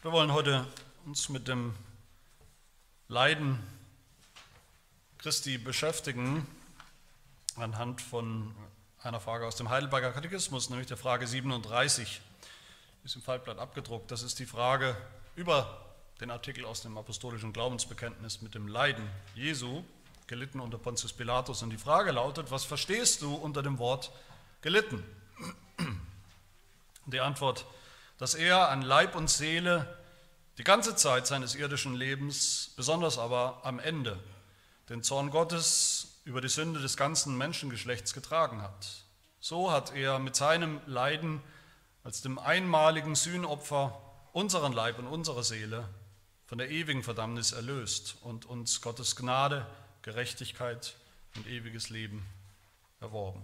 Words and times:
Wir 0.00 0.12
wollen 0.12 0.32
heute 0.32 0.64
uns 1.06 1.28
mit 1.28 1.48
dem 1.48 1.74
Leiden 3.08 3.58
Christi 5.18 5.58
beschäftigen 5.58 6.46
anhand 7.56 8.00
von 8.00 8.54
einer 9.02 9.18
Frage 9.18 9.44
aus 9.44 9.56
dem 9.56 9.70
Heidelberger 9.70 10.12
Katechismus, 10.12 10.70
nämlich 10.70 10.86
der 10.86 10.98
Frage 10.98 11.26
37, 11.26 12.20
die 13.02 13.06
ist 13.06 13.16
im 13.16 13.22
Faltblatt 13.22 13.58
abgedruckt. 13.58 14.08
Das 14.12 14.22
ist 14.22 14.38
die 14.38 14.46
Frage 14.46 14.96
über 15.34 15.84
den 16.20 16.30
Artikel 16.30 16.64
aus 16.64 16.80
dem 16.80 16.96
apostolischen 16.96 17.52
Glaubensbekenntnis 17.52 18.40
mit 18.40 18.54
dem 18.54 18.68
Leiden 18.68 19.10
Jesu, 19.34 19.82
gelitten 20.28 20.60
unter 20.60 20.78
Pontius 20.78 21.12
Pilatus. 21.12 21.64
Und 21.64 21.70
die 21.70 21.76
Frage 21.76 22.12
lautet, 22.12 22.52
was 22.52 22.62
verstehst 22.62 23.20
du 23.20 23.34
unter 23.34 23.64
dem 23.64 23.80
Wort 23.80 24.12
gelitten? 24.62 25.02
Die 27.06 27.18
Antwort, 27.18 27.66
dass 28.18 28.34
er 28.34 28.68
an 28.68 28.82
Leib 28.82 29.14
und 29.14 29.30
Seele 29.30 29.96
die 30.58 30.64
ganze 30.64 30.96
Zeit 30.96 31.26
seines 31.26 31.54
irdischen 31.54 31.94
Lebens, 31.94 32.72
besonders 32.76 33.16
aber 33.16 33.60
am 33.62 33.78
Ende, 33.78 34.18
den 34.88 35.02
Zorn 35.02 35.30
Gottes 35.30 36.20
über 36.24 36.40
die 36.40 36.48
Sünde 36.48 36.80
des 36.80 36.96
ganzen 36.96 37.38
Menschengeschlechts 37.38 38.12
getragen 38.12 38.60
hat. 38.60 39.04
So 39.40 39.70
hat 39.70 39.94
er 39.94 40.18
mit 40.18 40.34
seinem 40.34 40.80
Leiden 40.86 41.40
als 42.02 42.20
dem 42.20 42.38
einmaligen 42.38 43.14
Sühnopfer 43.14 44.00
unseren 44.32 44.72
Leib 44.72 44.98
und 44.98 45.06
unsere 45.06 45.44
Seele 45.44 45.88
von 46.46 46.58
der 46.58 46.70
ewigen 46.70 47.02
Verdammnis 47.02 47.52
erlöst 47.52 48.16
und 48.22 48.46
uns 48.46 48.80
Gottes 48.80 49.14
Gnade, 49.14 49.66
Gerechtigkeit 50.02 50.96
und 51.36 51.46
ewiges 51.46 51.90
Leben 51.90 52.26
erworben. 53.00 53.42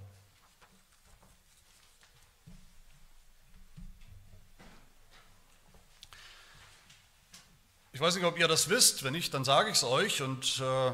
Ich 7.94 8.00
weiß 8.00 8.16
nicht, 8.16 8.24
ob 8.24 8.40
ihr 8.40 8.48
das 8.48 8.70
wisst, 8.70 9.04
wenn 9.04 9.12
nicht, 9.12 9.32
dann 9.34 9.44
sage 9.44 9.70
ich 9.70 9.76
es 9.76 9.84
euch 9.84 10.20
und 10.20 10.60
äh, 10.60 10.92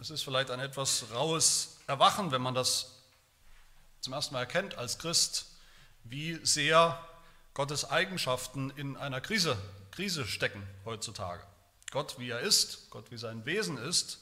es 0.00 0.08
ist 0.08 0.22
vielleicht 0.22 0.50
ein 0.50 0.60
etwas 0.60 1.04
raues 1.12 1.76
Erwachen, 1.86 2.32
wenn 2.32 2.40
man 2.40 2.54
das 2.54 3.02
zum 4.00 4.14
ersten 4.14 4.32
Mal 4.32 4.40
erkennt 4.40 4.74
als 4.78 4.98
Christ, 4.98 5.44
wie 6.04 6.40
sehr 6.42 7.06
Gottes 7.52 7.90
Eigenschaften 7.90 8.70
in 8.76 8.96
einer 8.96 9.20
Krise, 9.20 9.58
Krise 9.90 10.26
stecken 10.26 10.66
heutzutage. 10.86 11.42
Gott, 11.90 12.18
wie 12.18 12.30
er 12.30 12.40
ist, 12.40 12.88
Gott, 12.88 13.10
wie 13.10 13.18
sein 13.18 13.44
Wesen 13.44 13.76
ist, 13.76 14.20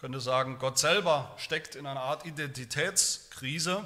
könnte 0.00 0.18
sagen, 0.18 0.58
Gott 0.58 0.80
selber 0.80 1.36
steckt 1.38 1.76
in 1.76 1.86
einer 1.86 2.02
Art 2.02 2.26
Identitätskrise. 2.26 3.84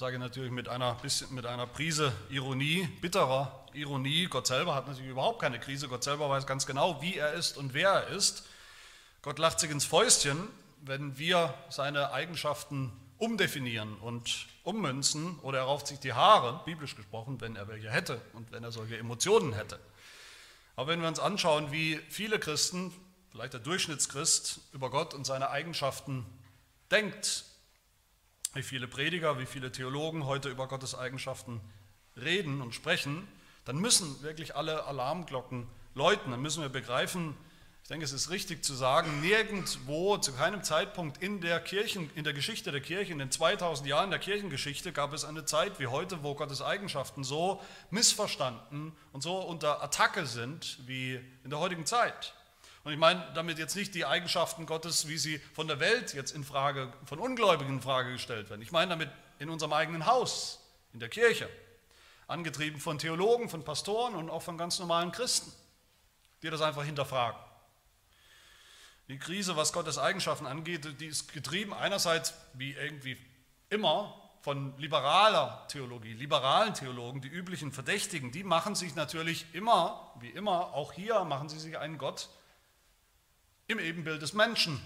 Sage 0.00 0.18
natürlich 0.18 0.50
mit 0.50 0.66
einer, 0.66 0.96
mit 1.28 1.44
einer 1.44 1.66
Prise 1.66 2.10
Ironie, 2.30 2.88
bitterer 3.02 3.66
Ironie, 3.74 4.28
Gott 4.28 4.46
selber 4.46 4.74
hat 4.74 4.86
natürlich 4.86 5.10
überhaupt 5.10 5.42
keine 5.42 5.60
Krise, 5.60 5.88
Gott 5.88 6.02
selber 6.02 6.30
weiß 6.30 6.46
ganz 6.46 6.64
genau, 6.64 7.02
wie 7.02 7.18
er 7.18 7.34
ist 7.34 7.58
und 7.58 7.74
wer 7.74 7.90
er 7.90 8.06
ist. 8.06 8.46
Gott 9.20 9.38
lacht 9.38 9.60
sich 9.60 9.70
ins 9.70 9.84
Fäustchen, 9.84 10.48
wenn 10.80 11.18
wir 11.18 11.52
seine 11.68 12.14
Eigenschaften 12.14 12.90
umdefinieren 13.18 13.94
und 13.98 14.46
ummünzen 14.62 15.38
oder 15.40 15.58
er 15.58 15.64
rauft 15.64 15.86
sich 15.86 15.98
die 15.98 16.14
Haare, 16.14 16.62
biblisch 16.64 16.96
gesprochen, 16.96 17.38
wenn 17.42 17.54
er 17.54 17.68
welche 17.68 17.90
hätte 17.90 18.22
und 18.32 18.52
wenn 18.52 18.64
er 18.64 18.72
solche 18.72 18.96
Emotionen 18.96 19.52
hätte. 19.52 19.78
Aber 20.76 20.88
wenn 20.88 21.02
wir 21.02 21.08
uns 21.08 21.20
anschauen, 21.20 21.72
wie 21.72 22.00
viele 22.08 22.38
Christen, 22.38 22.90
vielleicht 23.32 23.52
der 23.52 23.60
Durchschnittschrist, 23.60 24.60
über 24.72 24.88
Gott 24.88 25.12
und 25.12 25.26
seine 25.26 25.50
Eigenschaften 25.50 26.24
denkt, 26.90 27.49
wie 28.54 28.62
viele 28.62 28.88
Prediger, 28.88 29.38
wie 29.38 29.46
viele 29.46 29.70
Theologen 29.70 30.26
heute 30.26 30.48
über 30.48 30.66
Gottes 30.66 30.94
Eigenschaften 30.94 31.60
reden 32.16 32.60
und 32.60 32.74
sprechen, 32.74 33.26
dann 33.64 33.78
müssen 33.78 34.22
wirklich 34.22 34.56
alle 34.56 34.84
Alarmglocken 34.84 35.66
läuten. 35.94 36.30
Dann 36.30 36.42
müssen 36.42 36.62
wir 36.62 36.68
begreifen, 36.68 37.36
ich 37.82 37.88
denke, 37.88 38.04
es 38.04 38.12
ist 38.12 38.30
richtig 38.30 38.64
zu 38.64 38.74
sagen, 38.74 39.20
nirgendwo, 39.20 40.16
zu 40.16 40.32
keinem 40.32 40.62
Zeitpunkt 40.62 41.20
in 41.20 41.40
der 41.40 41.58
Kirchen, 41.58 42.08
in 42.14 42.22
der 42.22 42.32
Geschichte 42.32 42.70
der 42.70 42.80
Kirche, 42.80 43.12
in 43.12 43.18
den 43.18 43.32
2000 43.32 43.88
Jahren 43.88 44.10
der 44.10 44.20
Kirchengeschichte 44.20 44.92
gab 44.92 45.12
es 45.12 45.24
eine 45.24 45.44
Zeit 45.44 45.80
wie 45.80 45.88
heute, 45.88 46.22
wo 46.22 46.34
Gottes 46.34 46.62
Eigenschaften 46.62 47.24
so 47.24 47.60
missverstanden 47.90 48.92
und 49.12 49.22
so 49.22 49.38
unter 49.38 49.82
Attacke 49.82 50.26
sind 50.26 50.78
wie 50.86 51.20
in 51.42 51.50
der 51.50 51.58
heutigen 51.58 51.84
Zeit. 51.84 52.34
Und 52.82 52.92
ich 52.92 52.98
meine 52.98 53.26
damit 53.34 53.58
jetzt 53.58 53.76
nicht 53.76 53.94
die 53.94 54.06
Eigenschaften 54.06 54.64
Gottes, 54.64 55.06
wie 55.06 55.18
sie 55.18 55.38
von 55.54 55.68
der 55.68 55.80
Welt 55.80 56.14
jetzt 56.14 56.34
in 56.34 56.44
Frage, 56.44 56.92
von 57.04 57.18
Ungläubigen 57.18 57.74
in 57.74 57.82
Frage 57.82 58.12
gestellt 58.12 58.48
werden. 58.48 58.62
Ich 58.62 58.72
meine 58.72 58.90
damit 58.90 59.10
in 59.38 59.50
unserem 59.50 59.72
eigenen 59.72 60.06
Haus, 60.06 60.60
in 60.92 61.00
der 61.00 61.08
Kirche 61.08 61.48
angetrieben 62.26 62.80
von 62.80 62.98
Theologen, 62.98 63.48
von 63.48 63.64
Pastoren 63.64 64.14
und 64.14 64.30
auch 64.30 64.42
von 64.42 64.56
ganz 64.56 64.78
normalen 64.78 65.12
Christen, 65.12 65.52
die 66.42 66.48
das 66.48 66.62
einfach 66.62 66.84
hinterfragen. 66.84 67.38
Die 69.08 69.18
Krise, 69.18 69.56
was 69.56 69.72
Gottes 69.72 69.98
Eigenschaften 69.98 70.46
angeht, 70.46 71.00
die 71.00 71.06
ist 71.06 71.32
getrieben 71.32 71.74
einerseits 71.74 72.32
wie 72.54 72.72
irgendwie 72.72 73.18
immer 73.68 74.16
von 74.42 74.78
liberaler 74.78 75.66
Theologie, 75.68 76.12
liberalen 76.12 76.72
Theologen, 76.72 77.20
die 77.20 77.28
üblichen 77.28 77.72
Verdächtigen, 77.72 78.32
die 78.32 78.44
machen 78.44 78.74
sich 78.74 78.94
natürlich 78.94 79.44
immer, 79.52 80.14
wie 80.20 80.30
immer, 80.30 80.72
auch 80.72 80.92
hier 80.92 81.24
machen 81.24 81.48
sie 81.48 81.58
sich 81.58 81.76
einen 81.76 81.98
Gott 81.98 82.30
im 83.70 83.78
Ebenbild 83.78 84.20
des 84.20 84.32
Menschen, 84.32 84.80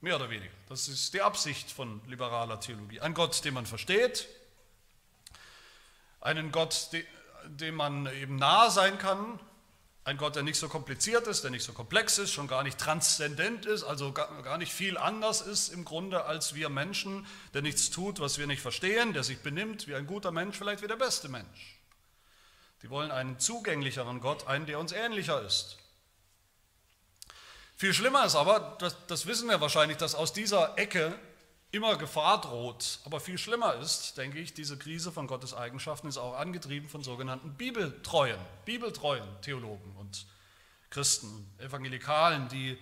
mehr 0.00 0.16
oder 0.16 0.30
weniger. 0.30 0.52
Das 0.68 0.88
ist 0.88 1.12
die 1.12 1.20
Absicht 1.20 1.70
von 1.70 2.00
liberaler 2.06 2.58
Theologie. 2.58 3.00
Ein 3.00 3.12
Gott, 3.12 3.44
den 3.44 3.52
man 3.54 3.66
versteht, 3.66 4.26
einen 6.20 6.50
Gott, 6.50 6.88
dem 7.44 7.74
man 7.74 8.06
eben 8.06 8.36
nahe 8.36 8.70
sein 8.70 8.98
kann, 8.98 9.38
ein 10.04 10.16
Gott, 10.16 10.36
der 10.36 10.42
nicht 10.42 10.58
so 10.58 10.68
kompliziert 10.68 11.26
ist, 11.26 11.44
der 11.44 11.50
nicht 11.50 11.64
so 11.64 11.74
komplex 11.74 12.16
ist, 12.16 12.32
schon 12.32 12.48
gar 12.48 12.62
nicht 12.62 12.78
transzendent 12.78 13.66
ist, 13.66 13.84
also 13.84 14.12
gar 14.12 14.56
nicht 14.56 14.72
viel 14.72 14.96
anders 14.96 15.42
ist 15.42 15.68
im 15.68 15.84
Grunde 15.84 16.24
als 16.24 16.54
wir 16.54 16.70
Menschen, 16.70 17.26
der 17.52 17.60
nichts 17.60 17.90
tut, 17.90 18.20
was 18.20 18.38
wir 18.38 18.46
nicht 18.46 18.62
verstehen, 18.62 19.12
der 19.12 19.22
sich 19.22 19.40
benimmt 19.40 19.86
wie 19.86 19.94
ein 19.94 20.06
guter 20.06 20.30
Mensch, 20.30 20.56
vielleicht 20.56 20.82
wie 20.82 20.88
der 20.88 20.96
beste 20.96 21.28
Mensch. 21.28 21.78
Die 22.82 22.88
wollen 22.88 23.10
einen 23.10 23.38
zugänglicheren 23.38 24.20
Gott, 24.20 24.46
einen, 24.46 24.64
der 24.64 24.78
uns 24.78 24.92
ähnlicher 24.92 25.42
ist. 25.42 25.76
Viel 27.80 27.94
schlimmer 27.94 28.26
ist 28.26 28.36
aber, 28.36 28.76
das, 28.78 28.94
das 29.06 29.24
wissen 29.24 29.48
wir 29.48 29.58
wahrscheinlich, 29.62 29.96
dass 29.96 30.14
aus 30.14 30.34
dieser 30.34 30.76
Ecke 30.76 31.18
immer 31.70 31.96
Gefahr 31.96 32.38
droht. 32.38 32.98
Aber 33.06 33.20
viel 33.20 33.38
schlimmer 33.38 33.76
ist, 33.76 34.18
denke 34.18 34.38
ich, 34.38 34.52
diese 34.52 34.76
Krise 34.76 35.10
von 35.10 35.26
Gottes 35.26 35.54
Eigenschaften 35.54 36.06
ist 36.06 36.18
auch 36.18 36.34
angetrieben 36.34 36.90
von 36.90 37.02
sogenannten 37.02 37.54
Bibeltreuen, 37.54 38.38
Bibeltreuen 38.66 39.26
Theologen 39.40 39.96
und 39.96 40.26
Christen, 40.90 41.50
Evangelikalen, 41.56 42.48
die 42.48 42.76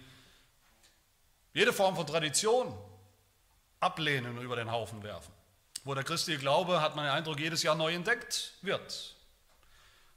jede 1.55 1.73
Form 1.73 1.95
von 1.95 2.05
Tradition 2.05 2.77
ablehnen 3.79 4.37
und 4.37 4.43
über 4.43 4.57
den 4.57 4.73
Haufen 4.73 5.05
werfen. 5.05 5.33
Wo 5.85 5.95
der 5.95 6.03
christliche 6.03 6.41
Glaube, 6.41 6.81
hat 6.81 6.97
man 6.97 7.05
den 7.05 7.15
Eindruck, 7.15 7.39
jedes 7.39 7.63
Jahr 7.63 7.77
neu 7.77 7.95
entdeckt 7.95 8.55
wird 8.63 9.15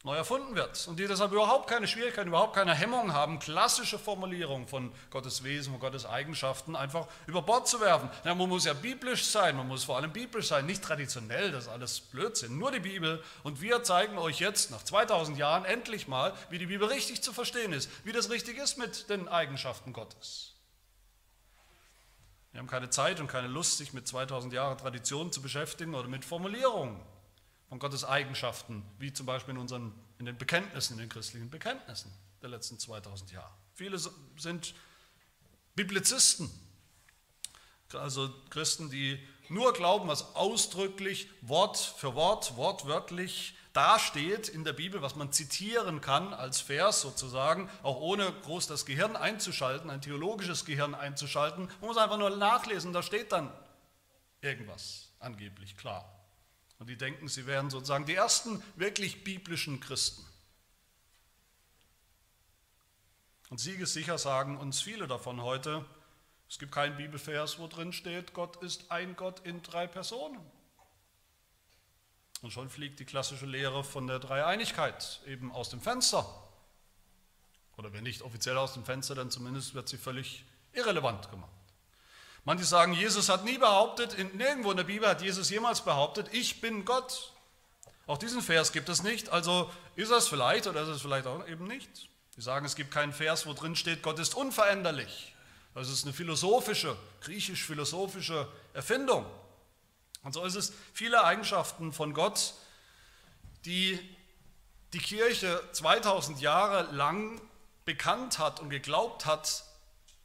neu 0.03 0.16
erfunden 0.16 0.56
wird 0.56 0.88
und 0.88 0.97
die 0.97 1.07
deshalb 1.07 1.31
überhaupt 1.31 1.69
keine 1.69 1.88
Schwierigkeiten, 1.88 2.29
überhaupt 2.29 2.56
keine 2.56 2.73
Hemmung 2.73 3.13
haben, 3.13 3.38
klassische 3.38 4.00
Formulierungen 4.00 4.67
von 4.67 4.91
Gottes 5.12 5.44
Wesen, 5.44 5.73
von 5.73 5.79
Gottes 5.79 6.06
Eigenschaften 6.06 6.75
einfach 6.75 7.07
über 7.28 7.44
Bord 7.44 7.67
zu 7.67 7.79
werfen. 7.81 8.09
Ja, 8.23 8.34
man 8.34 8.50
muss 8.50 8.66
ja 8.66 8.73
biblisch 8.73 9.25
sein, 9.25 9.56
man 9.56 9.67
muss 9.67 9.84
vor 9.84 9.97
allem 9.97 10.11
biblisch 10.11 10.47
sein, 10.47 10.66
nicht 10.66 10.84
traditionell, 10.84 11.51
das 11.51 11.66
ist 11.66 11.69
alles 11.69 12.00
Blödsinn, 12.00 12.57
nur 12.57 12.72
die 12.72 12.79
Bibel 12.79 13.23
und 13.44 13.61
wir 13.61 13.84
zeigen 13.84 14.17
euch 14.17 14.40
jetzt 14.40 14.72
nach 14.72 14.84
2000 14.84 15.38
Jahren 15.38 15.66
endlich 15.66 16.07
mal, 16.07 16.34
wie 16.50 16.57
die 16.57 16.66
Bibel 16.66 16.88
richtig 16.88 17.22
zu 17.22 17.31
verstehen 17.31 17.73
ist, 17.73 17.90
wie 18.03 18.11
das 18.11 18.31
richtig 18.31 18.57
ist 18.57 18.78
mit 18.78 19.09
den 19.09 19.28
Eigenschaften 19.28 19.94
Gottes. 19.94 20.56
Wir 22.51 22.59
haben 22.59 22.67
keine 22.67 22.90
Zeit 22.90 23.19
und 23.19 23.28
keine 23.28 23.47
Lust, 23.47 23.78
sich 23.78 23.94
mit 23.94 24.07
2000 24.07 24.51
Jahren 24.51 24.78
Tradition 24.78 25.31
zu 25.31 25.41
beschäftigen 25.41 25.95
oder 25.95 26.09
mit 26.09 26.25
Formulierungen 26.25 27.00
von 27.72 27.80
Gottes 27.80 28.04
Eigenschaften, 28.04 28.84
wie 29.00 29.14
zum 29.14 29.26
Beispiel 29.26 29.54
in, 29.54 29.58
unseren, 29.58 29.94
in 30.20 30.26
den 30.26 30.38
Bekenntnissen, 30.38 30.96
in 30.96 31.00
den 31.00 31.08
christlichen 31.08 31.50
Bekenntnissen 31.50 32.12
der 32.41 32.50
letzten 32.50 32.78
2000 32.78 33.32
Jahre. 33.32 33.53
Viele 33.76 33.97
sind 34.35 34.76
Biblizisten, 35.73 36.52
also 37.94 38.29
Christen, 38.50 38.90
die 38.90 39.26
nur 39.47 39.72
glauben, 39.72 40.09
was 40.09 40.35
ausdrücklich 40.35 41.29
Wort 41.40 41.78
für 41.78 42.14
Wort, 42.14 42.58
wortwörtlich 42.58 43.56
dasteht 43.72 44.50
in 44.50 44.66
der 44.66 44.74
Bibel, 44.74 45.02
was 45.02 45.16
man 45.16 45.32
zitieren 45.32 46.02
kann 46.02 46.34
als 46.34 46.59
Vers 46.59 47.00
sozusagen, 47.00 47.70
auch 47.84 48.02
ohne 48.02 48.34
groß 48.44 48.67
das 48.67 48.85
Gehirn 48.85 49.16
einzuschalten, 49.16 49.90
ein 49.90 50.02
theologisches 50.02 50.66
Gehirn 50.66 50.94
einzuschalten. 50.94 51.70
Man 51.79 51.88
muss 51.88 51.97
einfach 51.97 52.17
nur 52.17 52.35
nachlesen, 52.35 52.91
da 52.91 53.02
steht 53.02 53.32
dann 53.32 53.50
irgendwas 54.41 55.14
angeblich 55.20 55.78
klar. 55.78 56.21
Und 56.81 56.87
die 56.87 56.97
denken, 56.97 57.28
sie 57.28 57.45
wären 57.45 57.69
sozusagen 57.69 58.07
die 58.07 58.16
ersten 58.16 58.59
wirklich 58.75 59.23
biblischen 59.23 59.79
Christen. 59.81 60.25
Und 63.51 63.59
siegessicher 63.59 64.17
sagen 64.17 64.57
uns 64.57 64.81
viele 64.81 65.05
davon 65.05 65.43
heute, 65.43 65.85
es 66.49 66.57
gibt 66.57 66.72
keinen 66.72 66.97
Bibelvers, 66.97 67.59
wo 67.59 67.67
drin 67.67 67.93
steht, 67.93 68.33
Gott 68.33 68.63
ist 68.63 68.89
ein 68.89 69.16
Gott 69.16 69.41
in 69.41 69.61
drei 69.61 69.85
Personen. 69.85 70.39
Und 72.41 72.49
schon 72.49 72.67
fliegt 72.67 72.99
die 72.99 73.05
klassische 73.05 73.45
Lehre 73.45 73.83
von 73.83 74.07
der 74.07 74.17
Dreieinigkeit 74.17 75.22
eben 75.28 75.51
aus 75.51 75.69
dem 75.69 75.81
Fenster. 75.81 76.25
Oder 77.78 77.93
wenn 77.93 78.05
nicht 78.05 78.23
offiziell 78.23 78.57
aus 78.57 78.73
dem 78.73 78.85
Fenster, 78.85 79.13
dann 79.13 79.29
zumindest 79.29 79.75
wird 79.75 79.87
sie 79.87 79.99
völlig 79.99 80.45
irrelevant 80.73 81.29
gemacht. 81.29 81.60
Manche 82.43 82.66
sagen, 82.66 82.93
Jesus 82.93 83.29
hat 83.29 83.46
nie 83.46 83.58
behauptet, 83.58 84.14
in, 84.16 84.35
nirgendwo 84.35 84.72
in 84.72 84.78
der 84.78 84.84
Bibel 84.84 85.08
hat 85.08 85.22
Jesus 85.22 85.49
jemals 85.49 85.82
behauptet, 85.82 86.28
ich 86.32 86.59
bin 86.59 86.85
Gott. 86.85 87.34
Auch 88.08 88.17
diesen 88.17 88.41
Vers 88.41 88.72
gibt 88.72 88.90
es 88.90 89.03
nicht, 89.03 89.29
also 89.29 89.72
ist 89.96 90.09
es 90.09 90.28
vielleicht 90.28 90.67
oder 90.67 90.82
ist 90.82 90.90
es 90.90 91.02
vielleicht 91.02 91.28
auch 91.28 91.47
eben 91.47 91.67
nicht. 91.67 92.09
Wir 92.35 92.43
sagen, 92.43 92.66
es 92.66 92.76
gibt 92.76 92.91
keinen 92.91 93.14
Vers, 93.14 93.46
wo 93.46 93.53
drin 93.53 93.76
steht, 93.76 94.02
Gott 94.02 94.17
ist 94.17 94.35
unveränderlich. 94.35 95.35
Das 95.76 95.88
ist 95.88 96.03
eine 96.03 96.14
philosophische, 96.14 96.97
griechisch-philosophische 97.22 98.47
Erfindung. 98.73 99.26
Und 100.23 100.34
so 100.34 100.43
ist 100.43 100.55
es 100.55 100.73
viele 100.93 101.23
Eigenschaften 101.23 101.93
von 101.93 102.14
Gott, 102.14 102.53
die 103.66 103.99
die 104.93 104.99
Kirche 104.99 105.61
2000 105.72 106.41
Jahre 106.41 106.91
lang 106.91 107.40
bekannt 107.85 108.40
hat 108.40 108.59
und 108.59 108.70
geglaubt 108.70 109.26
hat, 109.26 109.64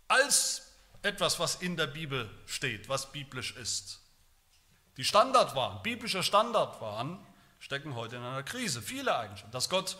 als 0.08 0.65
etwas, 1.06 1.38
was 1.38 1.56
in 1.56 1.76
der 1.76 1.86
Bibel 1.86 2.28
steht, 2.44 2.88
was 2.90 3.12
biblisch 3.12 3.56
ist. 3.56 4.00
Die 4.98 5.04
Standard 5.04 5.54
waren, 5.54 5.82
biblischer 5.82 6.22
Standard 6.22 6.80
waren, 6.80 7.24
stecken 7.58 7.94
heute 7.94 8.16
in 8.16 8.22
einer 8.22 8.42
Krise. 8.42 8.82
Viele 8.82 9.16
Eigenschaften. 9.16 9.52
Dass 9.52 9.70
Gott 9.70 9.96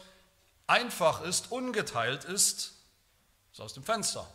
einfach 0.67 1.23
ist, 1.23 1.53
ungeteilt 1.53 2.25
ist, 2.25 2.75
ist 3.53 3.61
aus 3.61 3.73
dem 3.73 3.85
Fenster. 3.85 4.27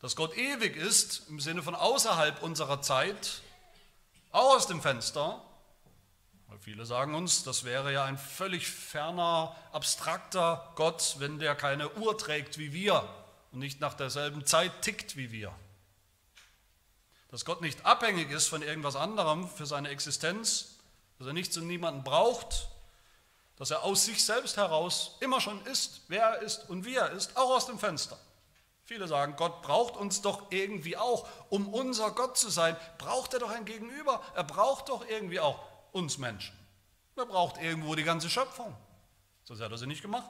Dass 0.00 0.16
Gott 0.16 0.36
ewig 0.36 0.76
ist, 0.76 1.28
im 1.28 1.40
Sinne 1.40 1.62
von 1.62 1.74
außerhalb 1.74 2.42
unserer 2.42 2.80
Zeit, 2.80 3.42
auch 4.32 4.56
aus 4.56 4.66
dem 4.66 4.80
Fenster. 4.80 5.42
Weil 6.48 6.58
viele 6.58 6.86
sagen 6.86 7.14
uns, 7.14 7.44
das 7.44 7.64
wäre 7.64 7.92
ja 7.92 8.04
ein 8.04 8.18
völlig 8.18 8.66
ferner, 8.66 9.54
abstrakter 9.72 10.72
Gott, 10.76 11.16
wenn 11.18 11.38
der 11.38 11.54
keine 11.54 11.90
Uhr 11.96 12.16
trägt 12.16 12.58
wie 12.58 12.72
wir 12.72 13.08
und 13.52 13.58
nicht 13.58 13.80
nach 13.80 13.94
derselben 13.94 14.46
Zeit 14.46 14.82
tickt 14.82 15.16
wie 15.16 15.32
wir. 15.32 15.52
Dass 17.28 17.44
Gott 17.44 17.60
nicht 17.60 17.84
abhängig 17.86 18.30
ist 18.30 18.48
von 18.48 18.62
irgendwas 18.62 18.96
anderem 18.96 19.48
für 19.48 19.66
seine 19.66 19.88
Existenz, 19.88 20.76
dass 21.18 21.26
er 21.26 21.32
nichts 21.32 21.56
und 21.56 21.66
niemanden 21.66 22.02
braucht, 22.02 22.68
dass 23.56 23.70
er 23.70 23.82
aus 23.82 24.06
sich 24.06 24.24
selbst 24.24 24.56
heraus 24.56 25.16
immer 25.20 25.40
schon 25.40 25.64
ist, 25.66 26.02
wer 26.08 26.22
er 26.22 26.42
ist 26.42 26.70
und 26.70 26.84
wie 26.84 26.94
er 26.94 27.10
ist, 27.10 27.36
auch 27.36 27.50
aus 27.50 27.66
dem 27.66 27.78
Fenster. 27.78 28.18
Viele 28.84 29.06
sagen, 29.06 29.36
Gott 29.36 29.62
braucht 29.62 29.96
uns 29.96 30.22
doch 30.22 30.50
irgendwie 30.50 30.96
auch, 30.96 31.28
um 31.48 31.72
unser 31.72 32.10
Gott 32.10 32.36
zu 32.36 32.50
sein, 32.50 32.76
braucht 32.98 33.34
er 33.34 33.38
doch 33.38 33.50
ein 33.50 33.64
Gegenüber. 33.64 34.20
Er 34.34 34.42
braucht 34.42 34.88
doch 34.88 35.06
irgendwie 35.06 35.38
auch 35.38 35.62
uns 35.92 36.18
Menschen. 36.18 36.58
Er 37.14 37.26
braucht 37.26 37.58
irgendwo 37.58 37.94
die 37.94 38.02
ganze 38.02 38.28
Schöpfung. 38.28 38.74
Sonst 39.44 39.60
hat 39.60 39.70
er 39.70 39.78
sie 39.78 39.86
nicht 39.86 40.02
gemacht. 40.02 40.28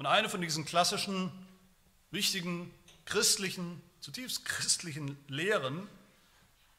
Und 0.00 0.06
eine 0.06 0.30
von 0.30 0.40
diesen 0.40 0.64
klassischen, 0.64 1.30
wichtigen, 2.10 2.72
christlichen, 3.04 3.82
zutiefst 4.00 4.46
christlichen 4.46 5.22
Lehren, 5.28 5.86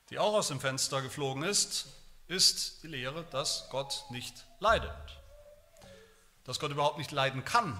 die 0.09 0.17
auch 0.17 0.33
aus 0.33 0.47
dem 0.47 0.59
Fenster 0.59 1.03
geflogen 1.03 1.43
ist, 1.43 1.85
ist 2.27 2.81
die 2.81 2.87
Lehre, 2.87 3.23
dass 3.29 3.69
Gott 3.69 4.05
nicht 4.09 4.47
leidet. 4.59 5.19
Dass 6.45 6.59
Gott 6.59 6.71
überhaupt 6.71 6.97
nicht 6.97 7.11
leiden 7.11 7.45
kann. 7.45 7.79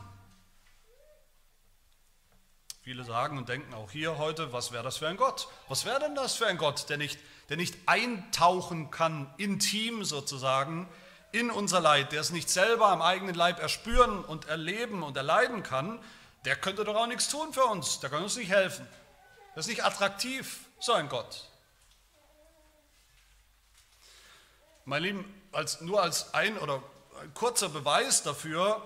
Viele 2.83 3.03
sagen 3.03 3.39
und 3.39 3.49
denken 3.49 3.73
auch 3.73 3.89
hier 3.89 4.19
heute, 4.19 4.53
was 4.53 4.71
wäre 4.71 4.83
das 4.83 4.97
für 4.97 5.07
ein 5.07 5.17
Gott? 5.17 5.47
Was 5.67 5.85
wäre 5.85 5.99
denn 5.99 6.13
das 6.13 6.35
für 6.35 6.45
ein 6.45 6.59
Gott, 6.59 6.87
der 6.87 6.97
nicht, 6.97 7.17
der 7.49 7.57
nicht 7.57 7.75
eintauchen 7.87 8.91
kann, 8.91 9.33
intim 9.37 10.05
sozusagen, 10.05 10.87
in 11.31 11.49
unser 11.49 11.79
Leid, 11.79 12.11
der 12.11 12.21
es 12.21 12.31
nicht 12.31 12.49
selber 12.49 12.89
am 12.89 13.01
eigenen 13.01 13.35
Leib 13.35 13.59
erspüren 13.59 14.23
und 14.23 14.47
erleben 14.47 15.03
und 15.03 15.15
erleiden 15.15 15.63
kann, 15.63 15.99
der 16.45 16.55
könnte 16.55 16.83
doch 16.83 16.95
auch 16.95 17.07
nichts 17.07 17.29
tun 17.29 17.53
für 17.53 17.65
uns, 17.65 17.99
der 17.99 18.09
kann 18.09 18.23
uns 18.23 18.35
nicht 18.35 18.49
helfen. 18.49 18.87
Das 19.55 19.65
ist 19.65 19.69
nicht 19.69 19.83
attraktiv, 19.83 20.65
so 20.79 20.93
ein 20.93 21.09
Gott. 21.09 21.47
Mein 24.85 25.03
Lieben, 25.03 25.41
als, 25.51 25.81
nur 25.81 26.01
als 26.01 26.33
ein 26.33 26.57
oder 26.57 26.81
ein 27.21 27.33
kurzer 27.33 27.69
Beweis 27.69 28.23
dafür, 28.23 28.81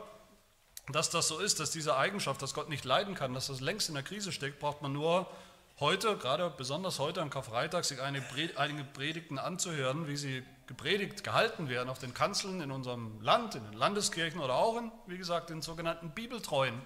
dass 0.91 1.09
das 1.09 1.27
so 1.27 1.39
ist, 1.39 1.59
dass 1.59 1.71
diese 1.71 1.95
Eigenschaft, 1.95 2.41
dass 2.41 2.53
Gott 2.53 2.69
nicht 2.69 2.85
leiden 2.85 3.15
kann, 3.15 3.33
dass 3.33 3.47
das 3.47 3.61
längst 3.61 3.89
in 3.89 3.95
der 3.95 4.03
Krise 4.03 4.31
steckt, 4.31 4.59
braucht 4.59 4.81
man 4.81 4.93
nur 4.93 5.31
heute, 5.79 6.17
gerade 6.17 6.49
besonders 6.49 6.99
heute 6.99 7.21
am 7.21 7.29
Karfreitag, 7.29 7.85
sich 7.85 8.01
einige 8.01 8.83
Predigten 8.93 9.39
anzuhören, 9.39 10.07
wie 10.07 10.17
sie 10.17 10.43
gepredigt, 10.67 11.23
gehalten 11.23 11.69
werden 11.69 11.89
auf 11.89 11.99
den 11.99 12.13
Kanzeln 12.13 12.61
in 12.61 12.71
unserem 12.71 13.21
Land, 13.21 13.55
in 13.55 13.63
den 13.63 13.73
Landeskirchen 13.73 14.39
oder 14.39 14.55
auch 14.55 14.77
in, 14.77 14.91
wie 15.07 15.17
gesagt, 15.17 15.49
den 15.49 15.61
sogenannten 15.61 16.11
bibeltreuen 16.11 16.81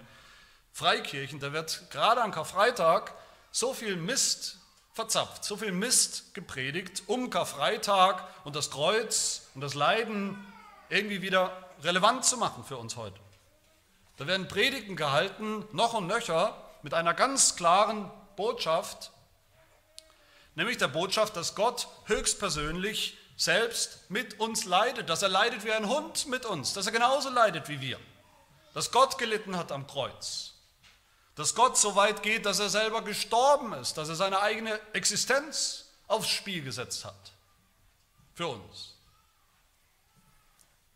Freikirchen. 0.72 1.40
Da 1.40 1.52
wird 1.52 1.90
gerade 1.90 2.22
am 2.22 2.32
Karfreitag 2.32 3.14
so 3.50 3.74
viel 3.74 3.96
Mist 3.96 4.58
verzapft, 4.92 5.44
so 5.44 5.56
viel 5.56 5.72
Mist 5.72 6.34
gepredigt, 6.34 7.04
um 7.06 7.30
Karfreitag 7.30 8.22
und 8.44 8.56
das 8.56 8.70
Kreuz 8.70 9.48
und 9.54 9.60
das 9.60 9.74
Leiden 9.74 10.36
irgendwie 10.88 11.22
wieder 11.22 11.56
relevant 11.82 12.24
zu 12.24 12.36
machen 12.36 12.64
für 12.64 12.76
uns 12.76 12.96
heute. 12.96 13.18
Da 14.16 14.26
werden 14.26 14.48
Predigten 14.48 14.96
gehalten, 14.96 15.64
noch 15.72 15.94
und 15.94 16.06
nöcher, 16.06 16.54
mit 16.82 16.92
einer 16.94 17.14
ganz 17.14 17.56
klaren 17.56 18.10
Botschaft, 18.36 19.12
nämlich 20.54 20.76
der 20.76 20.88
Botschaft, 20.88 21.36
dass 21.36 21.54
Gott 21.54 21.88
höchstpersönlich 22.06 23.16
selbst 23.40 24.10
mit 24.10 24.38
uns 24.38 24.66
leidet, 24.66 25.08
dass 25.08 25.22
er 25.22 25.30
leidet 25.30 25.64
wie 25.64 25.72
ein 25.72 25.88
Hund 25.88 26.26
mit 26.26 26.44
uns, 26.44 26.74
dass 26.74 26.84
er 26.84 26.92
genauso 26.92 27.30
leidet 27.30 27.70
wie 27.70 27.80
wir, 27.80 27.98
dass 28.74 28.92
Gott 28.92 29.16
gelitten 29.16 29.56
hat 29.56 29.72
am 29.72 29.86
Kreuz, 29.86 30.52
dass 31.36 31.54
Gott 31.54 31.78
so 31.78 31.96
weit 31.96 32.22
geht, 32.22 32.44
dass 32.44 32.58
er 32.58 32.68
selber 32.68 33.00
gestorben 33.00 33.72
ist, 33.72 33.96
dass 33.96 34.10
er 34.10 34.14
seine 34.14 34.40
eigene 34.40 34.78
Existenz 34.92 35.86
aufs 36.06 36.28
Spiel 36.28 36.62
gesetzt 36.62 37.06
hat. 37.06 37.32
Für 38.34 38.48
uns. 38.48 38.94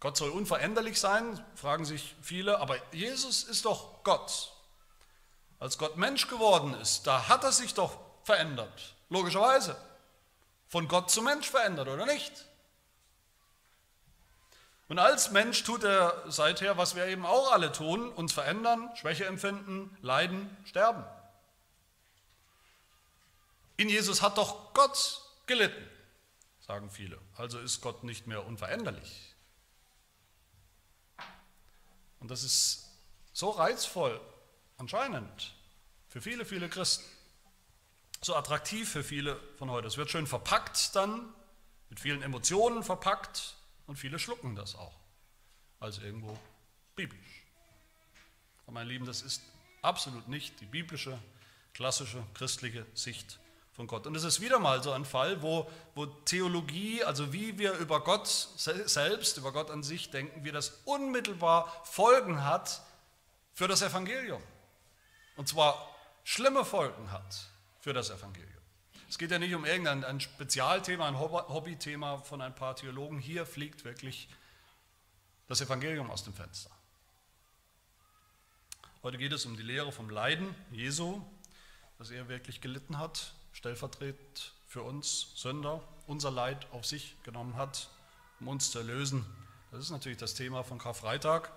Gott 0.00 0.18
soll 0.18 0.28
unveränderlich 0.28 1.00
sein, 1.00 1.42
fragen 1.54 1.86
sich 1.86 2.14
viele, 2.20 2.60
aber 2.60 2.76
Jesus 2.92 3.44
ist 3.44 3.64
doch 3.64 4.04
Gott. 4.04 4.52
Als 5.60 5.78
Gott 5.78 5.96
Mensch 5.96 6.28
geworden 6.28 6.74
ist, 6.74 7.06
da 7.06 7.26
hat 7.26 7.42
er 7.42 7.52
sich 7.52 7.72
doch 7.72 7.96
verändert, 8.22 8.94
logischerweise 9.08 9.78
von 10.74 10.88
Gott 10.88 11.08
zu 11.08 11.22
Mensch 11.22 11.48
verändert, 11.48 11.86
oder 11.86 12.04
nicht? 12.04 12.46
Und 14.88 14.98
als 14.98 15.30
Mensch 15.30 15.62
tut 15.62 15.84
er 15.84 16.24
seither, 16.26 16.76
was 16.76 16.96
wir 16.96 17.06
eben 17.06 17.24
auch 17.24 17.52
alle 17.52 17.70
tun, 17.70 18.10
uns 18.10 18.32
verändern, 18.32 18.90
Schwäche 18.96 19.24
empfinden, 19.26 19.96
leiden, 20.02 20.50
sterben. 20.64 21.04
In 23.76 23.88
Jesus 23.88 24.20
hat 24.20 24.36
doch 24.36 24.74
Gott 24.74 25.22
gelitten, 25.46 25.88
sagen 26.66 26.90
viele. 26.90 27.20
Also 27.36 27.60
ist 27.60 27.80
Gott 27.80 28.02
nicht 28.02 28.26
mehr 28.26 28.44
unveränderlich. 28.44 29.32
Und 32.18 32.32
das 32.32 32.42
ist 32.42 32.90
so 33.32 33.50
reizvoll 33.50 34.20
anscheinend 34.78 35.54
für 36.08 36.20
viele, 36.20 36.44
viele 36.44 36.68
Christen 36.68 37.13
so 38.24 38.34
attraktiv 38.34 38.88
für 38.88 39.04
viele 39.04 39.38
von 39.58 39.70
heute. 39.70 39.86
Es 39.86 39.96
wird 39.96 40.10
schön 40.10 40.26
verpackt 40.26 40.96
dann, 40.96 41.32
mit 41.90 42.00
vielen 42.00 42.22
Emotionen 42.22 42.82
verpackt 42.82 43.56
und 43.86 43.96
viele 43.96 44.18
schlucken 44.18 44.56
das 44.56 44.74
auch 44.74 44.94
als 45.80 45.98
irgendwo 45.98 46.38
biblisch. 46.96 47.44
Aber 48.64 48.72
meine 48.72 48.88
Lieben, 48.88 49.04
das 49.04 49.22
ist 49.22 49.42
absolut 49.82 50.28
nicht 50.28 50.60
die 50.60 50.64
biblische, 50.64 51.18
klassische, 51.74 52.22
christliche 52.32 52.86
Sicht 52.94 53.38
von 53.72 53.86
Gott. 53.86 54.06
Und 54.06 54.14
es 54.14 54.24
ist 54.24 54.40
wieder 54.40 54.58
mal 54.58 54.82
so 54.82 54.92
ein 54.92 55.04
Fall, 55.04 55.42
wo, 55.42 55.70
wo 55.94 56.06
Theologie, 56.06 57.04
also 57.04 57.32
wie 57.32 57.58
wir 57.58 57.74
über 57.74 58.02
Gott 58.02 58.26
selbst, 58.26 59.36
über 59.36 59.52
Gott 59.52 59.70
an 59.70 59.82
sich 59.82 60.10
denken, 60.10 60.44
wie 60.44 60.52
das 60.52 60.80
unmittelbar 60.84 61.70
Folgen 61.84 62.44
hat 62.44 62.80
für 63.52 63.68
das 63.68 63.82
Evangelium. 63.82 64.42
Und 65.36 65.48
zwar 65.48 65.94
schlimme 66.22 66.64
Folgen 66.64 67.10
hat 67.10 67.50
für 67.84 67.92
das 67.92 68.08
Evangelium. 68.08 68.62
Es 69.10 69.18
geht 69.18 69.30
ja 69.30 69.38
nicht 69.38 69.54
um 69.54 69.66
irgendein 69.66 70.04
ein 70.04 70.18
Spezialthema, 70.18 71.06
ein 71.06 71.18
Hobbythema 71.18 72.16
von 72.16 72.40
ein 72.40 72.54
paar 72.54 72.74
Theologen. 72.76 73.18
Hier 73.18 73.44
fliegt 73.44 73.84
wirklich 73.84 74.26
das 75.48 75.60
Evangelium 75.60 76.10
aus 76.10 76.24
dem 76.24 76.32
Fenster. 76.32 76.70
Heute 79.02 79.18
geht 79.18 79.32
es 79.32 79.44
um 79.44 79.54
die 79.58 79.62
Lehre 79.62 79.92
vom 79.92 80.08
Leiden 80.08 80.54
Jesu, 80.70 81.20
dass 81.98 82.10
er 82.10 82.26
wirklich 82.30 82.62
gelitten 82.62 82.96
hat, 82.96 83.34
stellvertretend 83.52 84.54
für 84.66 84.82
uns 84.82 85.32
Sünder, 85.34 85.82
unser 86.06 86.30
Leid 86.30 86.66
auf 86.72 86.86
sich 86.86 87.22
genommen 87.22 87.56
hat, 87.58 87.90
um 88.40 88.48
uns 88.48 88.70
zu 88.70 88.78
erlösen. 88.78 89.26
Das 89.72 89.80
ist 89.80 89.90
natürlich 89.90 90.16
das 90.16 90.32
Thema 90.32 90.64
von 90.64 90.78
Karfreitag. 90.78 91.52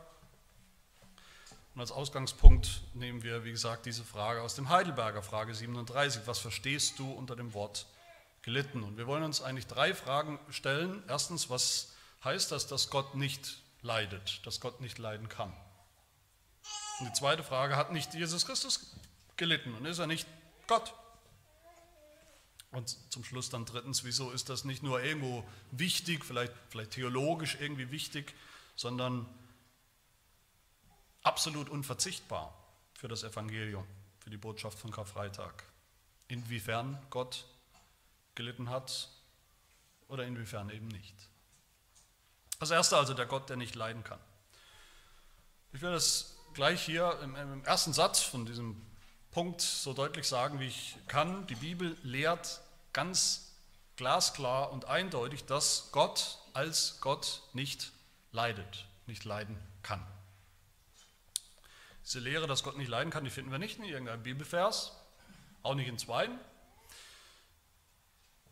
Und 1.77 1.81
als 1.81 1.91
Ausgangspunkt 1.91 2.81
nehmen 2.95 3.21
wir, 3.21 3.45
wie 3.45 3.51
gesagt, 3.51 3.85
diese 3.85 4.03
Frage 4.03 4.41
aus 4.41 4.55
dem 4.55 4.69
Heidelberger, 4.69 5.21
Frage 5.21 5.53
37. 5.53 6.23
Was 6.25 6.39
verstehst 6.39 6.97
du 6.97 7.11
unter 7.11 7.35
dem 7.35 7.53
Wort 7.53 7.85
gelitten. 8.41 8.81
Und 8.81 8.97
wir 8.97 9.05
wollen 9.05 9.21
uns 9.21 9.43
eigentlich 9.43 9.67
drei 9.67 9.93
Fragen 9.93 10.39
stellen. 10.49 11.03
Erstens, 11.07 11.51
was 11.51 11.93
heißt 12.23 12.51
das, 12.51 12.65
dass 12.65 12.89
Gott 12.89 13.13
nicht 13.13 13.61
leidet, 13.83 14.43
dass 14.47 14.59
Gott 14.59 14.81
nicht 14.81 14.97
leiden 14.97 15.29
kann? 15.29 15.53
Und 16.99 17.09
die 17.09 17.13
zweite 17.13 17.43
Frage, 17.43 17.75
hat 17.75 17.91
nicht 17.91 18.15
Jesus 18.15 18.47
Christus 18.47 18.95
gelitten 19.35 19.75
und 19.75 19.85
ist 19.85 19.99
er 19.99 20.07
nicht 20.07 20.27
Gott? 20.65 20.95
Und 22.71 22.97
zum 23.11 23.23
Schluss 23.23 23.51
dann 23.51 23.65
drittens, 23.65 24.03
wieso 24.03 24.31
ist 24.31 24.49
das 24.49 24.63
nicht 24.63 24.81
nur 24.81 25.03
irgendwo 25.03 25.43
wichtig, 25.69 26.25
vielleicht, 26.25 26.53
vielleicht 26.69 26.91
theologisch 26.91 27.57
irgendwie 27.59 27.91
wichtig, 27.91 28.33
sondern 28.75 29.27
absolut 31.27 31.67
unverzichtbar 31.69 32.53
für 32.93 33.09
das 33.09 33.23
Evangelium, 33.23 33.85
für 34.19 34.29
die 34.29 34.37
Botschaft 34.37 34.79
von 34.79 34.91
Karfreitag. 34.91 35.63
Inwiefern 36.29 36.97
Gott 37.09 37.45
gelitten 38.33 38.69
hat 38.69 39.09
oder 40.07 40.25
inwiefern 40.25 40.69
eben 40.69 40.87
nicht. 40.87 41.15
Das 42.59 42.71
erste 42.71 42.97
also 42.97 43.13
der 43.13 43.25
Gott, 43.25 43.49
der 43.49 43.57
nicht 43.57 43.75
leiden 43.75 44.05
kann. 44.05 44.19
Ich 45.73 45.81
will 45.81 45.91
das 45.91 46.37
gleich 46.53 46.81
hier 46.81 47.19
im, 47.21 47.35
im 47.35 47.65
ersten 47.65 47.91
Satz 47.91 48.21
von 48.21 48.45
diesem 48.45 48.81
Punkt 49.31 49.61
so 49.61 49.93
deutlich 49.93 50.27
sagen, 50.27 50.61
wie 50.61 50.67
ich 50.67 50.95
kann. 51.07 51.45
Die 51.47 51.55
Bibel 51.55 51.97
lehrt 52.03 52.61
ganz 52.93 53.51
glasklar 53.97 54.71
und 54.71 54.85
eindeutig, 54.85 55.43
dass 55.45 55.89
Gott 55.91 56.39
als 56.53 57.01
Gott 57.01 57.43
nicht 57.51 57.91
leidet, 58.31 58.85
nicht 59.07 59.25
leiden 59.25 59.59
kann. 59.83 60.03
Diese 62.07 62.19
Lehre, 62.19 62.47
dass 62.47 62.63
Gott 62.63 62.77
nicht 62.77 62.87
leiden 62.87 63.11
kann, 63.11 63.25
die 63.25 63.29
finden 63.29 63.51
wir 63.51 63.59
nicht 63.59 63.79
in 63.79 63.83
irgendeinem 63.83 64.23
Bibelvers, 64.23 64.93
auch 65.61 65.75
nicht 65.75 65.89
in 65.89 65.97
zweien. 65.97 66.39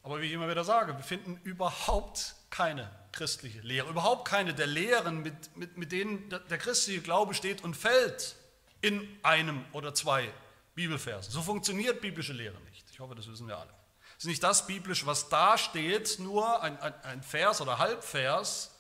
Aber 0.04 0.22
wie 0.22 0.26
ich 0.26 0.34
immer 0.34 0.50
wieder 0.50 0.66
sage, 0.66 0.94
wir 0.98 1.04
finden 1.06 1.40
überhaupt 1.46 2.36
keine 2.50 2.92
christliche 3.14 3.62
Lehre, 3.62 3.90
überhaupt 3.90 4.28
keine 4.28 4.54
der 4.54 4.68
Lehren, 4.68 5.22
mit, 5.24 5.56
mit, 5.56 5.78
mit 5.78 5.94
denen 5.94 6.30
der 6.30 6.58
christliche 6.58 7.00
Glaube 7.00 7.34
steht 7.34 7.64
und 7.64 7.76
fällt 7.76 8.36
in 8.82 9.08
einem 9.24 9.64
oder 9.72 9.94
zwei 9.94 10.30
Bibelversen. 10.76 11.32
So 11.32 11.42
funktioniert 11.42 12.02
biblische 12.02 12.34
Lehre 12.34 12.60
nicht. 12.70 12.86
Ich 12.92 13.00
hoffe, 13.00 13.16
das 13.16 13.28
wissen 13.30 13.48
wir 13.48 13.58
alle. 13.58 13.74
Es 14.18 14.26
ist 14.26 14.28
nicht 14.28 14.44
das 14.44 14.68
biblische, 14.68 15.06
was 15.06 15.30
da 15.30 15.58
steht, 15.58 16.20
nur 16.20 16.62
ein, 16.62 16.78
ein, 16.82 16.94
ein 17.04 17.24
Vers 17.24 17.62
oder 17.62 17.78
Halbvers, 17.78 18.76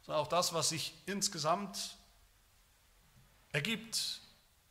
sondern 0.00 0.24
auch 0.24 0.28
das, 0.28 0.54
was 0.54 0.70
sich 0.70 0.94
insgesamt 1.04 1.95
ergibt, 3.56 4.20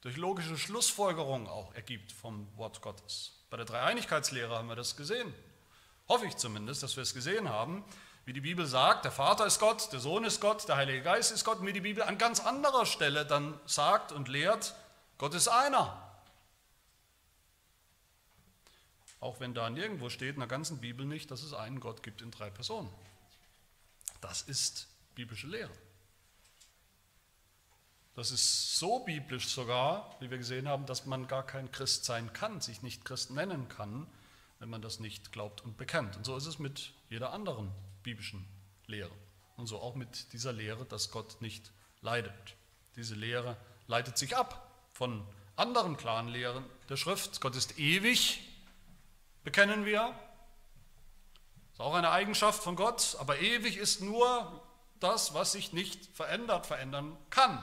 durch 0.01 0.15
logische 0.15 0.59
Schlussfolgerung 0.59 1.49
auch 1.49 1.73
ergibt 1.73 2.11
vom 2.11 2.47
Wort 2.55 2.81
Gottes. 2.81 3.31
Bei 3.49 3.57
der 3.57 3.65
Dreieinigkeitslehre 3.65 4.55
haben 4.55 4.67
wir 4.67 4.75
das 4.75 4.95
gesehen. 4.95 5.33
Hoffe 6.07 6.27
ich 6.27 6.37
zumindest, 6.37 6.83
dass 6.83 6.95
wir 6.95 7.01
es 7.01 7.15
gesehen 7.15 7.49
haben, 7.49 7.83
wie 8.25 8.33
die 8.33 8.41
Bibel 8.41 8.67
sagt, 8.67 9.03
der 9.03 9.11
Vater 9.11 9.47
ist 9.47 9.59
Gott, 9.59 9.91
der 9.91 9.99
Sohn 9.99 10.23
ist 10.23 10.39
Gott, 10.39 10.67
der 10.67 10.75
Heilige 10.75 11.01
Geist 11.01 11.31
ist 11.31 11.43
Gott, 11.43 11.61
und 11.61 11.65
wie 11.65 11.73
die 11.73 11.81
Bibel 11.81 12.03
an 12.03 12.19
ganz 12.19 12.39
anderer 12.39 12.85
Stelle 12.85 13.25
dann 13.25 13.59
sagt 13.65 14.11
und 14.11 14.27
lehrt, 14.27 14.75
Gott 15.17 15.33
ist 15.33 15.47
einer. 15.47 15.99
Auch 19.19 19.39
wenn 19.39 19.55
da 19.55 19.71
nirgendwo 19.71 20.09
steht 20.09 20.35
in 20.35 20.41
der 20.41 20.47
ganzen 20.47 20.79
Bibel 20.79 21.07
nicht, 21.07 21.31
dass 21.31 21.41
es 21.41 21.53
einen 21.53 21.79
Gott 21.79 22.03
gibt 22.03 22.21
in 22.21 22.29
drei 22.29 22.51
Personen. 22.51 22.89
Das 24.21 24.43
ist 24.43 24.87
biblische 25.15 25.47
Lehre. 25.47 25.73
Das 28.15 28.31
ist 28.31 28.79
so 28.79 28.99
biblisch 28.99 29.49
sogar, 29.49 30.15
wie 30.21 30.31
wir 30.31 30.37
gesehen 30.37 30.69
haben, 30.69 30.85
dass 30.85 31.05
man 31.05 31.27
gar 31.27 31.45
kein 31.45 31.69
Christ 31.71 32.05
sein 32.05 32.31
kann, 32.31 32.61
sich 32.61 32.81
nicht 32.81 33.03
Christ 33.03 33.31
nennen 33.31 33.67
kann, 33.67 34.07
wenn 34.59 34.69
man 34.69 34.81
das 34.81 35.01
nicht 35.01 35.33
glaubt 35.33 35.61
und 35.65 35.75
bekennt. 35.75 36.15
Und 36.15 36.25
so 36.25 36.37
ist 36.37 36.45
es 36.45 36.57
mit 36.57 36.93
jeder 37.09 37.33
anderen 37.33 37.71
biblischen 38.03 38.47
Lehre. 38.87 39.11
Und 39.57 39.67
so 39.67 39.79
auch 39.81 39.95
mit 39.95 40.31
dieser 40.31 40.53
Lehre, 40.53 40.85
dass 40.85 41.11
Gott 41.11 41.41
nicht 41.41 41.71
leidet. 42.01 42.55
Diese 42.95 43.15
Lehre 43.15 43.57
leitet 43.87 44.17
sich 44.17 44.37
ab 44.37 44.71
von 44.93 45.25
anderen 45.57 45.97
klaren 45.97 46.29
Lehren 46.29 46.63
der 46.87 46.95
Schrift. 46.95 47.41
Gott 47.41 47.57
ist 47.57 47.77
ewig, 47.77 48.41
bekennen 49.43 49.83
wir. 49.83 49.99
Das 51.71 51.73
ist 51.73 51.79
auch 51.81 51.95
eine 51.95 52.11
Eigenschaft 52.11 52.63
von 52.63 52.77
Gott, 52.77 53.17
aber 53.19 53.39
ewig 53.39 53.75
ist 53.75 54.01
nur 54.01 54.63
das, 55.01 55.33
was 55.33 55.51
sich 55.51 55.73
nicht 55.73 56.05
verändert, 56.15 56.65
verändern 56.65 57.17
kann. 57.29 57.61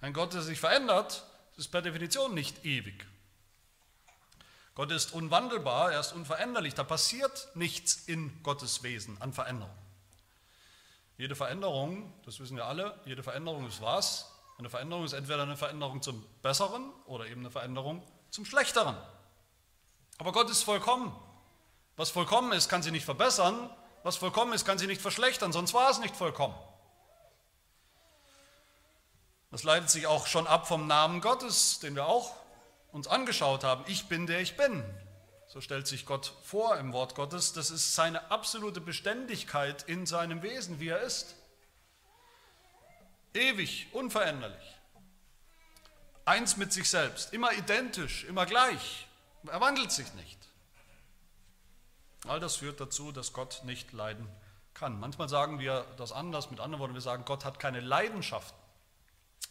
Ein 0.00 0.12
Gott, 0.12 0.34
der 0.34 0.42
sich 0.42 0.60
verändert, 0.60 1.24
ist 1.56 1.68
per 1.68 1.82
Definition 1.82 2.34
nicht 2.34 2.64
ewig. 2.64 3.06
Gott 4.74 4.92
ist 4.92 5.12
unwandelbar, 5.12 5.92
er 5.92 6.00
ist 6.00 6.12
unveränderlich. 6.12 6.74
Da 6.74 6.84
passiert 6.84 7.48
nichts 7.54 8.04
in 8.06 8.42
Gottes 8.44 8.84
Wesen 8.84 9.20
an 9.20 9.32
Veränderung. 9.32 9.74
Jede 11.16 11.34
Veränderung, 11.34 12.12
das 12.24 12.38
wissen 12.38 12.56
wir 12.56 12.66
alle, 12.66 12.96
jede 13.04 13.24
Veränderung 13.24 13.66
ist 13.66 13.82
was? 13.82 14.30
Eine 14.56 14.70
Veränderung 14.70 15.04
ist 15.04 15.14
entweder 15.14 15.42
eine 15.42 15.56
Veränderung 15.56 16.00
zum 16.00 16.24
Besseren 16.42 16.92
oder 17.06 17.26
eben 17.26 17.40
eine 17.40 17.50
Veränderung 17.50 18.06
zum 18.30 18.44
Schlechteren. 18.44 18.96
Aber 20.18 20.30
Gott 20.30 20.48
ist 20.48 20.62
vollkommen. 20.62 21.12
Was 21.96 22.10
vollkommen 22.10 22.52
ist, 22.52 22.68
kann 22.68 22.84
sie 22.84 22.92
nicht 22.92 23.04
verbessern. 23.04 23.68
Was 24.04 24.16
vollkommen 24.16 24.52
ist, 24.52 24.64
kann 24.64 24.78
sie 24.78 24.86
nicht 24.86 25.02
verschlechtern, 25.02 25.52
sonst 25.52 25.74
war 25.74 25.90
es 25.90 25.98
nicht 25.98 26.14
vollkommen. 26.14 26.54
Das 29.50 29.62
leitet 29.62 29.90
sich 29.90 30.06
auch 30.06 30.26
schon 30.26 30.46
ab 30.46 30.68
vom 30.68 30.86
Namen 30.86 31.20
Gottes, 31.20 31.78
den 31.80 31.94
wir 31.94 32.06
auch 32.06 32.34
uns 32.92 33.08
angeschaut 33.08 33.64
haben. 33.64 33.84
Ich 33.86 34.06
bin 34.06 34.26
der 34.26 34.40
ich 34.40 34.56
bin. 34.56 34.84
So 35.46 35.62
stellt 35.62 35.86
sich 35.86 36.04
Gott 36.04 36.34
vor 36.42 36.76
im 36.76 36.92
Wort 36.92 37.14
Gottes. 37.14 37.54
Das 37.54 37.70
ist 37.70 37.94
seine 37.94 38.30
absolute 38.30 38.82
Beständigkeit 38.82 39.82
in 39.84 40.04
seinem 40.04 40.42
Wesen, 40.42 40.78
wie 40.80 40.88
er 40.88 41.00
ist. 41.00 41.34
Ewig, 43.32 43.86
unveränderlich. 43.92 44.76
Eins 46.26 46.58
mit 46.58 46.72
sich 46.74 46.90
selbst, 46.90 47.32
immer 47.32 47.52
identisch, 47.54 48.24
immer 48.24 48.44
gleich. 48.44 49.06
Er 49.46 49.60
wandelt 49.62 49.90
sich 49.90 50.12
nicht. 50.14 50.38
All 52.26 52.40
das 52.40 52.56
führt 52.56 52.80
dazu, 52.80 53.12
dass 53.12 53.32
Gott 53.32 53.62
nicht 53.64 53.92
leiden 53.92 54.28
kann. 54.74 55.00
Manchmal 55.00 55.30
sagen 55.30 55.58
wir 55.58 55.86
das 55.96 56.12
anders, 56.12 56.50
mit 56.50 56.60
anderen 56.60 56.80
Worten, 56.80 56.94
wir 56.94 57.00
sagen, 57.00 57.24
Gott 57.24 57.46
hat 57.46 57.58
keine 57.58 57.80
Leidenschaften. 57.80 58.57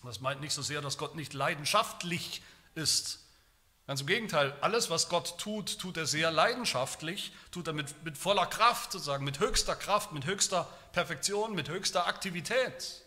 Das 0.03 0.19
meint 0.21 0.41
nicht 0.41 0.53
so 0.53 0.61
sehr, 0.61 0.81
dass 0.81 0.97
Gott 0.97 1.15
nicht 1.15 1.33
leidenschaftlich 1.33 2.41
ist. 2.75 3.25
Ganz 3.87 4.01
im 4.01 4.07
Gegenteil, 4.07 4.53
alles, 4.61 4.89
was 4.89 5.07
Gott 5.07 5.37
tut, 5.37 5.79
tut 5.79 5.95
er 5.97 6.05
sehr 6.05 6.29
leidenschaftlich, 6.29 7.31
tut 7.51 7.67
er 7.67 7.73
mit, 7.73 8.03
mit 8.03 8.17
voller 8.17 8.45
Kraft, 8.45 8.91
sozusagen, 8.91 9.23
mit 9.23 9.39
höchster 9.39 9.75
Kraft, 9.75 10.11
mit 10.11 10.25
höchster 10.25 10.67
Perfektion, 10.91 11.55
mit 11.55 11.69
höchster 11.69 12.05
Aktivität. 12.05 13.03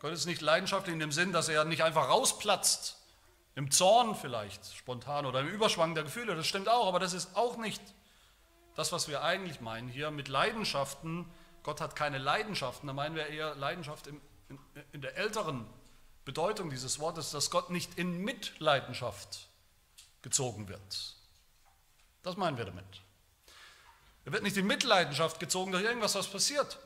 Gott 0.00 0.12
ist 0.12 0.26
nicht 0.26 0.40
leidenschaftlich 0.40 0.92
in 0.92 1.00
dem 1.00 1.12
Sinn, 1.12 1.32
dass 1.32 1.48
er 1.48 1.64
nicht 1.64 1.82
einfach 1.82 2.08
rausplatzt, 2.08 2.98
im 3.54 3.70
Zorn 3.70 4.16
vielleicht, 4.16 4.66
spontan 4.76 5.26
oder 5.26 5.40
im 5.40 5.48
Überschwang 5.48 5.94
der 5.94 6.04
Gefühle, 6.04 6.34
das 6.34 6.46
stimmt 6.46 6.68
auch, 6.68 6.88
aber 6.88 6.98
das 6.98 7.12
ist 7.12 7.36
auch 7.36 7.56
nicht 7.56 7.80
das, 8.74 8.90
was 8.90 9.06
wir 9.06 9.22
eigentlich 9.22 9.60
meinen 9.60 9.88
hier 9.88 10.10
mit 10.10 10.26
Leidenschaften. 10.26 11.24
Gott 11.62 11.80
hat 11.80 11.94
keine 11.94 12.18
Leidenschaften, 12.18 12.88
da 12.88 12.92
meinen 12.92 13.14
wir 13.14 13.28
eher 13.28 13.54
Leidenschaft 13.54 14.08
im 14.08 14.20
in, 14.74 14.84
in 14.92 15.00
der 15.02 15.16
älteren 15.16 15.66
Bedeutung 16.24 16.70
dieses 16.70 16.98
Wortes, 16.98 17.30
dass 17.30 17.50
Gott 17.50 17.70
nicht 17.70 17.98
in 17.98 18.18
Mitleidenschaft 18.18 19.48
gezogen 20.22 20.68
wird. 20.68 21.16
Das 22.22 22.36
meinen 22.36 22.56
wir 22.56 22.64
damit. 22.64 22.84
Er 24.24 24.32
wird 24.32 24.42
nicht 24.42 24.56
in 24.56 24.66
Mitleidenschaft 24.66 25.38
gezogen 25.38 25.72
durch 25.72 25.84
irgendwas, 25.84 26.14
was 26.14 26.26
passiert. 26.28 26.78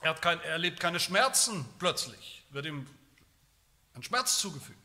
Er, 0.00 0.10
hat 0.10 0.22
kein, 0.22 0.40
er 0.40 0.52
erlebt 0.52 0.80
keine 0.80 1.00
Schmerzen 1.00 1.66
plötzlich, 1.78 2.44
wird 2.50 2.66
ihm 2.66 2.86
ein 3.94 4.02
Schmerz 4.02 4.38
zugefügt. 4.38 4.78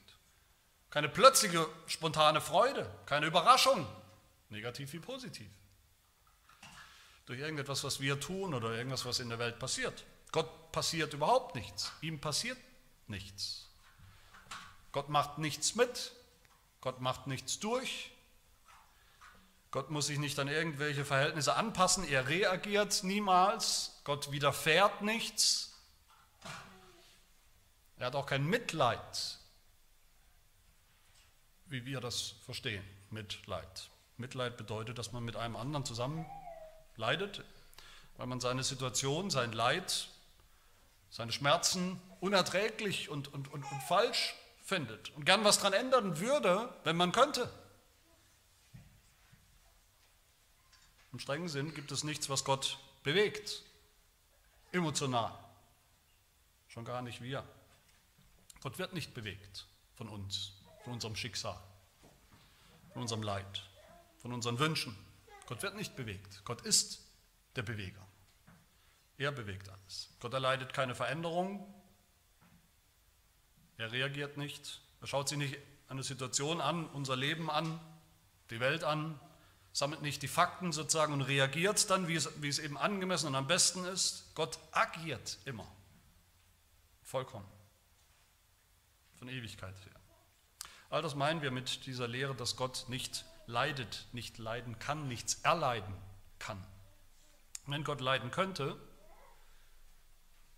Keine 0.90 1.10
plötzliche, 1.10 1.68
spontane 1.88 2.40
Freude, 2.40 2.90
keine 3.06 3.26
Überraschung, 3.26 3.86
negativ 4.50 4.94
wie 4.94 5.00
positiv. 5.00 5.50
Durch 7.26 7.40
irgendetwas, 7.40 7.84
was 7.84 8.00
wir 8.00 8.20
tun 8.20 8.54
oder 8.54 8.72
irgendwas, 8.72 9.04
was 9.06 9.20
in 9.20 9.28
der 9.28 9.40
Welt 9.40 9.60
passiert. 9.60 10.06
Gott 10.36 10.74
passiert 10.74 11.14
überhaupt 11.14 11.56
nichts. 11.56 11.94
Ihm 12.02 12.20
passiert 12.20 12.58
nichts. 13.08 13.70
Gott 14.92 15.08
macht 15.08 15.38
nichts 15.38 15.76
mit. 15.76 16.12
Gott 16.82 17.00
macht 17.00 17.28
nichts 17.28 17.58
durch. 17.62 18.12
Gott 19.72 19.92
muss 19.92 20.08
sich 20.08 20.20
nicht 20.20 20.38
an 20.38 20.50
irgendwelche 20.50 21.06
Verhältnisse 21.06 21.56
anpassen. 21.56 22.06
Er 22.06 22.28
reagiert 22.28 23.06
niemals. 23.06 24.02
Gott 24.04 24.34
widerfährt 24.34 25.04
nichts. 25.04 25.74
Er 27.96 28.08
hat 28.08 28.16
auch 28.16 28.26
kein 28.26 28.46
Mitleid, 28.46 29.40
wie 31.68 31.86
wir 31.86 32.02
das 32.02 32.36
verstehen. 32.44 32.84
Mitleid. 33.10 33.90
Mitleid 34.18 34.58
bedeutet, 34.58 34.98
dass 34.98 35.14
man 35.14 35.24
mit 35.24 35.38
einem 35.38 35.56
anderen 35.56 35.86
zusammen 35.86 36.26
leidet, 36.98 37.42
weil 38.18 38.28
man 38.28 38.42
seine 38.42 38.66
Situation, 38.66 39.30
sein 39.30 39.54
Leid 39.54 40.10
seine 41.16 41.32
Schmerzen 41.32 41.98
unerträglich 42.20 43.08
und, 43.08 43.34
und, 43.34 43.48
und, 43.54 43.64
und 43.64 43.84
falsch 43.84 44.36
findet 44.62 45.12
und 45.12 45.24
gern 45.24 45.46
was 45.46 45.60
daran 45.60 45.72
ändern 45.72 46.20
würde, 46.20 46.78
wenn 46.84 46.98
man 46.98 47.14
könnte. 47.14 47.50
Im 51.14 51.20
strengen 51.20 51.48
Sinn 51.48 51.74
gibt 51.74 51.94
es 51.94 52.04
nichts, 52.04 52.30
was 52.30 52.44
Gott 52.44 52.80
bewegt, 53.04 53.64
emotional. 54.74 55.32
Schon 56.68 56.84
gar 56.84 57.02
nicht 57.02 57.22
wir. 57.22 57.46
Gott 58.62 58.78
wird 58.78 58.92
nicht 58.92 59.14
bewegt 59.14 59.68
von 59.94 60.10
uns, 60.10 60.52
von 60.84 60.92
unserem 60.92 61.16
Schicksal, 61.16 61.58
von 62.92 63.04
unserem 63.04 63.24
Leid, 63.24 63.64
von 64.18 64.34
unseren 64.34 64.60
Wünschen. 64.60 64.94
Gott 65.46 65.64
wird 65.64 65.78
nicht 65.78 65.96
bewegt. 65.96 66.42
Gott 66.44 66.60
ist 66.64 67.00
der 67.56 67.62
Beweger. 67.62 68.06
Er 69.18 69.32
bewegt 69.32 69.70
alles. 69.70 70.10
Gott 70.20 70.34
erleidet 70.34 70.74
keine 70.74 70.96
Veränderung. 70.96 71.74
Er 73.78 73.92
reagiert 73.92 74.38
nicht. 74.38 74.82
Er 75.02 75.08
schaut 75.08 75.30
sich 75.30 75.38
nicht 75.38 75.58
eine 75.88 76.04
Situation 76.04 76.62
an, 76.62 76.88
unser 76.88 77.16
Leben 77.16 77.50
an, 77.50 77.80
die 78.50 78.60
Welt 78.60 78.84
an, 78.84 79.20
sammelt 79.72 80.02
nicht 80.02 80.22
die 80.22 80.28
Fakten 80.28 80.72
sozusagen 80.72 81.14
und 81.14 81.22
reagiert 81.22 81.90
dann, 81.90 82.08
wie 82.08 82.16
es, 82.16 82.42
wie 82.42 82.48
es 82.48 82.60
eben 82.60 82.78
angemessen 82.78 83.28
und 83.28 83.36
am 83.36 83.48
besten 83.48 83.86
ist. 83.86 84.34
Gott 84.36 84.58
agiert 84.72 85.38
immer. 85.46 85.68
Vollkommen. 87.04 87.46
Von 89.20 89.30
Ewigkeit 89.30 89.76
her. 89.86 89.96
All 90.90 91.02
das 91.02 91.16
meinen 91.16 91.42
wir 91.42 91.52
mit 91.52 91.86
dieser 91.86 92.08
Lehre, 92.08 92.36
dass 92.36 92.56
Gott 92.56 92.86
nicht 92.88 93.26
leidet, 93.48 94.08
nicht 94.12 94.38
leiden 94.38 94.80
kann, 94.80 95.08
nichts 95.08 95.36
erleiden 95.44 95.94
kann. 96.40 96.64
Wenn 97.66 97.84
Gott 97.84 98.02
leiden 98.02 98.32
könnte, 98.32 98.78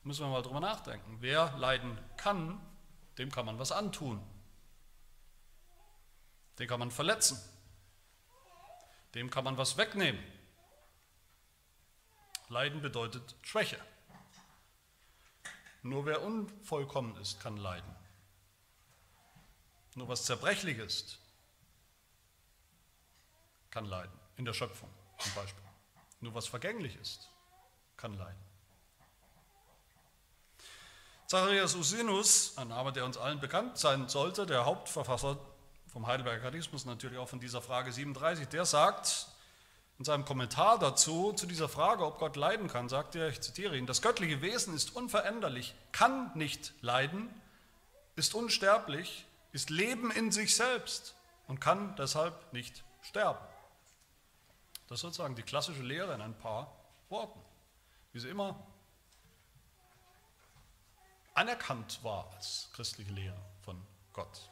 müssen 0.08 0.26
wir 0.26 0.32
mal 0.32 0.42
drüber 0.42 0.62
nachdenken. 0.62 1.18
Wer 1.20 1.56
leiden 1.58 1.98
kann, 2.16 2.60
dem 3.18 3.30
kann 3.30 3.46
man 3.46 3.60
was 3.60 3.74
antun. 3.74 4.26
Den 6.58 6.68
kann 6.68 6.80
man 6.80 6.92
verletzen. 6.92 7.38
Dem 9.14 9.30
kann 9.30 9.44
man 9.44 9.58
was 9.58 9.78
wegnehmen. 9.78 10.24
Leiden 12.48 12.82
bedeutet 12.82 13.36
Schwäche. 13.42 13.80
Nur 15.84 16.06
wer 16.06 16.24
unvollkommen 16.24 17.16
ist, 17.18 17.40
kann 17.42 17.58
leiden. 17.58 17.96
Nur 19.96 20.08
was 20.08 20.26
zerbrechlich 20.26 20.78
ist, 20.78 21.20
kann 23.72 23.86
leiden. 23.86 24.18
In 24.38 24.46
der 24.46 24.54
Schöpfung 24.54 24.90
zum 25.20 25.34
Beispiel. 25.34 25.64
Nur 26.22 26.34
was 26.34 26.48
vergänglich 26.48 26.96
ist, 26.96 27.30
kann 27.98 28.14
leiden. 28.14 28.47
Zacharias 31.28 31.76
Usinus, 31.76 32.58
ein 32.58 32.70
Name, 32.70 32.94
der 32.94 33.04
uns 33.04 33.18
allen 33.18 33.42
bekannt 33.42 33.78
sein 33.78 34.08
sollte, 34.08 34.46
der 34.46 34.64
Hauptverfasser 34.64 35.38
vom 35.92 36.08
Heidelberger 36.08 36.44
Katechismus, 36.44 36.86
natürlich 36.86 37.18
auch 37.18 37.28
von 37.28 37.42
dieser 37.42 37.62
Frage 37.62 37.92
37, 37.92 38.48
der 38.48 38.64
sagt 38.64 39.28
in 40.00 40.06
seinem 40.06 40.24
Kommentar 40.24 40.80
dazu, 40.80 41.34
zu 41.34 41.46
dieser 41.46 41.68
Frage, 41.68 42.06
ob 42.06 42.20
Gott 42.20 42.38
leiden 42.38 42.70
kann, 42.70 42.88
sagt 42.88 43.14
er, 43.16 43.28
ich 43.28 43.42
zitiere 43.42 43.78
ihn, 43.78 43.86
das 43.86 44.02
göttliche 44.02 44.42
Wesen 44.42 44.74
ist 44.74 44.96
unveränderlich, 44.96 45.76
kann 45.92 46.32
nicht 46.34 46.74
leiden, 46.80 47.30
ist 48.16 48.34
unsterblich, 48.34 49.26
ist 49.52 49.70
Leben 49.70 50.12
in 50.12 50.32
sich 50.32 50.56
selbst 50.56 51.14
und 51.50 51.60
kann 51.60 51.94
deshalb 51.98 52.54
nicht 52.54 52.86
sterben. 53.02 53.46
Das 54.88 55.00
ist 55.00 55.02
sozusagen 55.02 55.36
die 55.36 55.44
klassische 55.44 55.84
Lehre 55.84 56.14
in 56.14 56.22
ein 56.22 56.38
paar 56.38 56.74
Worten, 57.10 57.42
wie 58.14 58.20
sie 58.22 58.30
immer 58.30 58.66
anerkannt 61.38 62.00
war 62.04 62.32
als 62.36 62.70
christliche 62.74 63.12
Lehre 63.12 63.38
von 63.64 63.82
Gott. 64.14 64.50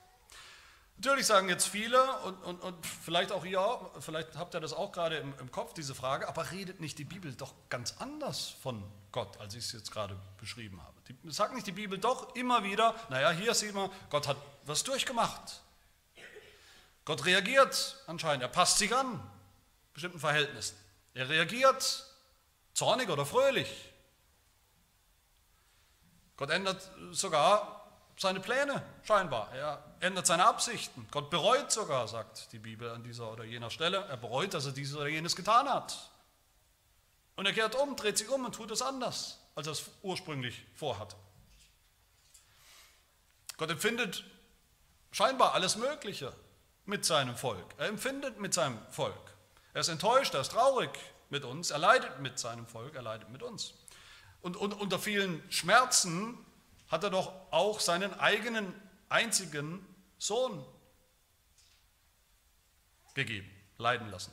Natürlich 0.98 1.26
sagen 1.26 1.50
jetzt 1.50 1.68
viele 1.68 2.02
und, 2.22 2.42
und, 2.44 2.62
und 2.62 2.86
vielleicht 2.86 3.34
auch 3.34 3.44
ihr, 3.44 3.92
vielleicht 4.00 4.38
habt 4.38 4.54
ihr 4.54 4.62
das 4.62 4.72
auch 4.72 4.94
gerade 4.94 5.18
im, 5.18 5.34
im 5.40 5.52
Kopf, 5.52 5.74
diese 5.74 5.94
Frage, 5.94 6.28
aber 6.30 6.52
redet 6.52 6.80
nicht 6.80 6.98
die 6.98 7.04
Bibel 7.04 7.34
doch 7.34 7.54
ganz 7.70 7.96
anders 8.00 8.56
von 8.62 8.82
Gott, 9.12 9.38
als 9.42 9.56
ich 9.56 9.66
es 9.66 9.72
jetzt 9.74 9.92
gerade 9.92 10.18
beschrieben 10.38 10.82
habe? 10.82 10.96
Die, 11.10 11.32
sagt 11.32 11.54
nicht 11.54 11.68
die 11.68 11.74
Bibel 11.74 11.98
doch 11.98 12.34
immer 12.36 12.64
wieder, 12.64 12.96
naja, 13.10 13.32
hier 13.32 13.54
sieht 13.54 13.74
man, 13.74 13.90
Gott 14.10 14.28
hat 14.28 14.38
was 14.64 14.84
durchgemacht. 14.84 15.62
Gott 17.04 17.26
reagiert 17.26 17.98
anscheinend, 18.08 18.44
er 18.44 18.50
passt 18.50 18.78
sich 18.78 18.96
an 18.96 19.20
bestimmten 19.94 20.20
Verhältnissen. 20.20 20.78
Er 21.14 21.28
reagiert 21.28 22.06
zornig 22.74 23.10
oder 23.10 23.26
fröhlich. 23.26 23.70
Gott 26.38 26.50
ändert 26.50 26.92
sogar 27.12 27.90
seine 28.18 28.40
Pläne, 28.40 28.84
scheinbar. 29.04 29.52
Er 29.54 29.84
ändert 30.00 30.28
seine 30.28 30.46
Absichten. 30.46 31.08
Gott 31.12 31.30
bereut 31.30 31.72
sogar, 31.72 32.08
sagt 32.08 32.52
die 32.52 32.60
Bibel 32.60 32.90
an 32.90 33.04
dieser 33.04 33.32
oder 33.32 33.44
jener 33.44 33.70
Stelle. 33.70 34.06
Er 34.06 34.18
bereut, 34.18 34.54
dass 34.54 34.66
er 34.66 34.72
dieses 34.72 34.96
oder 34.96 35.08
jenes 35.08 35.36
getan 35.36 35.70
hat. 35.70 36.12
Und 37.36 37.46
er 37.46 37.54
kehrt 37.54 37.76
um, 37.76 37.96
dreht 37.96 38.18
sich 38.18 38.30
um 38.30 38.46
und 38.46 38.56
tut 38.56 38.72
es 38.72 38.82
anders, 38.82 39.40
als 39.56 39.68
er 39.68 39.74
es 39.74 39.86
ursprünglich 40.02 40.66
vorhatte. 40.76 41.16
Gott 43.58 43.70
empfindet 43.70 44.24
scheinbar 45.12 45.54
alles 45.54 45.76
Mögliche 45.76 46.34
mit 46.86 47.06
seinem 47.06 47.36
Volk. 47.36 47.74
Er 47.78 47.88
empfindet 47.88 48.40
mit 48.40 48.54
seinem 48.54 48.80
Volk. 48.92 49.34
Er 49.74 49.82
ist 49.82 49.90
enttäuscht, 49.90 50.34
er 50.34 50.42
ist 50.42 50.52
traurig 50.52 50.92
mit 51.30 51.44
uns, 51.44 51.72
er 51.72 51.80
leidet 51.80 52.20
mit 52.20 52.40
seinem 52.40 52.68
Volk, 52.68 52.96
er 52.96 53.02
leidet 53.02 53.30
mit 53.30 53.44
uns. 53.44 53.74
Und, 54.46 54.56
und 54.58 54.76
unter 54.76 55.00
vielen 55.00 55.42
Schmerzen 55.52 56.38
hat 56.90 57.04
er 57.04 57.10
doch 57.10 57.34
auch 57.50 57.80
seinen 57.80 58.14
eigenen 58.20 58.80
einzigen 59.10 59.84
Sohn 60.20 60.64
gegeben, 63.16 63.50
leiden 63.80 64.08
lassen. 64.12 64.32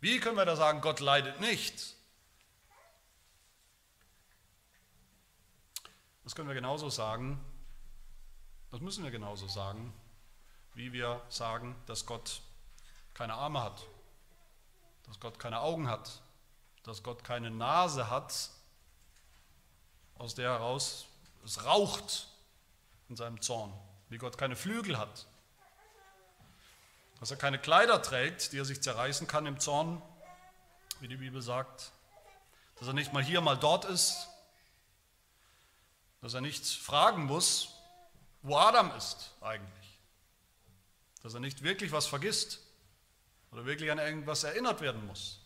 Wie 0.00 0.20
können 0.20 0.36
wir 0.36 0.44
da 0.44 0.56
sagen, 0.56 0.82
Gott 0.82 1.00
leidet 1.00 1.40
nicht? 1.40 1.96
Das 6.24 6.34
können 6.34 6.48
wir 6.48 6.54
genauso 6.54 6.90
sagen, 6.90 7.42
das 8.70 8.80
müssen 8.80 9.04
wir 9.04 9.10
genauso 9.10 9.48
sagen, 9.48 9.94
wie 10.74 10.92
wir 10.92 11.24
sagen, 11.30 11.74
dass 11.86 12.04
Gott 12.04 12.42
keine 13.14 13.32
Arme 13.32 13.62
hat, 13.62 13.86
dass 15.06 15.18
Gott 15.18 15.38
keine 15.38 15.60
Augen 15.60 15.88
hat, 15.88 16.20
dass 16.82 17.02
Gott 17.02 17.24
keine 17.24 17.50
Nase 17.50 18.10
hat, 18.10 18.50
aus 20.20 20.34
der 20.34 20.50
heraus 20.50 21.06
es 21.44 21.64
raucht 21.64 22.28
in 23.08 23.16
seinem 23.16 23.40
Zorn, 23.40 23.72
wie 24.10 24.18
Gott 24.18 24.36
keine 24.36 24.54
Flügel 24.54 24.98
hat, 24.98 25.26
dass 27.18 27.30
er 27.30 27.38
keine 27.38 27.58
Kleider 27.58 28.02
trägt, 28.02 28.52
die 28.52 28.58
er 28.58 28.66
sich 28.66 28.82
zerreißen 28.82 29.26
kann 29.26 29.46
im 29.46 29.58
Zorn, 29.58 30.02
wie 31.00 31.08
die 31.08 31.16
Bibel 31.16 31.40
sagt, 31.40 31.92
dass 32.76 32.88
er 32.88 32.92
nicht 32.92 33.14
mal 33.14 33.22
hier, 33.22 33.40
mal 33.40 33.56
dort 33.56 33.86
ist, 33.86 34.28
dass 36.20 36.34
er 36.34 36.42
nicht 36.42 36.66
fragen 36.66 37.24
muss, 37.24 37.70
wo 38.42 38.56
Adam 38.56 38.94
ist 38.96 39.32
eigentlich, 39.40 39.98
dass 41.22 41.32
er 41.32 41.40
nicht 41.40 41.62
wirklich 41.62 41.92
was 41.92 42.06
vergisst 42.06 42.60
oder 43.52 43.64
wirklich 43.64 43.90
an 43.90 43.98
irgendwas 43.98 44.44
erinnert 44.44 44.82
werden 44.82 45.06
muss, 45.06 45.40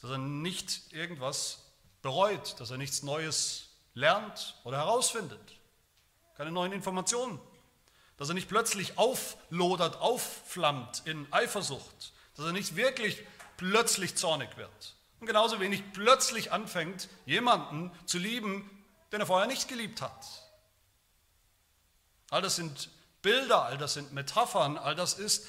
dass 0.00 0.12
er 0.12 0.18
nicht 0.18 0.92
irgendwas 0.92 1.65
bereut, 2.06 2.54
dass 2.60 2.70
er 2.70 2.78
nichts 2.78 3.02
Neues 3.02 3.68
lernt 3.94 4.54
oder 4.62 4.76
herausfindet. 4.76 5.40
Keine 6.36 6.52
neuen 6.52 6.70
Informationen. 6.70 7.40
Dass 8.16 8.28
er 8.28 8.34
nicht 8.34 8.48
plötzlich 8.48 8.96
auflodert, 8.96 9.96
aufflammt 9.96 11.02
in 11.04 11.26
Eifersucht. 11.32 12.12
Dass 12.36 12.46
er 12.46 12.52
nicht 12.52 12.76
wirklich 12.76 13.24
plötzlich 13.56 14.14
zornig 14.14 14.56
wird. 14.56 14.94
Und 15.18 15.26
genauso 15.26 15.58
wenig 15.58 15.82
plötzlich 15.92 16.52
anfängt, 16.52 17.08
jemanden 17.24 17.90
zu 18.06 18.18
lieben, 18.18 18.70
den 19.10 19.18
er 19.18 19.26
vorher 19.26 19.48
nicht 19.48 19.66
geliebt 19.66 20.00
hat. 20.00 20.26
All 22.30 22.40
das 22.40 22.54
sind 22.54 22.88
Bilder, 23.20 23.64
all 23.64 23.78
das 23.78 23.94
sind 23.94 24.12
Metaphern, 24.12 24.78
all 24.78 24.94
das 24.94 25.14
ist 25.14 25.48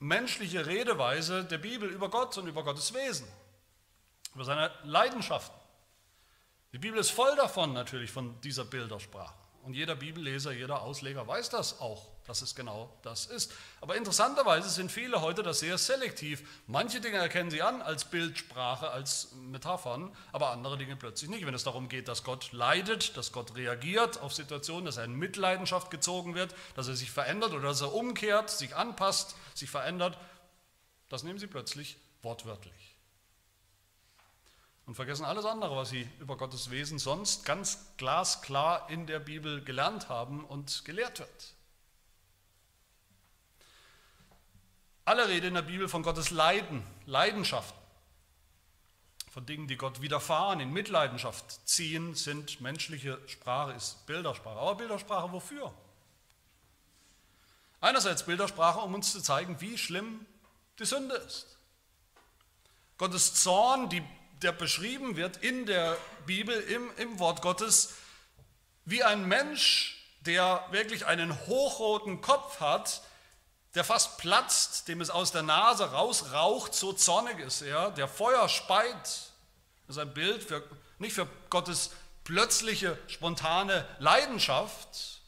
menschliche 0.00 0.66
Redeweise 0.66 1.44
der 1.44 1.58
Bibel 1.58 1.88
über 1.88 2.10
Gott 2.10 2.36
und 2.36 2.46
über 2.46 2.62
Gottes 2.62 2.92
Wesen, 2.92 3.26
über 4.34 4.44
seine 4.44 4.70
Leidenschaften. 4.84 5.57
Die 6.78 6.82
Bibel 6.82 7.00
ist 7.00 7.10
voll 7.10 7.34
davon 7.34 7.72
natürlich, 7.72 8.12
von 8.12 8.40
dieser 8.42 8.64
Bildersprache. 8.64 9.34
Und 9.64 9.74
jeder 9.74 9.96
Bibelleser, 9.96 10.52
jeder 10.52 10.80
Ausleger 10.82 11.26
weiß 11.26 11.50
das 11.50 11.80
auch, 11.80 12.06
dass 12.24 12.40
es 12.40 12.54
genau 12.54 12.96
das 13.02 13.26
ist. 13.26 13.52
Aber 13.80 13.96
interessanterweise 13.96 14.70
sind 14.70 14.92
viele 14.92 15.20
heute 15.20 15.42
das 15.42 15.58
sehr 15.58 15.76
selektiv. 15.76 16.48
Manche 16.68 17.00
Dinge 17.00 17.16
erkennen 17.16 17.50
sie 17.50 17.62
an 17.62 17.82
als 17.82 18.04
Bildsprache, 18.04 18.92
als 18.92 19.32
Metaphern, 19.32 20.14
aber 20.30 20.50
andere 20.50 20.78
Dinge 20.78 20.94
plötzlich 20.94 21.28
nicht. 21.28 21.44
Wenn 21.44 21.52
es 21.52 21.64
darum 21.64 21.88
geht, 21.88 22.06
dass 22.06 22.22
Gott 22.22 22.52
leidet, 22.52 23.16
dass 23.16 23.32
Gott 23.32 23.56
reagiert 23.56 24.20
auf 24.20 24.32
Situationen, 24.32 24.84
dass 24.84 24.98
er 24.98 25.04
in 25.04 25.14
Mitleidenschaft 25.14 25.90
gezogen 25.90 26.36
wird, 26.36 26.54
dass 26.76 26.86
er 26.86 26.94
sich 26.94 27.10
verändert 27.10 27.54
oder 27.54 27.66
dass 27.66 27.80
er 27.80 27.92
umkehrt, 27.92 28.50
sich 28.50 28.76
anpasst, 28.76 29.34
sich 29.52 29.68
verändert, 29.68 30.16
das 31.08 31.24
nehmen 31.24 31.40
sie 31.40 31.48
plötzlich 31.48 31.96
wortwörtlich 32.22 32.97
und 34.88 34.94
vergessen 34.94 35.26
alles 35.26 35.44
andere, 35.44 35.76
was 35.76 35.90
sie 35.90 36.08
über 36.18 36.38
Gottes 36.38 36.70
Wesen 36.70 36.98
sonst 36.98 37.44
ganz 37.44 37.92
glasklar 37.98 38.88
in 38.88 39.06
der 39.06 39.18
Bibel 39.18 39.62
gelernt 39.62 40.08
haben 40.08 40.42
und 40.46 40.86
gelehrt 40.86 41.18
wird. 41.18 41.54
Alle 45.04 45.28
Rede 45.28 45.48
in 45.48 45.54
der 45.54 45.62
Bibel 45.62 45.90
von 45.90 46.02
Gottes 46.02 46.30
Leiden, 46.30 46.82
Leidenschaften, 47.04 47.78
von 49.30 49.44
Dingen, 49.44 49.68
die 49.68 49.76
Gott 49.76 50.00
widerfahren, 50.00 50.58
in 50.58 50.72
Mitleidenschaft 50.72 51.68
ziehen, 51.68 52.14
sind 52.14 52.62
menschliche 52.62 53.18
Sprache, 53.28 53.72
ist 53.72 54.06
Bildersprache. 54.06 54.58
Aber 54.58 54.74
Bildersprache 54.76 55.32
wofür? 55.32 55.70
Einerseits 57.82 58.24
Bildersprache, 58.24 58.80
um 58.80 58.94
uns 58.94 59.12
zu 59.12 59.20
zeigen, 59.20 59.60
wie 59.60 59.76
schlimm 59.76 60.24
die 60.78 60.86
Sünde 60.86 61.14
ist. 61.14 61.58
Gottes 62.96 63.34
Zorn, 63.34 63.90
die, 63.90 64.02
der 64.42 64.52
beschrieben 64.52 65.16
wird 65.16 65.38
in 65.38 65.66
der 65.66 65.96
Bibel, 66.26 66.58
im, 66.60 66.90
im 66.96 67.18
Wort 67.18 67.42
Gottes, 67.42 67.94
wie 68.84 69.02
ein 69.02 69.26
Mensch, 69.26 69.96
der 70.20 70.64
wirklich 70.70 71.06
einen 71.06 71.46
hochroten 71.46 72.20
Kopf 72.20 72.60
hat, 72.60 73.02
der 73.74 73.84
fast 73.84 74.18
platzt, 74.18 74.88
dem 74.88 75.00
es 75.00 75.10
aus 75.10 75.32
der 75.32 75.42
Nase 75.42 75.92
rausraucht, 75.92 76.74
so 76.74 76.92
zornig 76.92 77.38
ist 77.38 77.62
er, 77.62 77.90
der 77.90 78.08
Feuer 78.08 78.48
speit. 78.48 79.02
Das 79.86 79.96
ist 79.96 79.98
ein 79.98 80.14
Bild 80.14 80.42
für, 80.42 80.62
nicht 80.98 81.14
für 81.14 81.28
Gottes 81.50 81.90
plötzliche, 82.24 82.98
spontane 83.08 83.86
Leidenschaft, 83.98 85.20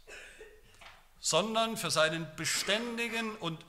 sondern 1.21 1.77
für 1.77 1.91
seinen 1.91 2.27
beständigen 2.37 3.37
und 3.37 3.65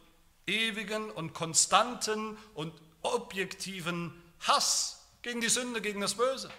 ewigen 0.48 1.12
und 1.12 1.34
konstanten 1.34 2.38
und 2.54 2.74
objektiven 3.02 4.22
Hass 4.42 5.01
gegen 5.22 5.42
die 5.42 5.50
Sünde, 5.50 5.82
gegen 5.82 6.02
das 6.02 6.16
Böse, 6.16 6.52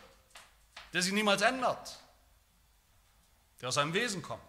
der 0.92 1.02
sich 1.02 1.12
niemals 1.12 1.42
ändert, 1.42 1.98
der 3.60 3.68
aus 3.68 3.74
seinem 3.74 3.94
Wesen 3.94 4.22
kommt. 4.22 4.42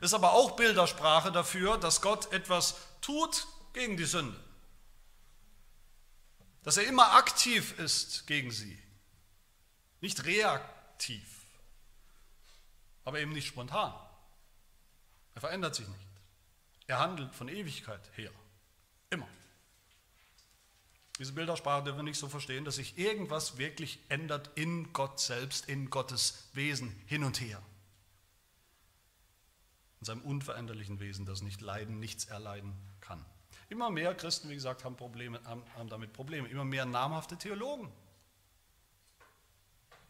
Ist 0.00 0.14
aber 0.14 0.32
auch 0.32 0.56
Bildersprache 0.56 1.30
dafür, 1.30 1.78
dass 1.78 2.02
Gott 2.02 2.32
etwas 2.32 2.76
tut 3.00 3.46
gegen 3.72 3.96
die 3.96 4.04
Sünde. 4.04 4.38
Dass 6.64 6.76
er 6.76 6.86
immer 6.86 7.14
aktiv 7.14 7.78
ist 7.78 8.26
gegen 8.26 8.50
sie, 8.50 8.80
nicht 10.00 10.24
reaktiv, 10.24 11.46
aber 13.04 13.20
eben 13.20 13.32
nicht 13.32 13.46
spontan. 13.46 13.94
Er 15.34 15.40
verändert 15.40 15.74
sich 15.74 15.88
nicht. 15.88 16.08
Er 16.86 16.98
handelt 16.98 17.34
von 17.34 17.48
Ewigkeit 17.48 18.02
her. 18.16 18.32
Diese 21.18 21.32
Bildersprache 21.32 21.84
dürfen 21.84 21.98
wir 21.98 22.04
nicht 22.04 22.18
so 22.18 22.28
verstehen, 22.28 22.64
dass 22.64 22.76
sich 22.76 22.98
irgendwas 22.98 23.58
wirklich 23.58 23.98
ändert 24.08 24.50
in 24.54 24.92
Gott 24.92 25.20
selbst, 25.20 25.68
in 25.68 25.90
Gottes 25.90 26.48
Wesen 26.54 26.90
hin 27.06 27.22
und 27.22 27.40
her. 27.40 27.62
In 30.00 30.06
seinem 30.06 30.22
unveränderlichen 30.22 31.00
Wesen, 31.00 31.26
das 31.26 31.42
nicht 31.42 31.60
leiden, 31.60 32.00
nichts 32.00 32.24
erleiden 32.24 32.74
kann. 33.00 33.24
Immer 33.68 33.90
mehr 33.90 34.14
Christen, 34.14 34.48
wie 34.48 34.54
gesagt, 34.54 34.84
haben, 34.84 34.96
Probleme, 34.96 35.40
haben, 35.44 35.62
haben 35.76 35.88
damit 35.88 36.12
Probleme. 36.12 36.48
Immer 36.48 36.64
mehr 36.64 36.86
namhafte 36.86 37.36
Theologen 37.36 37.92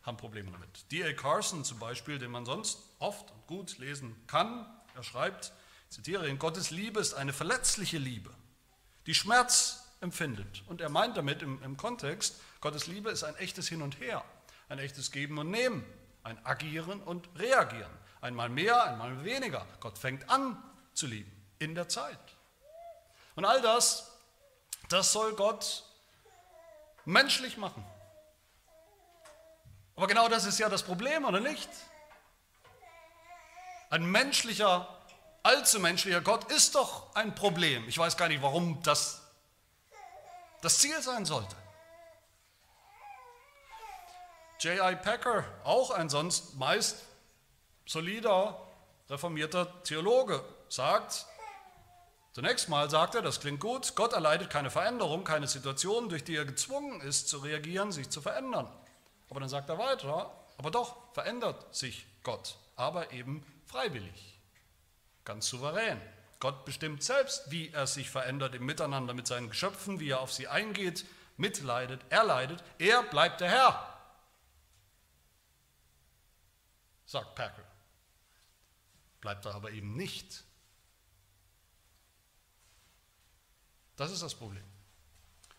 haben 0.03 0.17
Probleme 0.17 0.51
damit. 0.51 0.91
D.A. 0.91 1.13
Carson 1.13 1.65
zum 1.65 1.79
Beispiel, 1.79 2.19
den 2.19 2.31
man 2.31 2.45
sonst 2.45 2.81
oft 2.99 3.31
und 3.31 3.47
gut 3.47 3.79
lesen 3.79 4.17
kann, 4.27 4.67
er 4.95 5.03
schreibt, 5.03 5.53
ich 5.89 5.97
zitiere 5.97 6.29
ihn, 6.29 6.39
Gottes 6.39 6.71
Liebe 6.71 7.01
ist 7.01 7.15
eine 7.15 7.33
verletzliche 7.33 7.99
Liebe, 7.99 8.31
die 9.07 9.15
Schmerz 9.15 9.82
empfindet. 10.03 10.63
Und 10.67 10.81
er 10.81 10.89
meint 10.89 11.17
damit 11.17 11.43
im, 11.43 11.63
im 11.63 11.77
Kontext, 11.77 12.41
Gottes 12.61 12.87
Liebe 12.87 13.11
ist 13.11 13.25
ein 13.25 13.37
echtes 13.37 13.69
Hin 13.69 13.81
und 13.81 13.99
Her, 14.01 14.25
ein 14.69 14.79
echtes 14.79 15.11
Geben 15.11 15.39
und 15.39 15.51
Nehmen, 15.51 15.85
ein 16.23 16.45
Agieren 16.45 17.01
und 17.01 17.29
Reagieren. 17.39 17.91
Einmal 18.21 18.49
mehr, 18.49 18.85
einmal 18.85 19.25
weniger. 19.25 19.67
Gott 19.81 19.99
fängt 19.99 20.29
an 20.29 20.63
zu 20.93 21.07
lieben 21.07 21.31
in 21.59 21.75
der 21.75 21.89
Zeit. 21.89 22.19
Und 23.35 23.45
all 23.45 23.61
das, 23.63 24.11
das 24.89 25.13
soll 25.13 25.35
Gott 25.35 25.85
menschlich 27.05 27.57
machen. 27.57 27.85
Aber 29.97 30.07
genau 30.07 30.29
das 30.29 30.45
ist 30.45 30.59
ja 30.59 30.69
das 30.69 30.83
Problem, 30.83 31.25
oder 31.25 31.41
nicht? 31.41 31.69
Ein 33.91 34.05
menschlicher, 34.07 34.89
allzu 35.43 35.79
menschlicher 35.79 36.21
Gott 36.21 36.51
ist 36.51 36.75
doch 36.75 37.15
ein 37.15 37.35
Problem. 37.35 37.87
Ich 37.89 37.99
weiß 37.99 38.17
gar 38.17 38.29
nicht, 38.29 38.43
warum 38.43 38.83
das 38.83 39.22
das 40.63 40.79
Ziel 40.79 41.03
sein 41.03 41.27
sollte. 41.27 41.55
J.I. 44.61 44.97
Packer, 44.97 45.45
auch 45.65 45.91
ein 45.91 46.09
sonst 46.09 46.55
meist 46.55 47.05
solider, 47.85 48.65
reformierter 49.11 49.83
Theologe, 49.83 50.43
sagt, 50.69 51.27
zunächst 52.33 52.69
mal 52.69 52.89
sagt 52.89 53.17
er, 53.17 53.23
das 53.23 53.41
klingt 53.41 53.59
gut, 53.59 53.97
Gott 53.97 54.13
erleidet 54.13 54.51
keine 54.51 54.71
Veränderung, 54.71 55.25
keine 55.25 55.49
Situation, 55.49 56.09
durch 56.09 56.23
die 56.23 56.37
er 56.37 56.45
gezwungen 56.45 57.01
ist 57.01 57.29
zu 57.29 57.39
reagieren, 57.39 57.91
sich 57.91 58.09
zu 58.09 58.23
verändern. 58.23 58.73
Aber 59.29 59.41
dann 59.41 59.49
sagt 59.49 59.69
er 59.69 59.79
weiter, 59.79 60.31
aber 60.59 60.71
doch 60.71 60.97
verändert 61.13 61.75
sich 61.75 62.07
Gott, 62.23 62.57
aber 62.77 63.11
eben 63.11 63.45
freiwillig, 63.67 64.39
ganz 65.25 65.49
souverän. 65.49 66.01
Gott 66.43 66.65
bestimmt 66.65 67.05
selbst, 67.05 67.53
wie 67.53 67.71
er 67.71 67.87
sich 67.87 68.11
verändert 68.11 68.57
im 68.57 68.67
Miteinander 68.67 69.15
mit 69.15 69.29
seinen 69.29 69.49
Geschöpfen, 69.49 70.01
wie 70.01 70.11
er 70.11 70.19
auf 70.19 70.33
sie 70.33 70.49
eingeht, 70.49 71.07
mitleidet, 71.37 72.01
erleidet. 72.11 72.65
Er 72.81 73.05
bleibt 73.05 73.41
der 73.41 73.49
Herr, 73.49 74.01
sagt 77.07 77.37
Packer. 77.37 77.63
Bleibt 79.21 79.45
er 79.45 79.55
aber 79.55 79.71
eben 79.71 79.95
nicht. 79.95 80.43
Das 83.95 84.11
ist 84.11 84.25
das 84.25 84.35
Problem. 84.35 84.65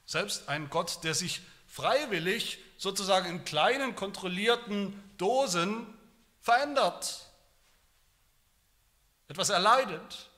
Selbst 0.05 0.49
ein 0.49 0.69
Gott, 0.69 1.01
der 1.05 1.13
sich 1.13 1.43
freiwillig 1.65 2.59
sozusagen 2.77 3.29
in 3.29 3.45
kleinen 3.45 3.95
kontrollierten 3.95 5.01
Dosen 5.15 5.87
verändert, 6.41 7.29
etwas 9.29 9.47
erleidet, 9.47 10.29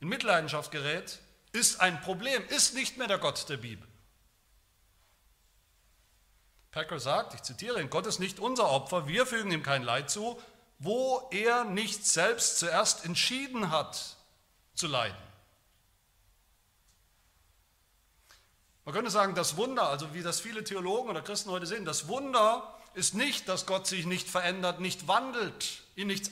in 0.00 0.08
Mitleidenschaft 0.08 0.70
gerät, 0.70 1.18
ist 1.52 1.80
ein 1.80 2.00
Problem, 2.00 2.46
ist 2.48 2.74
nicht 2.74 2.98
mehr 2.98 3.06
der 3.08 3.18
Gott 3.18 3.48
der 3.48 3.56
Bibel. 3.56 3.86
Packer 6.70 7.00
sagt, 7.00 7.34
ich 7.34 7.42
zitiere 7.42 7.80
ihn, 7.80 7.90
Gott 7.90 8.06
ist 8.06 8.18
nicht 8.18 8.38
unser 8.38 8.68
Opfer, 8.68 9.08
wir 9.08 9.26
fügen 9.26 9.50
ihm 9.50 9.62
kein 9.62 9.82
Leid 9.82 10.10
zu, 10.10 10.40
wo 10.78 11.28
er 11.32 11.64
nicht 11.64 12.06
selbst 12.06 12.58
zuerst 12.58 13.04
entschieden 13.04 13.70
hat 13.70 14.16
zu 14.74 14.86
leiden. 14.86 15.16
Man 18.84 18.94
könnte 18.94 19.10
sagen, 19.10 19.34
das 19.34 19.56
Wunder, 19.56 19.88
also 19.88 20.14
wie 20.14 20.22
das 20.22 20.40
viele 20.40 20.62
Theologen 20.64 21.10
oder 21.10 21.20
Christen 21.20 21.50
heute 21.50 21.66
sehen, 21.66 21.84
das 21.84 22.06
Wunder 22.08 22.74
ist 22.94 23.14
nicht, 23.14 23.48
dass 23.48 23.66
Gott 23.66 23.86
sich 23.86 24.06
nicht 24.06 24.28
verändert, 24.28 24.80
nicht 24.80 25.08
wandelt, 25.08 25.82
ihn 25.94 26.06
nichts 26.06 26.30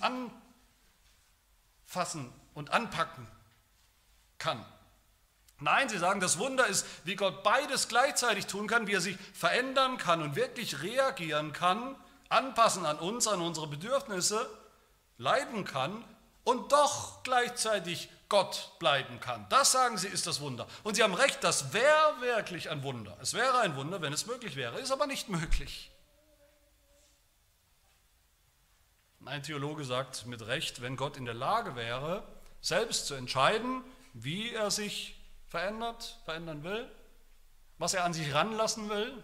anfassen 1.86 2.32
und 2.54 2.70
anpacken 2.70 3.26
kann. 4.38 4.64
Nein, 5.58 5.88
sie 5.88 5.98
sagen, 5.98 6.20
das 6.20 6.38
Wunder 6.38 6.66
ist, 6.66 6.86
wie 7.04 7.16
Gott 7.16 7.42
beides 7.42 7.88
gleichzeitig 7.88 8.46
tun 8.46 8.66
kann, 8.66 8.86
wie 8.86 8.92
er 8.92 9.00
sich 9.00 9.16
verändern 9.32 9.96
kann 9.96 10.20
und 10.20 10.36
wirklich 10.36 10.82
reagieren 10.82 11.52
kann, 11.52 11.96
anpassen 12.28 12.84
an 12.84 12.98
uns, 12.98 13.26
an 13.26 13.40
unsere 13.40 13.66
Bedürfnisse, 13.66 14.48
leiden 15.16 15.64
kann 15.64 16.04
und 16.44 16.72
doch 16.72 17.22
gleichzeitig 17.22 18.10
Gott 18.28 18.72
bleiben 18.78 19.18
kann. 19.20 19.46
Das 19.48 19.72
sagen 19.72 19.96
sie, 19.96 20.08
ist 20.08 20.26
das 20.26 20.40
Wunder. 20.40 20.66
Und 20.82 20.96
sie 20.96 21.02
haben 21.02 21.14
recht, 21.14 21.42
das 21.42 21.72
wäre 21.72 22.20
wirklich 22.20 22.68
ein 22.70 22.82
Wunder. 22.82 23.16
Es 23.22 23.32
wäre 23.32 23.60
ein 23.60 23.76
Wunder, 23.76 24.02
wenn 24.02 24.12
es 24.12 24.26
möglich 24.26 24.56
wäre, 24.56 24.78
ist 24.78 24.90
aber 24.90 25.06
nicht 25.06 25.28
möglich. 25.28 25.90
Ein 29.24 29.42
Theologe 29.42 29.84
sagt 29.84 30.26
mit 30.26 30.46
Recht, 30.46 30.82
wenn 30.82 30.96
Gott 30.96 31.16
in 31.16 31.24
der 31.24 31.34
Lage 31.34 31.74
wäre, 31.74 32.22
selbst 32.60 33.06
zu 33.06 33.14
entscheiden, 33.14 33.82
wie 34.18 34.54
er 34.54 34.70
sich 34.70 35.14
verändert, 35.46 36.18
verändern 36.24 36.64
will, 36.64 36.90
was 37.76 37.92
er 37.92 38.04
an 38.04 38.14
sich 38.14 38.32
ranlassen 38.32 38.88
will, 38.88 39.22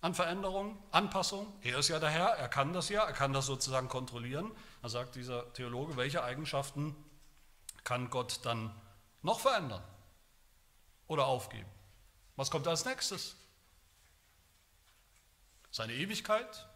an 0.00 0.14
Veränderung, 0.14 0.82
Anpassung. 0.90 1.52
Er 1.62 1.78
ist 1.78 1.88
ja 1.88 1.98
der 1.98 2.08
Herr, 2.08 2.28
er 2.30 2.48
kann 2.48 2.72
das 2.72 2.88
ja, 2.88 3.04
er 3.04 3.12
kann 3.12 3.34
das 3.34 3.44
sozusagen 3.44 3.88
kontrollieren. 3.88 4.50
Da 4.80 4.88
sagt 4.88 5.14
dieser 5.14 5.52
Theologe, 5.52 5.96
welche 5.98 6.24
Eigenschaften 6.24 6.96
kann 7.84 8.08
Gott 8.08 8.40
dann 8.44 8.74
noch 9.20 9.40
verändern 9.40 9.84
oder 11.06 11.26
aufgeben? 11.26 11.68
Was 12.36 12.50
kommt 12.50 12.66
als 12.66 12.86
nächstes? 12.86 13.36
Seine 15.70 15.92
Ewigkeit, 15.92 16.66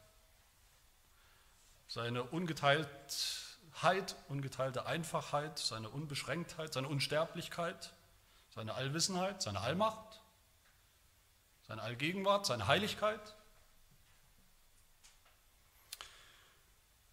seine 1.87 2.25
ungeteilt 2.25 3.48
Heit, 3.83 4.17
ungeteilte 4.29 4.87
Einfachheit, 4.87 5.59
seine 5.59 5.89
Unbeschränktheit, 5.89 6.73
seine 6.73 6.89
Unsterblichkeit, 6.89 7.93
seine 8.55 8.75
Allwissenheit, 8.75 9.43
seine 9.43 9.61
Allmacht, 9.61 10.21
seine 11.67 11.83
Allgegenwart, 11.83 12.47
seine 12.47 12.67
Heiligkeit. 12.67 13.21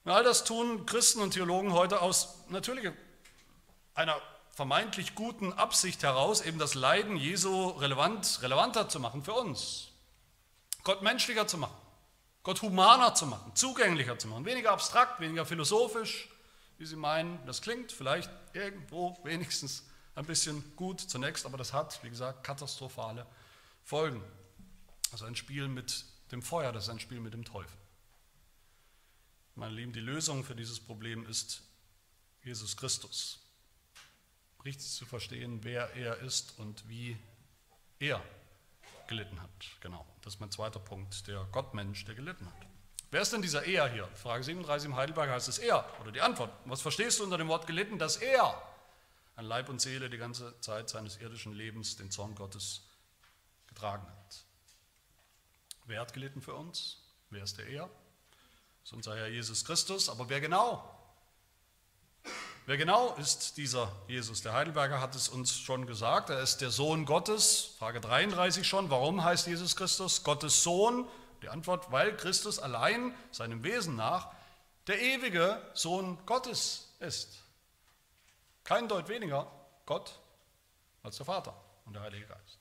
Und 0.03 0.11
all 0.11 0.23
das 0.23 0.43
tun 0.43 0.85
Christen 0.85 1.21
und 1.21 1.31
Theologen 1.31 1.73
heute 1.73 2.01
aus 2.01 2.35
natürlich 2.49 2.91
einer 3.95 4.19
vermeintlich 4.51 5.15
guten 5.15 5.51
Absicht 5.53 6.03
heraus, 6.03 6.41
eben 6.41 6.59
das 6.59 6.75
Leiden 6.75 7.17
Jesu 7.17 7.69
relevant, 7.71 8.39
relevanter 8.41 8.87
zu 8.87 8.99
machen 8.99 9.23
für 9.23 9.33
uns. 9.33 9.89
Gott 10.83 11.01
menschlicher 11.01 11.47
zu 11.47 11.57
machen, 11.57 11.75
Gott 12.43 12.61
humaner 12.61 13.15
zu 13.15 13.25
machen, 13.25 13.55
zugänglicher 13.55 14.17
zu 14.17 14.27
machen, 14.27 14.45
weniger 14.45 14.71
abstrakt, 14.71 15.19
weniger 15.19 15.45
philosophisch, 15.45 16.29
wie 16.77 16.85
Sie 16.85 16.95
meinen. 16.95 17.43
Das 17.45 17.61
klingt 17.61 17.91
vielleicht 17.91 18.29
irgendwo 18.53 19.17
wenigstens 19.23 19.83
ein 20.15 20.25
bisschen 20.25 20.75
gut 20.75 21.01
zunächst, 21.01 21.45
aber 21.45 21.57
das 21.57 21.73
hat, 21.73 22.01
wie 22.03 22.09
gesagt, 22.09 22.43
katastrophale 22.43 23.25
Folgen. 23.83 24.23
Also 25.11 25.25
ein 25.25 25.35
Spiel 25.35 25.67
mit 25.67 26.05
dem 26.31 26.41
Feuer, 26.41 26.71
das 26.71 26.85
ist 26.85 26.89
ein 26.89 26.99
Spiel 26.99 27.19
mit 27.19 27.33
dem 27.33 27.45
Teufel. 27.45 27.77
Meine 29.55 29.73
Lieben, 29.73 29.93
die 29.93 30.01
Lösung 30.01 30.43
für 30.43 30.55
dieses 30.55 30.79
Problem 30.79 31.25
ist 31.27 31.61
Jesus 32.43 32.75
Christus. 32.75 33.39
Richtig 34.65 34.89
zu 34.89 35.05
verstehen, 35.05 35.63
wer 35.63 35.93
er 35.95 36.17
ist 36.19 36.57
und 36.59 36.87
wie 36.89 37.17
er 37.99 38.21
gelitten 39.07 39.41
hat. 39.41 39.49
Genau, 39.81 40.05
das 40.21 40.35
ist 40.35 40.39
mein 40.39 40.51
zweiter 40.51 40.79
Punkt, 40.79 41.27
der 41.27 41.45
Gottmensch, 41.51 42.03
der 42.05 42.15
gelitten 42.15 42.47
hat. 42.47 42.67
Wer 43.15 43.21
ist 43.21 43.31
denn 43.31 43.41
dieser 43.41 43.63
Er 43.63 43.87
hier? 43.87 44.09
Frage 44.13 44.43
37 44.43 44.89
im 44.89 44.97
Heidelberg 44.97 45.29
heißt 45.29 45.47
es 45.47 45.57
Er. 45.57 45.85
Oder 46.01 46.11
die 46.11 46.19
Antwort. 46.19 46.51
Was 46.65 46.81
verstehst 46.81 47.17
du 47.17 47.23
unter 47.23 47.37
dem 47.37 47.47
Wort 47.47 47.65
gelitten? 47.65 47.97
Dass 47.97 48.17
er 48.17 48.61
an 49.37 49.45
Leib 49.45 49.69
und 49.69 49.79
Seele 49.79 50.09
die 50.09 50.17
ganze 50.17 50.59
Zeit 50.59 50.89
seines 50.89 51.15
irdischen 51.21 51.53
Lebens 51.53 51.95
den 51.95 52.11
Zorn 52.11 52.35
Gottes 52.35 52.81
getragen 53.67 54.05
hat. 54.05 54.43
Wer 55.85 56.01
hat 56.01 56.11
gelitten 56.11 56.41
für 56.41 56.55
uns? 56.55 56.97
Wer 57.29 57.43
ist 57.43 57.57
der 57.57 57.67
Er? 57.67 57.83
Das 57.83 58.91
ist 58.91 58.93
unser 58.93 59.15
Herr 59.15 59.27
Jesus 59.27 59.63
Christus. 59.63 60.09
Aber 60.09 60.27
wer 60.27 60.41
genau? 60.41 60.83
Wer 62.65 62.75
genau 62.75 63.15
ist 63.15 63.55
dieser 63.55 63.93
Jesus? 64.09 64.41
Der 64.41 64.51
Heidelberger 64.51 64.99
hat 64.99 65.15
es 65.15 65.29
uns 65.29 65.57
schon 65.57 65.87
gesagt. 65.87 66.31
Er 66.31 66.41
ist 66.41 66.57
der 66.57 66.69
Sohn 66.69 67.05
Gottes. 67.05 67.75
Frage 67.79 68.01
33 68.01 68.67
schon. 68.67 68.89
Warum 68.89 69.23
heißt 69.23 69.47
Jesus 69.47 69.77
Christus 69.77 70.25
Gottes 70.25 70.63
Sohn? 70.63 71.07
Die 71.45 71.49
Antwort, 71.49 71.91
weil 71.91 72.17
Christus 72.17 72.57
allein 72.57 73.13
seinem 73.29 73.63
Wesen 73.63 73.95
nach 73.95 74.29
der 74.87 74.99
ewige 74.99 75.61
Sohn 75.75 76.17
Gottes 76.25 76.91
ist. 76.99 77.43
Kein 78.63 78.87
Deut 78.87 79.09
weniger 79.09 79.51
Gott 79.85 80.17
als 81.03 81.17
der 81.17 81.27
Vater 81.27 81.53
und 81.85 81.93
der 81.93 82.01
Heilige 82.01 82.25
Geist. 82.25 82.57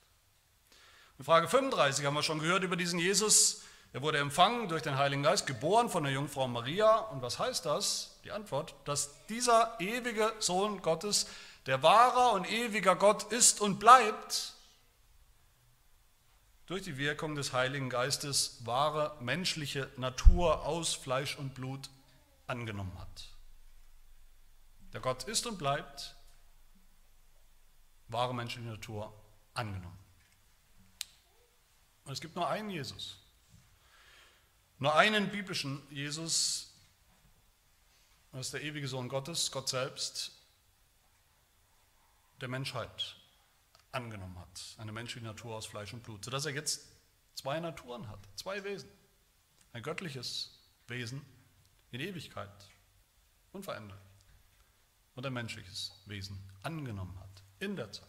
In 1.19 1.25
Frage 1.25 1.49
35 1.49 2.05
haben 2.05 2.13
wir 2.13 2.23
schon 2.23 2.41
gehört 2.41 2.63
über 2.63 2.77
diesen 2.77 2.99
Jesus. 2.99 3.63
Er 3.95 4.03
wurde 4.03 4.19
empfangen 4.19 4.69
durch 4.69 4.83
den 4.83 4.99
Heiligen 4.99 5.23
Geist, 5.23 5.47
geboren 5.47 5.89
von 5.89 6.05
der 6.05 6.13
Jungfrau 6.13 6.47
Maria. 6.47 6.97
Und 6.97 7.23
was 7.23 7.39
heißt 7.39 7.65
das? 7.65 8.19
Die 8.25 8.33
Antwort, 8.33 8.75
dass 8.85 9.25
dieser 9.29 9.81
ewige 9.81 10.31
Sohn 10.41 10.83
Gottes, 10.83 11.27
der 11.65 11.83
wahrer 11.83 12.33
und 12.33 12.47
ewiger 12.51 12.97
Gott 12.97 13.33
ist 13.33 13.63
und 13.63 13.79
bleibt, 13.79 14.54
durch 16.67 16.83
die 16.83 16.97
Wirkung 16.97 17.35
des 17.35 17.53
Heiligen 17.53 17.91
Geistes 17.91 18.65
wahre 18.65 19.17
menschliche 19.21 19.91
Natur 19.97 20.65
aus 20.65 20.95
Fleisch 20.95 21.37
und 21.37 21.55
Blut 21.55 21.91
angenommen 22.47 22.99
hat. 22.99 23.29
Der 24.93 25.01
Gott 25.01 25.25
ist 25.25 25.47
und 25.47 25.59
bleibt 25.59 26.15
wahre 28.09 28.35
menschliche 28.35 28.69
Natur 28.69 29.13
angenommen. 29.55 29.99
Und 32.05 32.13
es 32.13 32.21
gibt 32.21 32.37
nur 32.37 32.49
einen 32.49 32.71
Jesus. 32.71 33.19
Nur 34.79 34.95
einen 34.95 35.31
biblischen 35.31 35.83
Jesus. 35.91 36.73
Das 38.33 38.47
ist 38.47 38.55
der 38.55 38.63
ewige 38.63 38.89
Sohn 38.89 39.09
Gottes, 39.09 39.51
Gott 39.51 39.69
selbst, 39.69 40.33
der 42.41 42.49
Menschheit 42.49 43.17
angenommen 43.95 44.39
hat. 44.39 44.75
Eine 44.79 44.93
menschliche 44.93 45.27
Natur 45.27 45.57
aus 45.57 45.67
Fleisch 45.67 45.93
und 45.93 46.03
Blut. 46.03 46.25
Sodass 46.25 46.47
er 46.47 46.53
jetzt 46.53 46.89
zwei 47.35 47.61
Naturen 47.61 48.09
hat, 48.09 48.21
zwei 48.37 48.63
Wesen. 48.65 48.89
Ein 49.73 49.83
göttliches 49.83 50.59
Wesen 50.87 51.25
in 51.91 52.01
Ewigkeit, 52.01 52.69
unverändert. 53.53 54.01
Und 55.15 55.25
ein 55.25 55.33
menschliches 55.33 55.93
Wesen 56.07 56.39
angenommen 56.63 57.19
hat, 57.21 57.43
in 57.61 57.77
der 57.77 57.91
Zeit. 57.93 58.09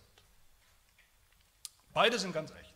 Beide 1.94 2.18
sind 2.18 2.34
ganz 2.34 2.52
echt. 2.52 2.74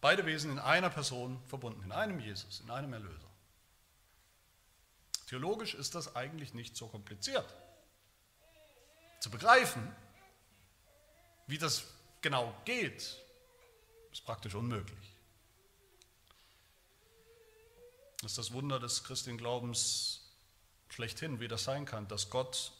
Beide 0.00 0.26
Wesen 0.26 0.52
in 0.52 0.58
einer 0.58 0.90
Person 0.90 1.40
verbunden, 1.46 1.82
in 1.82 1.92
einem 1.92 2.20
Jesus, 2.20 2.60
in 2.60 2.70
einem 2.70 2.92
Erlöser. 2.92 3.28
Theologisch 5.26 5.74
ist 5.74 5.94
das 5.94 6.16
eigentlich 6.16 6.54
nicht 6.54 6.76
so 6.76 6.88
kompliziert 6.88 7.46
zu 9.20 9.30
begreifen, 9.30 9.82
wie 11.48 11.58
das 11.58 11.84
genau 12.20 12.54
geht, 12.64 13.16
ist 14.12 14.24
praktisch 14.24 14.54
unmöglich. 14.54 15.16
Das 18.20 18.32
ist 18.32 18.38
das 18.38 18.52
Wunder 18.52 18.78
des 18.78 19.02
christlichen 19.04 19.38
Glaubens 19.38 20.20
schlechthin, 20.88 21.40
wie 21.40 21.48
das 21.48 21.64
sein 21.64 21.84
kann, 21.84 22.06
dass 22.08 22.30
Gott 22.30 22.72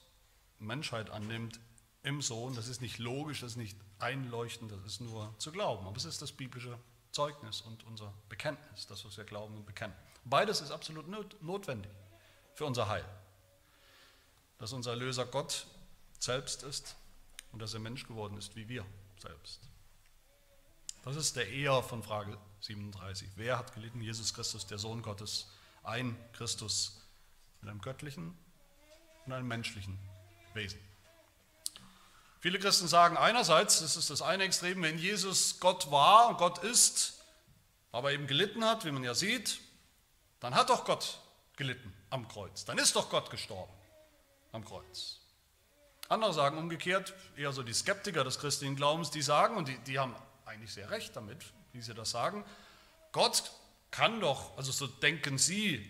Menschheit 0.59 1.11
annimmt 1.11 1.59
im 2.03 2.23
Sohn. 2.23 2.55
Das 2.55 2.69
ist 2.69 2.81
nicht 2.81 2.99
logisch, 2.99 3.41
das 3.41 3.53
ist 3.53 3.57
nicht 3.57 3.79
einleuchtend, 3.99 4.71
das 4.73 4.85
ist 4.85 5.01
nur 5.01 5.35
zu 5.39 5.51
glauben. 5.51 5.87
Aber 5.87 5.97
es 5.97 6.05
ist 6.05 6.21
das 6.21 6.33
biblische 6.33 6.79
Zeugnis 7.13 7.63
und 7.63 7.85
unser 7.85 8.13
Bekenntnis, 8.29 8.87
das, 8.87 9.05
was 9.05 9.17
wir 9.17 9.25
glauben 9.25 9.57
und 9.57 9.67
bekennen. 9.67 9.95
Beides 10.25 10.61
ist 10.61 10.73
absolut 10.73 11.07
notwendig 11.43 11.91
für 12.55 12.67
unser 12.67 12.89
Heil. 12.89 13.05
Dass 14.59 14.73
unser 14.73 14.91
Erlöser 14.91 15.25
Gott 15.25 15.67
selbst 16.19 16.65
ist 16.65 16.97
und 17.53 17.61
dass 17.61 17.75
er 17.75 17.81
Mensch 17.81 18.07
geworden 18.07 18.37
ist 18.37 18.57
wie 18.57 18.69
wir 18.69 18.85
selbst. 19.21 19.61
Das 21.05 21.17
ist 21.17 21.37
der 21.37 21.49
Eher 21.49 21.83
von 21.83 22.03
Frage 22.03 22.37
37. 22.61 23.29
Wer 23.37 23.59
hat 23.59 23.75
gelitten? 23.75 24.03
Jesus 24.03 24.35
Christus, 24.35 24.67
der 24.67 24.79
Sohn 24.79 25.03
Gottes, 25.03 25.49
ein 25.83 26.17
Christus 26.33 27.01
mit 27.61 27.71
einem 27.71 27.81
göttlichen 27.81 28.37
und 29.27 29.33
einem 29.33 29.49
menschlichen 29.49 29.99
Wesen. 30.55 30.81
Viele 32.41 32.59
Christen 32.59 32.87
sagen 32.87 33.17
einerseits, 33.17 33.81
das 33.81 33.97
ist 33.97 34.11
das 34.11 34.23
eine 34.23 34.45
Extrem, 34.45 34.83
wenn 34.83 34.99
Jesus 34.99 35.59
Gott 35.61 35.91
war 35.91 36.29
und 36.29 36.39
Gott 36.39 36.59
ist, 36.59 37.25
aber 37.91 38.13
eben 38.13 38.27
gelitten 38.27 38.65
hat, 38.65 38.85
wie 38.85 38.93
man 38.93 39.03
ja 39.03 39.15
sieht, 39.15 39.61
dann 40.41 40.55
hat 40.55 40.71
doch 40.71 40.85
Gott 40.85 41.21
gelitten 41.57 41.93
am 42.11 42.29
Kreuz. 42.29 42.65
Dann 42.65 42.79
ist 42.79 42.95
doch 42.95 43.11
Gott 43.11 43.31
gestorben 43.31 43.73
am 44.53 44.65
Kreuz. 44.65 45.21
Andere 46.09 46.33
sagen 46.33 46.57
umgekehrt, 46.57 47.15
eher 47.37 47.53
so 47.53 47.63
die 47.63 47.75
Skeptiker 47.75 48.25
des 48.25 48.39
christlichen 48.39 48.77
Glaubens, 48.77 49.11
die 49.11 49.23
sagen, 49.23 49.57
und 49.57 49.69
die, 49.69 49.79
die 49.81 49.99
haben 49.99 50.15
eigentlich 50.47 50.73
sehr 50.73 50.91
recht 50.91 51.15
damit, 51.15 51.53
wie 51.73 51.83
sie 51.83 51.93
das 51.95 52.11
sagen, 52.11 52.45
Gott 53.13 53.51
kann 53.91 54.21
doch, 54.21 54.57
also 54.57 54.73
so 54.73 54.87
denken 54.87 55.37
sie, 55.37 55.87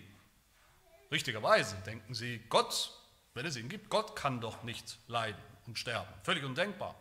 richtigerweise 1.13 1.77
denken 1.87 2.15
sie, 2.15 2.41
Gott, 2.49 2.93
wenn 3.35 3.47
es 3.47 3.57
ihn 3.57 3.69
gibt, 3.69 3.91
Gott 3.91 4.17
kann 4.17 4.41
doch 4.41 4.65
nicht 4.65 4.99
leiden 5.07 5.41
und 5.67 5.79
sterben. 5.79 6.13
Völlig 6.25 6.45
undenkbar. 6.45 6.97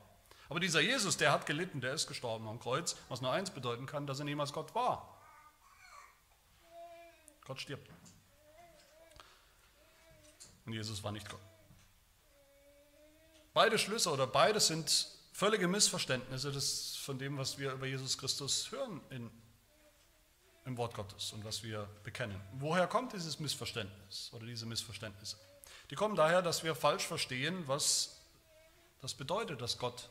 Aber 0.50 0.60
dieser 0.60 0.80
Jesus, 0.80 1.18
der 1.18 1.32
hat 1.32 1.46
gelitten, 1.46 1.82
der 1.82 1.94
ist 1.94 2.08
gestorben 2.08 2.48
am 2.48 2.60
Kreuz, 2.60 2.96
was 3.10 3.22
nur 3.22 3.32
eins 3.32 3.50
bedeuten 3.50 3.86
kann, 3.86 4.08
dass 4.08 4.20
er 4.20 4.26
niemals 4.26 4.54
Gott 4.54 4.74
war. 4.76 5.18
Gott 7.46 7.60
stirbt. 7.60 7.90
Und 10.66 10.74
Jesus 10.74 11.02
war 11.04 11.12
nicht 11.12 11.30
Gott. 11.30 11.47
Beide 13.58 13.80
Schlüsse 13.80 14.12
oder 14.12 14.28
beides 14.28 14.68
sind 14.68 15.08
völlige 15.34 15.68
Missverständnisse 15.68 16.52
des, 16.52 16.96
von 16.98 17.18
dem, 17.18 17.40
was 17.40 17.58
wir 17.58 17.72
über 17.72 17.88
Jesus 17.88 18.16
Christus 18.16 18.70
hören 18.70 19.02
in, 19.10 19.32
im 20.66 20.78
Wort 20.78 20.94
Gottes 20.94 21.34
und 21.34 21.44
was 21.44 21.64
wir 21.64 21.90
bekennen. 22.04 22.40
Woher 22.60 22.86
kommt 22.86 23.14
dieses 23.14 23.40
Missverständnis 23.40 24.30
oder 24.32 24.46
diese 24.46 24.68
Missverständnisse? 24.68 25.38
Die 25.90 25.96
kommen 25.96 26.16
daher, 26.16 26.44
dass 26.44 26.64
wir 26.64 26.76
falsch 26.76 27.08
verstehen, 27.08 27.68
was 27.68 28.22
das 29.02 29.16
bedeutet, 29.16 29.60
dass 29.60 29.80
Gott 29.80 30.08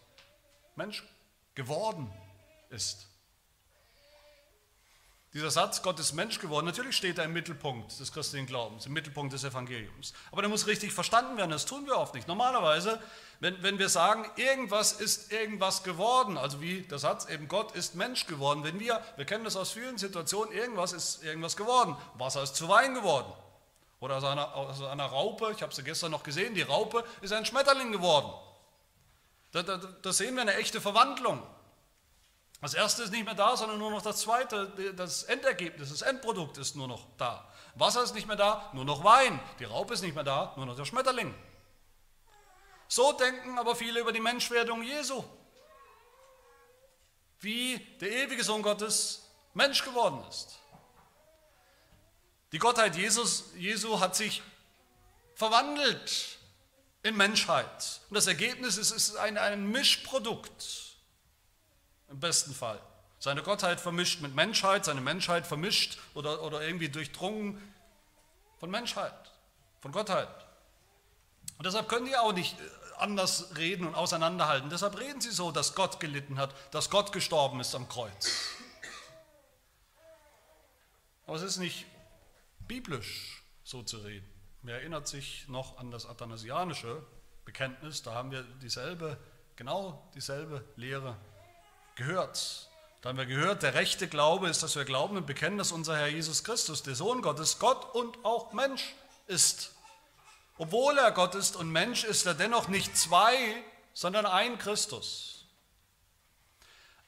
Mensch 0.74 1.04
geworden 1.54 2.12
ist. 2.70 3.06
Dieser 5.36 5.50
Satz, 5.50 5.82
Gott 5.82 6.00
ist 6.00 6.14
Mensch 6.14 6.38
geworden, 6.38 6.64
natürlich 6.64 6.96
steht 6.96 7.18
er 7.18 7.24
im 7.24 7.34
Mittelpunkt 7.34 8.00
des 8.00 8.10
christlichen 8.10 8.46
Glaubens, 8.46 8.86
im 8.86 8.94
Mittelpunkt 8.94 9.34
des 9.34 9.44
Evangeliums. 9.44 10.14
Aber 10.32 10.40
der 10.40 10.48
muss 10.48 10.66
richtig 10.66 10.94
verstanden 10.94 11.36
werden, 11.36 11.50
das 11.50 11.66
tun 11.66 11.84
wir 11.84 11.98
oft 11.98 12.14
nicht. 12.14 12.26
Normalerweise, 12.26 12.98
wenn, 13.40 13.62
wenn 13.62 13.78
wir 13.78 13.90
sagen, 13.90 14.24
irgendwas 14.36 14.92
ist 14.94 15.30
irgendwas 15.30 15.82
geworden, 15.82 16.38
also 16.38 16.62
wie 16.62 16.80
der 16.80 16.98
Satz 16.98 17.28
eben, 17.28 17.48
Gott 17.48 17.72
ist 17.72 17.96
Mensch 17.96 18.26
geworden, 18.26 18.64
wenn 18.64 18.80
wir, 18.80 19.02
wir 19.16 19.26
kennen 19.26 19.44
das 19.44 19.56
aus 19.56 19.72
vielen 19.72 19.98
Situationen, 19.98 20.54
irgendwas 20.54 20.94
ist 20.94 21.22
irgendwas 21.22 21.58
geworden. 21.58 21.98
Wasser 22.14 22.42
ist 22.42 22.56
zu 22.56 22.70
Wein 22.70 22.94
geworden. 22.94 23.30
Oder 24.00 24.16
aus 24.16 24.24
einer, 24.24 24.54
aus 24.54 24.82
einer 24.82 25.04
Raupe, 25.04 25.52
ich 25.54 25.62
habe 25.62 25.74
sie 25.74 25.82
gestern 25.82 26.12
noch 26.12 26.22
gesehen, 26.22 26.54
die 26.54 26.62
Raupe 26.62 27.04
ist 27.20 27.34
ein 27.34 27.44
Schmetterling 27.44 27.92
geworden. 27.92 28.32
Da, 29.52 29.62
da, 29.62 29.76
da 29.76 30.12
sehen 30.14 30.34
wir 30.34 30.40
eine 30.40 30.54
echte 30.54 30.80
Verwandlung. 30.80 31.42
Das 32.60 32.74
erste 32.74 33.02
ist 33.02 33.12
nicht 33.12 33.24
mehr 33.24 33.34
da, 33.34 33.56
sondern 33.56 33.78
nur 33.78 33.90
noch 33.90 34.02
das 34.02 34.20
zweite, 34.20 34.68
das 34.96 35.24
Endergebnis, 35.24 35.90
das 35.90 36.02
Endprodukt 36.02 36.56
ist 36.58 36.74
nur 36.74 36.88
noch 36.88 37.06
da. 37.18 37.46
Wasser 37.74 38.02
ist 38.02 38.14
nicht 38.14 38.26
mehr 38.26 38.36
da, 38.36 38.70
nur 38.72 38.84
noch 38.84 39.04
Wein. 39.04 39.38
Die 39.58 39.64
Raupe 39.64 39.94
ist 39.94 40.02
nicht 40.02 40.14
mehr 40.14 40.24
da, 40.24 40.54
nur 40.56 40.64
noch 40.64 40.76
der 40.76 40.86
Schmetterling. 40.86 41.34
So 42.88 43.12
denken 43.12 43.58
aber 43.58 43.76
viele 43.76 44.00
über 44.00 44.12
die 44.12 44.20
Menschwerdung 44.20 44.82
Jesu. 44.82 45.22
Wie 47.40 47.78
der 48.00 48.10
ewige 48.10 48.42
Sohn 48.42 48.62
Gottes 48.62 49.28
Mensch 49.52 49.84
geworden 49.84 50.24
ist. 50.28 50.58
Die 52.52 52.58
Gottheit 52.58 52.96
Jesus, 52.96 53.50
Jesu 53.56 54.00
hat 54.00 54.16
sich 54.16 54.42
verwandelt 55.34 56.38
in 57.02 57.16
Menschheit. 57.16 58.00
Und 58.08 58.14
das 58.14 58.26
Ergebnis 58.26 58.78
ist, 58.78 58.92
ist 58.92 59.16
ein, 59.16 59.36
ein 59.36 59.70
Mischprodukt 59.70 60.95
im 62.08 62.20
besten 62.20 62.54
Fall. 62.54 62.80
Seine 63.18 63.42
Gottheit 63.42 63.80
vermischt 63.80 64.20
mit 64.20 64.34
Menschheit, 64.34 64.84
seine 64.84 65.00
Menschheit 65.00 65.46
vermischt 65.46 65.98
oder, 66.14 66.42
oder 66.42 66.62
irgendwie 66.62 66.88
durchdrungen 66.88 67.60
von 68.58 68.70
Menschheit, 68.70 69.32
von 69.80 69.92
Gottheit. 69.92 70.28
Und 71.58 71.66
deshalb 71.66 71.88
können 71.88 72.06
die 72.06 72.16
auch 72.16 72.32
nicht 72.32 72.56
anders 72.98 73.56
reden 73.56 73.86
und 73.86 73.94
auseinanderhalten. 73.94 74.70
Deshalb 74.70 74.98
reden 74.98 75.20
sie 75.20 75.30
so, 75.30 75.50
dass 75.50 75.74
Gott 75.74 76.00
gelitten 76.00 76.38
hat, 76.38 76.54
dass 76.72 76.90
Gott 76.90 77.12
gestorben 77.12 77.60
ist 77.60 77.74
am 77.74 77.88
Kreuz. 77.88 78.30
Aber 81.26 81.36
es 81.36 81.42
ist 81.42 81.58
nicht 81.58 81.86
biblisch, 82.68 83.42
so 83.64 83.82
zu 83.82 83.98
reden. 83.98 84.26
Wer 84.62 84.76
erinnert 84.76 85.08
sich 85.08 85.48
noch 85.48 85.78
an 85.78 85.90
das 85.90 86.06
athanasianische 86.06 87.02
Bekenntnis? 87.44 88.02
Da 88.02 88.14
haben 88.14 88.30
wir 88.30 88.42
dieselbe, 88.62 89.18
genau 89.56 90.08
dieselbe 90.14 90.64
Lehre 90.76 91.16
gehört. 91.96 92.68
Da 93.00 93.10
haben 93.10 93.18
wir 93.18 93.26
gehört, 93.26 93.62
der 93.62 93.74
rechte 93.74 94.08
Glaube 94.08 94.48
ist, 94.48 94.62
dass 94.62 94.76
wir 94.76 94.84
glauben 94.84 95.16
und 95.16 95.26
bekennen, 95.26 95.58
dass 95.58 95.72
unser 95.72 95.96
Herr 95.96 96.08
Jesus 96.08 96.44
Christus, 96.44 96.82
der 96.82 96.94
Sohn 96.94 97.22
Gottes, 97.22 97.58
Gott 97.58 97.94
und 97.94 98.24
auch 98.24 98.52
Mensch 98.52 98.94
ist. 99.26 99.72
Obwohl 100.58 100.96
er 100.98 101.12
Gott 101.12 101.34
ist 101.34 101.56
und 101.56 101.70
Mensch, 101.70 102.04
ist 102.04 102.26
er 102.26 102.34
dennoch 102.34 102.68
nicht 102.68 102.96
zwei, 102.96 103.36
sondern 103.92 104.26
ein 104.26 104.58
Christus. 104.58 105.44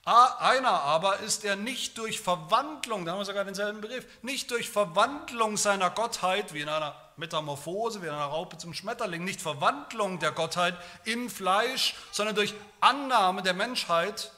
Einer 0.05 0.83
aber 0.85 1.18
ist 1.18 1.44
er 1.44 1.57
nicht 1.57 1.98
durch 1.98 2.20
Verwandlung, 2.20 3.05
da 3.05 3.12
haben 3.12 3.18
wir 3.18 3.27
sogar 3.27 3.44
denselben 3.44 3.83
Begriff, 3.83 4.07
nicht 4.22 4.51
durch 4.51 4.70
Verwandlung 4.70 5.59
seiner 5.59 5.90
Gottheit, 5.90 6.55
wie 6.55 6.62
in 6.62 6.68
einer 6.68 6.94
Metamorphose, 7.16 8.01
wie 8.01 8.07
in 8.07 8.12
einer 8.12 8.24
Raupe 8.24 8.57
zum 8.57 8.72
Schmetterling, 8.72 9.22
nicht 9.24 9.42
Verwandlung 9.42 10.18
der 10.18 10.33
Gottheit 10.33 10.74
in 11.05 11.29
Fleisch, 11.29 11.94
sondern 12.11 12.37
durch 12.37 12.55
Annahme 12.81 13.42
der 13.42 13.53
Menschheit 13.53 14.33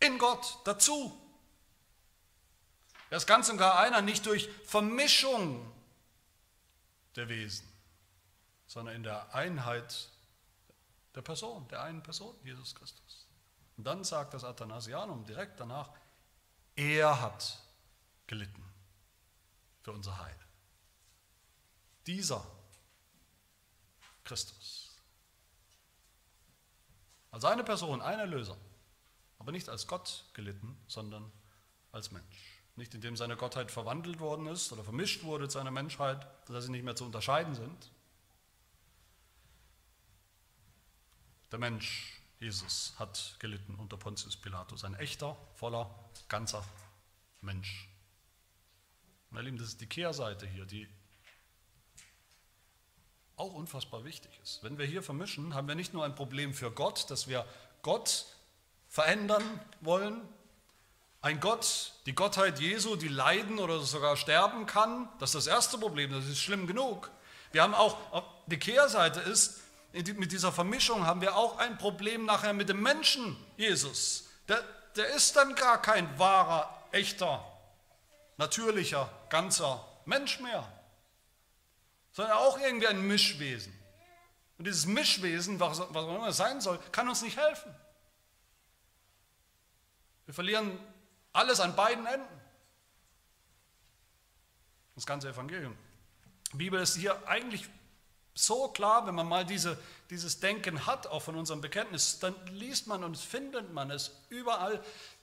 in 0.00 0.18
Gott 0.18 0.58
dazu. 0.64 1.16
Er 3.10 3.16
ist 3.16 3.26
ganz 3.26 3.48
und 3.48 3.58
gar 3.58 3.78
einer, 3.78 4.02
nicht 4.02 4.26
durch 4.26 4.48
Vermischung 4.64 5.70
der 7.16 7.28
Wesen, 7.28 7.68
sondern 8.66 8.94
in 8.94 9.02
der 9.02 9.34
Einheit 9.34 10.08
der 11.14 11.22
Person, 11.22 11.66
der 11.68 11.82
einen 11.82 12.02
Person, 12.02 12.34
Jesus 12.44 12.74
Christus. 12.74 13.26
Und 13.76 13.84
dann 13.84 14.04
sagt 14.04 14.34
das 14.34 14.44
Athanasianum 14.44 15.24
direkt 15.24 15.58
danach, 15.58 15.90
er 16.76 17.20
hat 17.20 17.58
gelitten 18.26 18.64
für 19.82 19.92
unser 19.92 20.18
Heil. 20.18 20.36
Dieser 22.06 22.46
Christus. 24.22 24.94
Als 27.32 27.44
eine 27.44 27.64
Person, 27.64 28.00
ein 28.00 28.18
Erlöser, 28.20 28.56
aber 29.50 29.56
nicht 29.56 29.68
als 29.68 29.88
Gott 29.88 30.26
gelitten, 30.32 30.76
sondern 30.86 31.32
als 31.90 32.12
Mensch. 32.12 32.62
Nicht 32.76 32.94
indem 32.94 33.16
seine 33.16 33.36
Gottheit 33.36 33.72
verwandelt 33.72 34.20
worden 34.20 34.46
ist 34.46 34.72
oder 34.72 34.84
vermischt 34.84 35.24
wurde 35.24 35.42
mit 35.42 35.50
seiner 35.50 35.72
Menschheit, 35.72 36.24
sodass 36.46 36.66
sie 36.66 36.70
nicht 36.70 36.84
mehr 36.84 36.94
zu 36.94 37.04
unterscheiden 37.04 37.56
sind. 37.56 37.90
Der 41.50 41.58
Mensch 41.58 42.20
Jesus 42.38 42.94
hat 42.96 43.34
gelitten 43.40 43.74
unter 43.74 43.96
Pontius 43.96 44.36
Pilatus, 44.36 44.84
ein 44.84 44.94
echter, 44.94 45.36
voller, 45.56 45.92
ganzer 46.28 46.64
Mensch. 47.40 47.88
Meine 49.30 49.46
Lieben, 49.46 49.58
das 49.58 49.70
ist 49.70 49.80
die 49.80 49.88
Kehrseite 49.88 50.46
hier, 50.46 50.64
die 50.64 50.88
auch 53.34 53.52
unfassbar 53.52 54.04
wichtig 54.04 54.30
ist. 54.44 54.62
Wenn 54.62 54.78
wir 54.78 54.86
hier 54.86 55.02
vermischen, 55.02 55.54
haben 55.54 55.66
wir 55.66 55.74
nicht 55.74 55.92
nur 55.92 56.04
ein 56.04 56.14
Problem 56.14 56.54
für 56.54 56.70
Gott, 56.70 57.10
dass 57.10 57.26
wir 57.26 57.44
Gott 57.82 58.26
verändern 58.90 59.60
wollen, 59.80 60.20
ein 61.22 61.40
Gott, 61.40 61.92
die 62.06 62.14
Gottheit 62.14 62.58
Jesu, 62.58 62.96
die 62.96 63.08
leiden 63.08 63.58
oder 63.58 63.80
sogar 63.80 64.16
sterben 64.16 64.66
kann, 64.66 65.08
das 65.18 65.34
ist 65.34 65.46
das 65.46 65.54
erste 65.54 65.78
Problem, 65.78 66.12
das 66.12 66.26
ist 66.26 66.38
schlimm 66.38 66.66
genug. 66.66 67.10
Wir 67.52 67.62
haben 67.62 67.74
auch, 67.74 67.96
die 68.46 68.58
Kehrseite 68.58 69.20
ist, 69.20 69.60
mit 69.92 70.32
dieser 70.32 70.52
Vermischung 70.52 71.06
haben 71.06 71.20
wir 71.20 71.36
auch 71.36 71.58
ein 71.58 71.78
Problem 71.78 72.24
nachher 72.24 72.52
mit 72.52 72.68
dem 72.68 72.82
Menschen 72.82 73.36
Jesus. 73.56 74.28
Der, 74.48 74.62
der 74.96 75.08
ist 75.08 75.36
dann 75.36 75.54
gar 75.54 75.80
kein 75.82 76.18
wahrer, 76.18 76.84
echter, 76.92 77.44
natürlicher, 78.36 79.10
ganzer 79.28 79.84
Mensch 80.04 80.40
mehr, 80.40 80.66
sondern 82.12 82.36
auch 82.38 82.58
irgendwie 82.58 82.86
ein 82.86 83.06
Mischwesen. 83.06 83.76
Und 84.58 84.66
dieses 84.66 84.86
Mischwesen, 84.86 85.60
was, 85.60 85.80
auch 85.80 85.90
immer 85.90 86.28
es 86.28 86.36
sein 86.36 86.60
soll, 86.60 86.78
kann 86.92 87.08
uns 87.08 87.22
nicht 87.22 87.36
helfen. 87.36 87.74
Wir 90.30 90.34
verlieren 90.34 90.78
alles 91.32 91.58
an 91.58 91.74
beiden 91.74 92.06
Enden. 92.06 92.40
Das 94.94 95.04
ganze 95.04 95.28
Evangelium. 95.28 95.76
Die 96.52 96.56
Bibel 96.56 96.80
ist 96.80 96.94
hier 96.94 97.26
eigentlich 97.26 97.68
so 98.32 98.68
klar, 98.68 99.08
wenn 99.08 99.16
man 99.16 99.26
mal 99.26 99.44
diese, 99.44 99.76
dieses 100.08 100.38
Denken 100.38 100.86
hat, 100.86 101.08
auch 101.08 101.22
von 101.22 101.34
unserem 101.34 101.60
Bekenntnis, 101.60 102.20
dann 102.20 102.36
liest 102.46 102.86
man 102.86 103.02
und 103.02 103.18
findet 103.18 103.72
man 103.72 103.90
es 103.90 104.20
überall. 104.28 104.80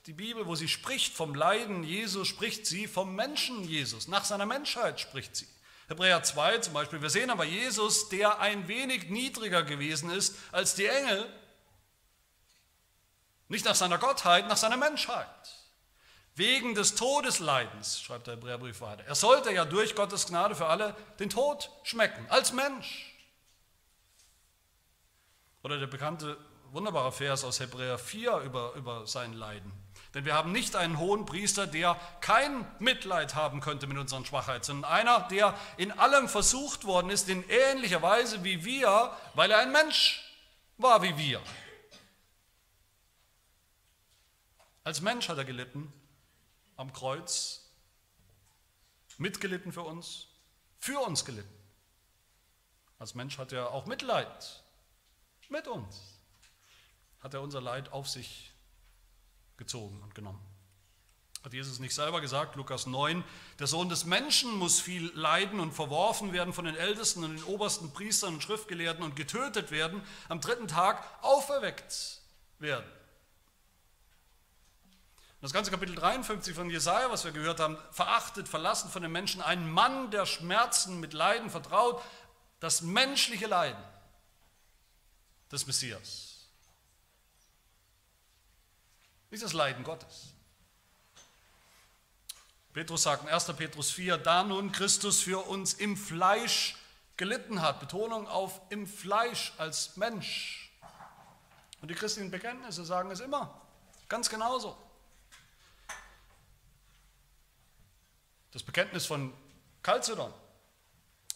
Die 0.08 0.12
Bibel, 0.12 0.46
wo 0.46 0.56
sie 0.56 0.67
spricht 0.67 1.13
vom 1.13 1.36
Leiden 1.36 1.86
Jesu, 1.86 2.26
spricht 2.26 2.65
sie 2.65 2.86
vom 2.86 3.15
Menschen 3.15 3.63
Jesus. 3.63 4.10
Nach 4.10 4.26
seiner 4.26 4.46
Menschheit 4.46 5.00
spricht 5.00 5.38
sie. 5.38 5.48
Hebräer 5.88 6.22
2 6.22 6.58
zum 6.58 6.74
Beispiel. 6.74 7.02
Wir 7.02 7.10
sehen 7.10 7.30
aber 7.30 7.46
Jesus, 7.46 8.10
der 8.10 8.41
ein 8.41 8.67
wenig 8.67 9.10
niedriger 9.10 9.63
gewesen 9.63 10.10
ist 10.10 10.36
als 10.52 10.76
die 10.76 10.88
Engel. 10.88 11.26
Nicht 13.50 13.66
nach 13.66 13.76
seiner 13.76 13.98
Gottheit, 13.98 14.48
nach 14.48 14.58
seiner 14.58 14.78
Menschheit. 14.78 15.28
Wegen 16.36 16.76
des 16.76 16.94
Todesleidens, 16.96 18.00
schreibt 18.00 18.28
der 18.28 18.36
Hebräerbrief 18.36 18.82
weiter. 18.82 19.04
Er 19.06 19.16
sollte 19.16 19.52
ja 19.52 19.66
durch 19.66 19.96
Gottes 19.96 20.28
Gnade 20.28 20.56
für 20.56 20.68
alle 20.68 20.96
den 21.20 21.30
Tod 21.30 21.72
schmecken, 21.84 22.26
als 22.30 22.54
Mensch. 22.54 23.16
Oder 25.64 25.80
der 25.80 25.88
bekannte, 25.88 26.38
wunderbare 26.72 27.12
Vers 27.12 27.44
aus 27.44 27.60
Hebräer 27.60 27.98
4 27.98 28.38
über, 28.42 28.74
über 28.76 29.08
sein 29.08 29.34
Leiden. 29.34 29.72
Denn 30.14 30.26
wir 30.26 30.36
haben 30.36 30.52
nicht 30.52 30.76
einen 30.76 31.00
hohen 31.00 31.26
Priester, 31.26 31.68
der 31.68 32.00
kein 32.22 32.66
Mitleid 32.80 33.36
haben 33.36 33.60
könnte 33.60 33.88
mit 33.88 33.98
unseren 33.98 34.26
Schwachheiten, 34.26 34.64
sondern 34.64 34.92
einer, 34.92 35.22
der 35.30 35.54
in 35.78 35.92
allem 35.92 36.30
versucht 36.30 36.86
worden 36.86 37.10
ist, 37.10 37.30
in 37.30 37.44
ähnlicher 37.50 38.02
Weise 38.02 38.44
wie 38.44 38.64
wir, 38.64 39.12
weil 39.34 39.52
er 39.52 39.60
ein 39.60 39.72
Mensch 39.72 40.24
war 40.78 41.02
wie 41.02 41.18
wir. 41.18 41.42
Als 44.88 45.02
Mensch 45.02 45.28
hat 45.28 45.38
er 45.38 45.43
gelitten 45.43 45.91
am 46.78 46.93
Kreuz 46.93 47.69
mitgelitten 49.17 49.73
für 49.73 49.82
uns, 49.82 50.30
für 50.80 51.02
uns 51.02 51.26
gelitten. 51.26 51.54
Als 52.97 53.13
Mensch 53.13 53.38
hat 53.38 53.52
er 53.52 53.71
auch 53.71 53.86
Mitleid 53.86 54.63
mit 55.50 55.67
uns. 55.67 56.21
Hat 57.19 57.34
er 57.34 57.41
unser 57.41 57.60
Leid 57.60 57.91
auf 57.91 58.08
sich 58.08 58.54
gezogen 59.58 60.02
und 60.04 60.15
genommen. 60.15 60.39
Hat 61.43 61.52
Jesus 61.52 61.80
nicht 61.80 61.93
selber 61.93 62.21
gesagt, 62.21 62.56
Lukas 62.56 62.86
9, 62.86 63.26
der 63.60 63.67
Sohn 63.67 63.89
des 63.89 64.06
Menschen 64.06 64.56
muss 64.56 64.80
viel 64.80 65.12
leiden 65.13 65.60
und 65.60 65.73
verworfen 65.73 66.32
werden 66.32 66.54
von 66.54 66.63
den 66.63 66.78
Ältesten 66.78 67.26
und 67.26 67.36
den 67.36 67.43
obersten 67.43 67.91
Priestern 67.91 68.36
und 68.36 68.41
Schriftgelehrten 68.41 69.04
und 69.04 69.17
getötet 69.17 69.70
werden, 69.70 70.01
am 70.30 70.39
dritten 70.39 70.70
Tag 70.70 71.03
auferweckt 71.24 72.22
werden. 72.59 72.89
Das 75.48 75.54
ganze 75.54 75.72
Kapitel 75.72 75.95
53 75.95 76.54
von 76.54 76.70
Jesaja, 76.70 77.10
was 77.10 77.24
wir 77.24 77.32
gehört 77.32 77.62
haben, 77.62 77.78
verachtet, 77.91 78.50
verlassen 78.50 78.89
von 78.89 79.02
den 79.02 79.14
Menschen, 79.14 79.41
ein 79.41 79.72
Mann, 79.72 80.12
der 80.12 80.26
Schmerzen 80.26 81.00
mit 81.00 81.14
Leiden 81.14 81.50
vertraut, 81.50 82.04
das 82.60 82.82
menschliche 82.82 83.48
Leiden 83.48 83.82
des 85.50 85.66
Messias. 85.66 86.50
Nicht 89.30 89.41
das 89.41 89.54
Leiden 89.54 89.86
Gottes. 89.86 90.34
Petrus 92.74 93.04
sagt 93.04 93.24
in 93.24 93.30
1. 93.30 93.45
Petrus 93.54 93.89
4, 93.91 94.18
da 94.18 94.43
nun 94.43 94.74
Christus 94.74 95.22
für 95.22 95.48
uns 95.48 95.76
im 95.76 95.95
Fleisch 95.95 96.76
gelitten 97.16 97.62
hat, 97.62 97.80
Betonung 97.80 98.28
auf 98.28 98.60
im 98.68 98.86
Fleisch 98.86 99.54
als 99.58 99.95
Mensch. 99.95 100.74
Und 101.82 101.89
die 101.89 101.95
christlichen 101.95 102.32
Bekenntnisse 102.32 102.84
sagen 102.84 103.12
es 103.12 103.22
immer, 103.22 103.62
ganz 104.10 104.30
genauso. 104.30 104.76
Das 108.52 108.64
Bekenntnis 108.64 109.06
von 109.06 109.34
Chalcedon. 109.84 110.34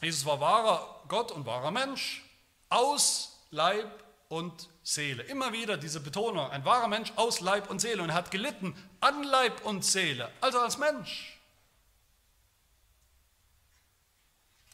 Jesus 0.01 0.25
war 0.25 0.39
wahrer 0.39 1.03
Gott 1.07 1.31
und 1.31 1.45
wahrer 1.45 1.71
Mensch. 1.71 2.23
Aus 2.69 3.37
Leib 3.51 4.03
und 4.29 4.69
Seele. 4.83 5.23
Immer 5.23 5.51
wieder 5.51 5.77
diese 5.77 5.99
Betonung, 5.99 6.49
ein 6.49 6.65
wahrer 6.65 6.87
Mensch 6.87 7.11
aus 7.17 7.41
Leib 7.41 7.69
und 7.69 7.79
Seele 7.79 8.01
und 8.01 8.09
er 8.09 8.15
hat 8.15 8.31
gelitten 8.31 8.75
an 9.01 9.23
Leib 9.23 9.65
und 9.65 9.83
Seele, 9.83 10.31
also 10.39 10.59
als 10.59 10.77
Mensch. 10.77 11.37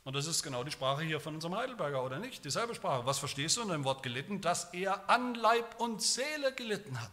Und 0.04 0.16
das 0.16 0.26
ist 0.26 0.42
genau 0.42 0.64
die 0.64 0.72
Sprache 0.72 1.02
hier 1.02 1.20
von 1.20 1.36
unserem 1.36 1.56
Heidelberger, 1.58 2.02
oder 2.02 2.18
nicht? 2.18 2.46
Dieselbe 2.46 2.74
Sprache. 2.74 3.06
Was 3.06 3.20
verstehst 3.20 3.58
du 3.58 3.62
in 3.64 3.68
dem 3.68 3.84
Wort 3.84 4.04
gelitten? 4.04 4.40
Dass 4.40 4.74
er 4.74 5.10
an 5.10 5.36
Leib 5.36 5.82
und 5.82 6.02
Seele 6.02 6.54
gelitten 6.54 7.02
hat. 7.02 7.12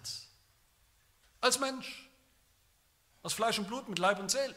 Als 1.40 1.58
Mensch. 1.58 2.08
Aus 3.24 3.32
Fleisch 3.32 3.58
und 3.58 3.66
Blut 3.66 3.88
mit 3.88 3.98
Leib 3.98 4.20
und 4.20 4.30
Seele. 4.30 4.54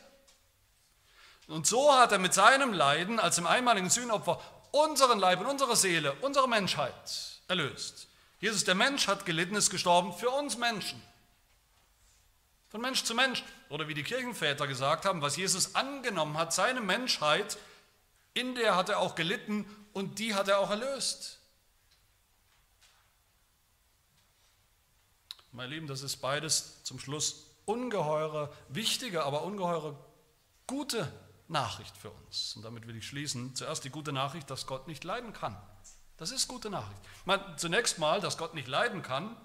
Und 1.47 1.65
so 1.65 1.93
hat 1.93 2.11
er 2.11 2.19
mit 2.19 2.33
seinem 2.33 2.73
Leiden 2.73 3.19
als 3.19 3.35
dem 3.35 3.47
einmaligen 3.47 3.89
Sühnopfer 3.89 4.41
unseren 4.71 5.17
Leib 5.17 5.39
und 5.39 5.47
unsere 5.47 5.75
Seele, 5.75 6.13
unsere 6.21 6.47
Menschheit 6.47 6.93
erlöst. 7.47 8.07
Jesus, 8.39 8.65
der 8.65 8.75
Mensch, 8.75 9.07
hat 9.07 9.25
gelitten, 9.25 9.55
ist 9.55 9.69
gestorben 9.69 10.13
für 10.13 10.29
uns 10.29 10.57
Menschen. 10.57 11.01
Von 12.69 12.81
Mensch 12.81 13.03
zu 13.03 13.15
Mensch. 13.15 13.43
Oder 13.69 13.87
wie 13.87 13.93
die 13.93 14.03
Kirchenväter 14.03 14.67
gesagt 14.67 15.05
haben, 15.05 15.21
was 15.21 15.37
Jesus 15.37 15.73
angenommen 15.75 16.37
hat, 16.37 16.53
seine 16.53 16.81
Menschheit, 16.81 17.57
in 18.33 18.53
der 18.55 18.75
hat 18.75 18.89
er 18.89 18.99
auch 18.99 19.15
gelitten 19.15 19.65
und 19.93 20.19
die 20.19 20.35
hat 20.35 20.49
er 20.49 20.59
auch 20.59 20.69
erlöst. 20.69 21.39
Meine 25.53 25.73
Lieben, 25.73 25.87
das 25.87 26.01
ist 26.03 26.17
beides 26.17 26.83
zum 26.83 26.99
Schluss 26.99 27.47
ungeheure, 27.65 28.53
wichtige, 28.69 29.23
aber 29.23 29.43
ungeheure 29.43 29.97
gute 30.67 31.11
Nachricht 31.47 31.95
für 31.97 32.11
uns. 32.11 32.55
Und 32.55 32.63
damit 32.63 32.87
will 32.87 32.95
ich 32.97 33.07
schließen. 33.07 33.55
Zuerst 33.55 33.83
die 33.83 33.89
gute 33.89 34.11
Nachricht, 34.11 34.49
dass 34.49 34.65
Gott 34.65 34.87
nicht 34.87 35.03
leiden 35.03 35.33
kann. 35.33 35.55
Das 36.17 36.31
ist 36.31 36.47
gute 36.47 36.69
Nachricht. 36.69 36.99
Man, 37.25 37.39
zunächst 37.57 37.99
mal, 37.99 38.19
dass 38.19 38.37
Gott 38.37 38.53
nicht 38.53 38.67
leiden 38.67 39.01
kann, 39.01 39.35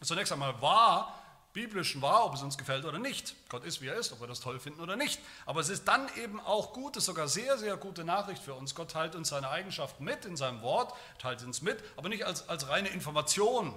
zunächst 0.00 0.32
einmal 0.32 0.62
wahr, 0.62 1.12
biblischen 1.52 2.02
wahr, 2.02 2.24
ob 2.26 2.34
es 2.34 2.42
uns 2.42 2.56
gefällt 2.56 2.84
oder 2.84 2.98
nicht. 2.98 3.34
Gott 3.48 3.64
ist, 3.64 3.80
wie 3.80 3.88
er 3.88 3.96
ist, 3.96 4.12
ob 4.12 4.20
wir 4.20 4.28
das 4.28 4.40
toll 4.40 4.60
finden 4.60 4.80
oder 4.80 4.96
nicht. 4.96 5.20
Aber 5.44 5.60
es 5.60 5.68
ist 5.68 5.88
dann 5.88 6.08
eben 6.16 6.40
auch 6.40 6.72
gute, 6.72 7.00
sogar 7.00 7.26
sehr, 7.26 7.58
sehr 7.58 7.76
gute 7.76 8.04
Nachricht 8.04 8.42
für 8.42 8.54
uns. 8.54 8.74
Gott 8.74 8.92
teilt 8.92 9.16
uns 9.16 9.30
seine 9.30 9.48
Eigenschaften 9.48 10.04
mit 10.04 10.24
in 10.24 10.36
seinem 10.36 10.62
Wort, 10.62 10.94
teilt 11.18 11.42
uns 11.42 11.62
mit, 11.62 11.82
aber 11.96 12.08
nicht 12.08 12.24
als, 12.24 12.48
als 12.48 12.68
reine 12.68 12.88
Information, 12.88 13.74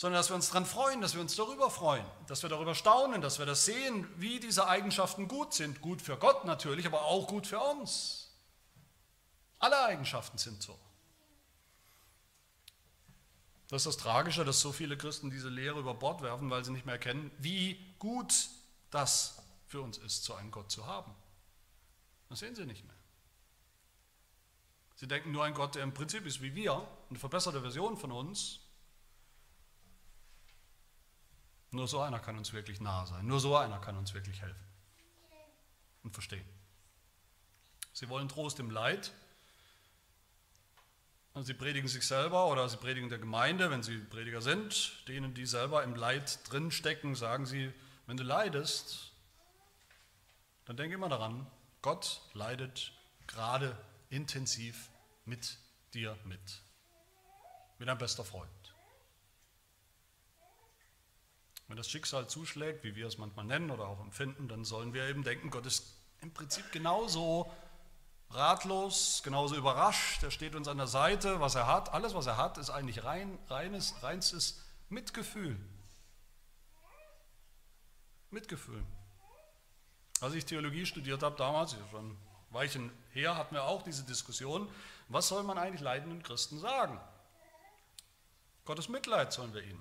sondern 0.00 0.18
dass 0.18 0.30
wir 0.30 0.34
uns 0.34 0.48
daran 0.48 0.64
freuen, 0.64 1.02
dass 1.02 1.12
wir 1.12 1.20
uns 1.20 1.36
darüber 1.36 1.68
freuen, 1.68 2.06
dass 2.26 2.42
wir 2.42 2.48
darüber 2.48 2.74
staunen, 2.74 3.20
dass 3.20 3.38
wir 3.38 3.44
das 3.44 3.66
sehen, 3.66 4.08
wie 4.16 4.40
diese 4.40 4.66
Eigenschaften 4.66 5.28
gut 5.28 5.52
sind. 5.52 5.82
Gut 5.82 6.00
für 6.00 6.16
Gott 6.16 6.46
natürlich, 6.46 6.86
aber 6.86 7.02
auch 7.02 7.26
gut 7.26 7.46
für 7.46 7.60
uns. 7.60 8.34
Alle 9.58 9.78
Eigenschaften 9.84 10.38
sind 10.38 10.62
so. 10.62 10.78
Das 13.68 13.82
ist 13.82 13.88
das 13.88 13.96
Tragische, 13.98 14.42
dass 14.42 14.62
so 14.62 14.72
viele 14.72 14.96
Christen 14.96 15.28
diese 15.30 15.50
Lehre 15.50 15.80
über 15.80 15.92
Bord 15.92 16.22
werfen, 16.22 16.48
weil 16.48 16.64
sie 16.64 16.72
nicht 16.72 16.86
mehr 16.86 16.94
erkennen, 16.94 17.30
wie 17.36 17.94
gut 17.98 18.48
das 18.90 19.42
für 19.66 19.82
uns 19.82 19.98
ist, 19.98 20.24
so 20.24 20.32
einen 20.32 20.50
Gott 20.50 20.70
zu 20.70 20.86
haben. 20.86 21.14
Das 22.30 22.38
sehen 22.38 22.56
sie 22.56 22.64
nicht 22.64 22.86
mehr. 22.86 22.96
Sie 24.94 25.06
denken 25.06 25.30
nur 25.30 25.44
an 25.44 25.52
Gott, 25.52 25.74
der 25.74 25.82
im 25.82 25.92
Prinzip 25.92 26.24
ist 26.24 26.40
wie 26.40 26.54
wir, 26.54 26.88
eine 27.10 27.18
verbesserte 27.18 27.60
Version 27.60 27.98
von 27.98 28.12
uns. 28.12 28.60
Nur 31.70 31.86
so 31.86 32.00
einer 32.00 32.18
kann 32.18 32.36
uns 32.36 32.52
wirklich 32.52 32.80
nahe 32.80 33.06
sein. 33.06 33.26
Nur 33.26 33.40
so 33.40 33.56
einer 33.56 33.78
kann 33.80 33.96
uns 33.96 34.12
wirklich 34.14 34.40
helfen 34.40 34.64
und 36.02 36.12
verstehen. 36.12 36.44
Sie 37.92 38.08
wollen 38.08 38.28
Trost 38.28 38.58
im 38.58 38.70
Leid, 38.70 39.12
und 41.32 41.44
sie 41.44 41.54
predigen 41.54 41.88
sich 41.88 42.06
selber 42.06 42.48
oder 42.48 42.68
sie 42.68 42.76
predigen 42.76 43.08
der 43.08 43.18
Gemeinde, 43.18 43.70
wenn 43.70 43.82
sie 43.82 43.98
Prediger 43.98 44.42
sind, 44.42 45.06
denen, 45.08 45.32
die 45.32 45.46
selber 45.46 45.84
im 45.84 45.94
Leid 45.94 46.40
drinstecken, 46.50 47.14
sagen 47.14 47.46
sie, 47.46 47.72
wenn 48.06 48.16
du 48.16 48.24
leidest, 48.24 49.12
dann 50.64 50.76
denke 50.76 50.94
immer 50.94 51.08
daran, 51.08 51.46
Gott 51.82 52.20
leidet 52.34 52.92
gerade 53.26 53.76
intensiv 54.10 54.90
mit 55.24 55.56
dir 55.94 56.18
mit. 56.24 56.60
Mit 57.78 57.88
deinem 57.88 57.98
bester 57.98 58.24
Freund. 58.24 58.50
Wenn 61.70 61.76
das 61.76 61.88
Schicksal 61.88 62.26
zuschlägt, 62.26 62.82
wie 62.82 62.96
wir 62.96 63.06
es 63.06 63.16
manchmal 63.16 63.44
nennen 63.44 63.70
oder 63.70 63.86
auch 63.86 64.00
empfinden, 64.00 64.48
dann 64.48 64.64
sollen 64.64 64.92
wir 64.92 65.04
eben 65.08 65.22
denken, 65.22 65.50
Gott 65.50 65.66
ist 65.66 65.94
im 66.20 66.32
Prinzip 66.32 66.72
genauso 66.72 67.48
ratlos, 68.30 69.20
genauso 69.22 69.54
überrascht. 69.54 70.20
Er 70.24 70.32
steht 70.32 70.56
uns 70.56 70.66
an 70.66 70.78
der 70.78 70.88
Seite, 70.88 71.38
was 71.38 71.54
er 71.54 71.68
hat. 71.68 71.92
Alles, 71.92 72.12
was 72.12 72.26
er 72.26 72.36
hat, 72.36 72.58
ist 72.58 72.70
eigentlich 72.70 73.04
rein, 73.04 73.38
reines, 73.46 73.94
reinstes 74.02 74.60
Mitgefühl. 74.88 75.56
Mitgefühl. 78.30 78.82
Als 80.20 80.34
ich 80.34 80.46
Theologie 80.46 80.86
studiert 80.86 81.22
habe, 81.22 81.36
damals, 81.36 81.76
schon 81.92 82.16
Weichen 82.50 82.90
her, 83.12 83.36
hatten 83.36 83.54
wir 83.54 83.62
auch 83.62 83.82
diese 83.82 84.02
Diskussion, 84.02 84.68
was 85.06 85.28
soll 85.28 85.44
man 85.44 85.56
eigentlich 85.56 85.82
leidenden 85.82 86.24
Christen 86.24 86.58
sagen? 86.58 87.00
Gottes 88.64 88.88
Mitleid 88.88 89.32
sollen 89.32 89.54
wir 89.54 89.62
ihnen 89.62 89.80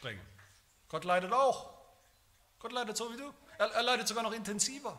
bringen. 0.00 0.29
Gott 0.90 1.04
leidet 1.04 1.32
auch. 1.32 1.72
Gott 2.58 2.72
leidet 2.72 2.96
so 2.96 3.10
wie 3.10 3.16
du. 3.16 3.32
Er, 3.58 3.70
er 3.70 3.82
leidet 3.82 4.06
sogar 4.06 4.22
noch 4.22 4.32
intensiver 4.32 4.98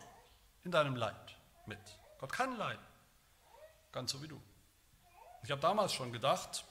in 0.64 0.72
deinem 0.72 0.96
Leid 0.96 1.36
mit. 1.68 1.80
Gott 2.20 2.32
kann 2.32 2.58
leiden, 2.58 2.84
ganz 3.92 4.12
so 4.12 4.24
wie 4.24 4.28
du. 4.28 4.42
Ich 5.44 5.52
habe 5.52 5.62
damals 5.62 5.94
schon 5.94 6.12
gedacht, 6.12 6.64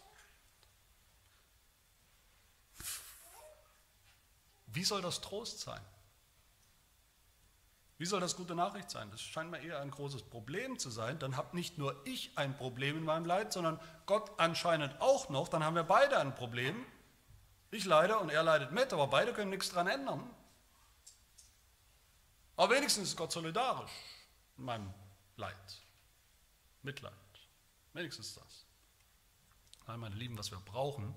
wie 4.68 4.84
soll 4.84 5.02
das 5.02 5.20
Trost 5.20 5.60
sein? 5.60 5.80
Wie 7.98 8.06
soll 8.06 8.20
das 8.20 8.36
gute 8.36 8.54
Nachricht 8.54 8.90
sein? 8.90 9.10
Das 9.10 9.20
scheint 9.20 9.50
mir 9.50 9.60
eher 9.60 9.80
ein 9.80 9.90
großes 9.90 10.22
Problem 10.22 10.78
zu 10.78 10.88
sein. 10.88 11.18
Dann 11.18 11.36
habe 11.36 11.54
nicht 11.54 11.76
nur 11.76 11.94
ich 12.06 12.30
ein 12.38 12.56
Problem 12.56 12.96
in 12.96 13.04
meinem 13.04 13.26
Leid, 13.26 13.52
sondern 13.52 13.78
Gott 14.06 14.30
anscheinend 14.38 14.98
auch 15.02 15.28
noch. 15.28 15.48
Dann 15.48 15.62
haben 15.62 15.74
wir 15.74 15.82
beide 15.82 16.18
ein 16.18 16.34
Problem. 16.34 16.86
Ich 17.70 17.84
leide 17.84 18.18
und 18.18 18.30
er 18.30 18.42
leidet 18.42 18.72
mit, 18.72 18.92
aber 18.92 19.06
beide 19.06 19.32
können 19.32 19.50
nichts 19.50 19.70
daran 19.70 19.86
ändern. 19.86 20.28
Aber 22.56 22.74
wenigstens 22.74 23.08
ist 23.08 23.16
Gott 23.16 23.32
solidarisch 23.32 23.92
in 24.58 24.64
meinem 24.64 24.92
Leid, 25.36 25.56
Mitleid. 26.82 27.14
Wenigstens 27.92 28.34
das. 28.34 28.66
All 29.86 29.98
meine 29.98 30.14
Lieben, 30.14 30.36
was 30.36 30.50
wir 30.50 30.58
brauchen 30.60 31.14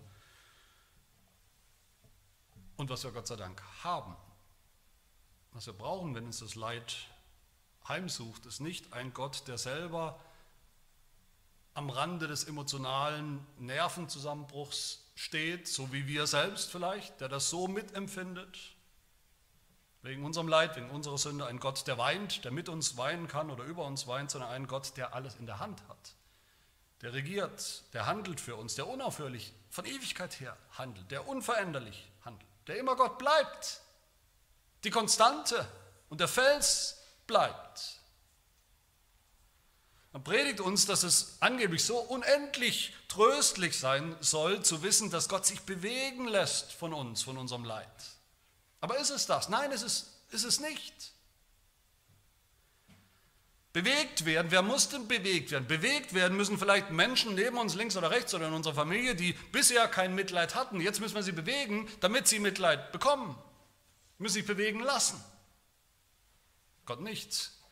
und 2.78 2.89
was 2.89 3.04
wir 3.04 3.12
Gott 3.12 3.28
sei 3.28 3.36
Dank 3.36 3.62
haben, 3.84 4.16
was 5.51 5.66
wir 5.66 5.74
brauchen, 5.74 6.16
wenn 6.16 6.26
uns 6.26 6.39
das 6.39 6.56
Leid 6.56 6.95
heimsucht, 7.88 8.45
ist 8.45 8.60
nicht 8.60 8.93
ein 8.93 9.14
Gott, 9.14 9.47
der 9.47 9.58
selber 9.58 10.20
am 11.74 11.89
Rande 11.89 12.28
des 12.28 12.45
emotionalen 12.45 13.45
Nervenzusammenbruchs 13.58 15.03
steht, 15.16 15.68
so 15.68 15.91
wie 15.91 16.07
wir 16.07 16.28
selbst 16.28 16.72
vielleicht, 16.72 17.22
der 17.22 17.30
das 17.30 17.49
so 17.49 17.68
mitempfindet, 17.68 18.57
wegen 20.01 20.26
unserem 20.26 20.47
Leid, 20.47 20.76
wegen 20.76 20.89
unserer 20.89 21.18
Sünde, 21.18 21.45
ein 21.47 21.59
Gott, 21.59 21.88
der 21.88 21.97
weint, 21.97 22.43
der 22.43 22.51
mit 22.51 22.68
uns 22.68 22.97
weinen 22.97 23.28
kann 23.28 23.49
oder 23.49 23.64
über 23.64 23.86
uns 23.86 24.05
weint, 24.05 24.32
sondern 24.32 24.51
ein 24.51 24.68
Gott, 24.68 24.97
der 24.97 25.14
alles 25.14 25.36
in 25.36 25.45
der 25.45 25.59
Hand 25.59 25.82
hat, 25.88 26.16
der 27.01 27.14
regiert, 27.14 27.84
der 27.93 28.05
handelt 28.05 28.41
für 28.41 28.55
uns, 28.55 28.76
der 28.76 28.88
unaufhörlich 28.88 29.53
von 29.70 29.86
Ewigkeit 29.86 30.39
her 30.39 30.57
handelt, 30.72 31.09
der 31.09 31.28
unveränderlich 31.28 32.11
handelt, 32.26 32.49
der 32.68 32.78
immer 32.78 32.95
Gott 32.95 33.18
bleibt, 33.18 33.82
die 34.84 34.89
Konstante 34.89 35.66
und 36.09 36.20
der 36.20 36.28
Fels 36.28 37.01
bleibt. 37.26 37.99
Man 40.14 40.24
predigt 40.24 40.61
uns, 40.61 40.86
dass 40.86 41.03
es 41.03 41.38
angeblich 41.39 41.84
so 41.84 41.97
unendlich 41.97 42.93
tröstlich 43.07 43.78
sein 43.78 44.16
soll, 44.22 44.64
zu 44.64 44.84
wissen, 44.84 45.09
dass 45.09 45.28
Gott 45.28 45.45
sich 45.45 45.61
bewegen 45.61 46.28
lässt 46.28 46.72
von 46.72 46.93
uns, 46.93 47.24
von 47.24 47.38
unserem 47.38 47.66
Leid. 47.66 47.88
Aber 48.80 48.97
ist 48.99 49.09
es 49.09 49.26
das? 49.26 49.49
Nein, 49.49 49.72
ist 49.72 49.82
es 49.82 50.14
ist 50.34 50.45
es 50.45 50.59
nicht. 50.59 51.14
Bewegt 53.72 54.26
werden, 54.26 54.51
wer 54.51 54.61
muss 54.61 54.89
denn 54.89 55.07
bewegt 55.07 55.51
werden? 55.51 55.68
Bewegt 55.68 56.14
werden 56.14 56.38
müssen 56.38 56.59
vielleicht 56.59 56.91
Menschen 56.91 57.34
neben 57.34 57.57
uns, 57.57 57.74
links 57.74 57.97
oder 57.97 58.11
rechts 58.11 58.34
oder 58.34 58.47
in 58.47 58.53
unserer 58.53 58.76
Familie, 58.76 59.16
die 59.16 59.34
bisher 59.51 59.88
kein 59.88 60.14
Mitleid 60.14 60.53
hatten. 60.53 60.80
Jetzt 60.80 60.99
müssen 60.99 61.16
wir 61.16 61.24
sie 61.24 61.32
bewegen, 61.32 61.88
damit 61.99 62.28
sie 62.28 62.39
Mitleid 62.39 62.91
bekommen. 62.91 63.36
Müssen 64.20 64.36
sich 64.36 64.45
bewegen 64.45 64.80
lassen. 64.80 65.24
Gott 66.86 67.01
nichts. 67.01 67.62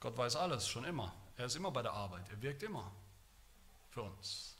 Gott 0.00 0.16
weiß 0.16 0.36
alles, 0.36 0.66
schon 0.68 0.84
immer. 0.84 1.14
Er 1.36 1.46
ist 1.46 1.56
immer 1.56 1.70
bei 1.70 1.82
der 1.82 1.92
Arbeit, 1.92 2.28
er 2.30 2.42
wirkt 2.42 2.62
immer 2.62 2.90
für 3.90 4.02
uns. 4.02 4.56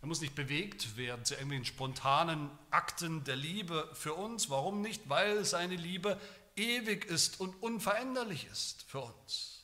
Er 0.00 0.08
muss 0.08 0.20
nicht 0.20 0.34
bewegt 0.34 0.96
werden 0.96 1.24
zu 1.24 1.34
irgendwelchen 1.34 1.66
spontanen 1.66 2.50
Akten 2.70 3.22
der 3.24 3.36
Liebe 3.36 3.88
für 3.92 4.14
uns. 4.14 4.48
Warum 4.48 4.80
nicht? 4.80 5.08
Weil 5.08 5.44
seine 5.44 5.76
Liebe 5.76 6.18
ewig 6.56 7.04
ist 7.04 7.38
und 7.40 7.54
unveränderlich 7.62 8.46
ist 8.46 8.82
für 8.88 9.00
uns. 9.00 9.62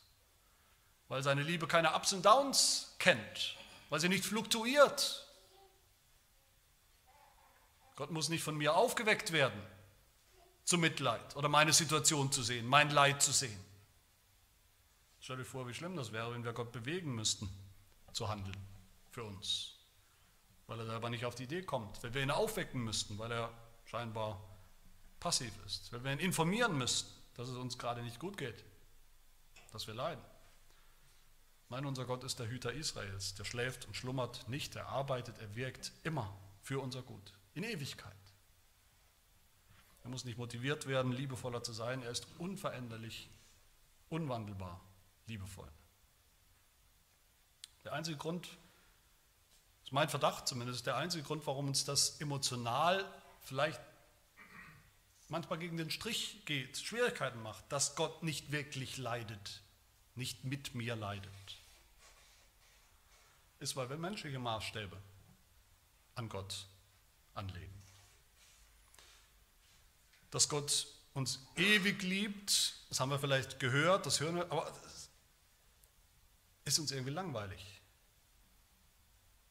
Weil 1.09 1.23
seine 1.23 1.43
Liebe 1.43 1.67
keine 1.67 1.95
Ups 1.95 2.13
und 2.13 2.25
Downs 2.25 2.95
kennt. 2.99 3.57
weil 3.89 4.01
sie 4.01 4.09
nicht 4.09 4.25
fluktuiert. 4.25 5.27
Gott 7.95 8.11
muss 8.11 8.29
nicht 8.29 8.43
von 8.43 8.57
mir 8.57 8.75
aufgeweckt 8.75 9.31
werden 9.33 9.63
zum 10.65 10.81
Mitleid 10.81 11.37
oder 11.37 11.49
meine 11.49 11.73
Situation 11.73 12.31
zu 12.33 12.43
sehen, 12.43 12.67
mein 12.67 12.91
Leid 12.91 13.23
zu 13.23 13.33
sehen. 13.33 13.66
Stell 15.27 15.39
dir 15.39 15.45
vor, 15.45 15.67
wie 15.67 15.75
schlimm 15.75 15.97
das 15.97 16.13
wäre, 16.13 16.33
wenn 16.33 16.45
wir 16.45 16.53
Gott 16.53 16.71
bewegen 16.71 17.13
müssten, 17.13 17.51
zu 18.13 18.29
handeln 18.29 18.57
für 19.11 19.25
uns, 19.25 19.75
weil 20.69 20.79
er 20.79 20.89
aber 20.91 21.11
nicht 21.11 21.25
auf 21.25 21.35
die 21.35 21.43
Idee 21.43 21.63
kommt, 21.63 22.01
wenn 22.05 22.15
wir 22.15 22.23
ihn 22.23 22.31
aufwecken 22.31 22.85
müssten, 22.85 23.19
weil 23.19 23.33
er 23.33 23.53
scheinbar 23.87 24.41
passiv 25.19 25.53
ist, 25.67 25.91
wenn 25.91 26.05
wir 26.05 26.13
ihn 26.13 26.21
informieren 26.21 26.79
müssten, 26.79 27.11
dass 27.35 27.49
es 27.49 27.57
uns 27.57 27.77
gerade 27.77 28.05
nicht 28.05 28.21
gut 28.21 28.37
geht, 28.37 28.65
dass 29.73 29.89
wir 29.89 29.95
leiden. 29.95 30.23
Nein, 31.71 31.87
unser 31.87 32.05
Gott 32.05 32.23
ist 32.23 32.39
der 32.39 32.47
Hüter 32.47 32.73
Israels, 32.73 33.35
der 33.35 33.43
schläft 33.43 33.85
und 33.87 33.97
schlummert 33.97 34.49
nicht, 34.49 34.77
er 34.77 34.91
arbeitet, 34.91 35.41
er 35.41 35.57
wirkt 35.57 35.91
immer 36.05 36.39
für 36.63 36.79
unser 36.79 37.03
Gut, 37.03 37.33
in 37.55 37.65
Ewigkeit. 37.65 38.15
Er 40.05 40.09
muss 40.09 40.25
nicht 40.25 40.39
motiviert 40.39 40.87
werden, 40.87 41.11
liebevoller 41.11 41.65
zu 41.65 41.73
sein, 41.73 42.05
er 42.05 42.13
ist 42.13 42.29
unveränderlich, 42.39 43.29
unwandelbar, 44.09 44.86
liebevoll. 45.27 45.71
Der 47.85 47.93
einzige 47.93 48.17
Grund, 48.17 48.47
das 48.47 49.85
ist 49.85 49.93
mein 49.93 50.09
Verdacht 50.09 50.49
zumindest, 50.49 50.87
der 50.87 50.97
einzige 50.97 51.23
Grund, 51.23 51.47
warum 51.47 51.69
uns 51.69 51.85
das 51.85 52.21
emotional 52.21 53.05
vielleicht 53.43 53.81
manchmal 55.29 55.59
gegen 55.59 55.77
den 55.77 55.91
Strich 55.91 56.45
geht, 56.45 56.79
Schwierigkeiten 56.79 57.43
macht, 57.43 57.65
dass 57.71 57.95
Gott 57.95 58.23
nicht 58.23 58.53
wirklich 58.53 58.97
leidet, 58.97 59.63
nicht 60.15 60.45
mit 60.45 60.75
mir 60.75 60.97
leidet, 60.97 61.31
ist, 63.59 63.77
weil 63.77 63.89
wir 63.89 63.97
menschliche 63.97 64.39
Maßstäbe 64.39 64.97
an 66.15 66.29
Gott 66.29 66.67
anlegen. 67.35 67.83
Dass 70.31 70.49
Gott 70.49 70.87
uns 71.15 71.41
ewig 71.57 72.03
liebt, 72.03 72.75
das 72.89 73.01
haben 73.01 73.11
wir 73.11 73.19
vielleicht 73.19 73.59
gehört, 73.59 74.07
das 74.07 74.21
hören 74.21 74.37
wir, 74.37 74.51
aber 74.51 74.71
es 74.87 75.06
ist 76.67 76.79
uns 76.79 76.91
irgendwie 76.91 77.13
langweilig. 77.13 77.81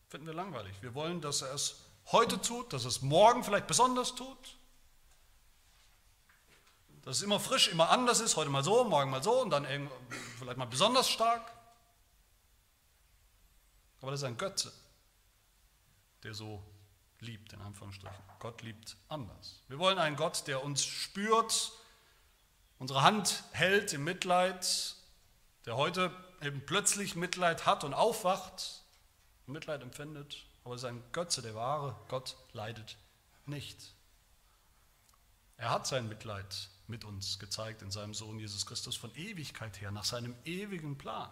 Finden 0.10 0.28
wir 0.28 0.34
langweilig. 0.34 0.76
Wir 0.82 0.94
wollen, 0.94 1.22
dass 1.22 1.42
er 1.42 1.54
es 1.54 1.78
heute 2.12 2.40
tut, 2.40 2.74
dass 2.74 2.84
er 2.84 2.90
es 2.90 3.02
morgen 3.02 3.44
vielleicht 3.44 3.68
besonders 3.68 4.14
tut. 4.14 4.58
Dass 7.02 7.18
es 7.18 7.24
immer 7.24 7.40
frisch, 7.40 7.70
immer 7.70 7.90
anders 7.90 8.20
ist, 8.20 8.36
heute 8.36 8.50
mal 8.50 8.64
so, 8.64 8.84
morgen 8.84 9.10
mal 9.10 9.24
so 9.24 9.42
und 9.42 9.50
dann 9.50 9.66
vielleicht 10.38 10.58
mal 10.58 10.66
besonders 10.66 11.10
stark. 11.10 11.52
Aber 14.02 14.12
das 14.12 14.20
ist 14.20 14.26
ein 14.26 14.38
Götze, 14.38 14.74
der 16.24 16.34
so 16.34 16.64
liebt, 17.20 17.54
in 17.54 17.62
Anführungsstrichen. 17.62 18.24
Gott 18.40 18.62
liebt 18.62 18.98
anders. 19.08 19.62
Wir 19.68 19.80
wollen 19.80 19.98
einen 19.98 20.16
Gott, 20.16 20.48
der 20.48 20.64
uns 20.64 20.84
spürt, 20.84 21.72
unsere 22.78 23.04
Hand 23.04 23.44
hält 23.52 23.94
im 23.94 24.04
Mitleid, 24.04 24.96
der 25.66 25.78
heute 25.78 26.12
eben 26.46 26.66
plötzlich 26.66 27.16
Mitleid 27.16 27.66
hat 27.66 27.84
und 27.84 27.94
aufwacht, 27.94 28.84
Mitleid 29.48 29.82
empfindet. 29.82 30.46
Aber 30.64 30.76
es 30.76 30.82
ist 30.82 30.90
ein 30.90 31.04
Götze, 31.12 31.42
der 31.42 31.56
wahre 31.56 31.96
Gott 32.08 32.36
leidet 32.54 32.98
nicht. 33.46 33.94
Er 35.58 35.70
hat 35.70 35.88
sein 35.88 36.08
Mitleid 36.08 36.70
mit 36.88 37.06
uns 37.06 37.40
gezeigt 37.40 37.82
in 37.82 37.92
seinem 37.92 38.14
Sohn 38.14 38.40
Jesus 38.40 38.66
Christus 38.66 38.96
von 38.96 39.14
Ewigkeit 39.16 39.80
her, 39.82 39.92
nach 39.92 40.04
seinem 40.04 40.36
ewigen 40.44 40.98
Plan. 40.98 41.32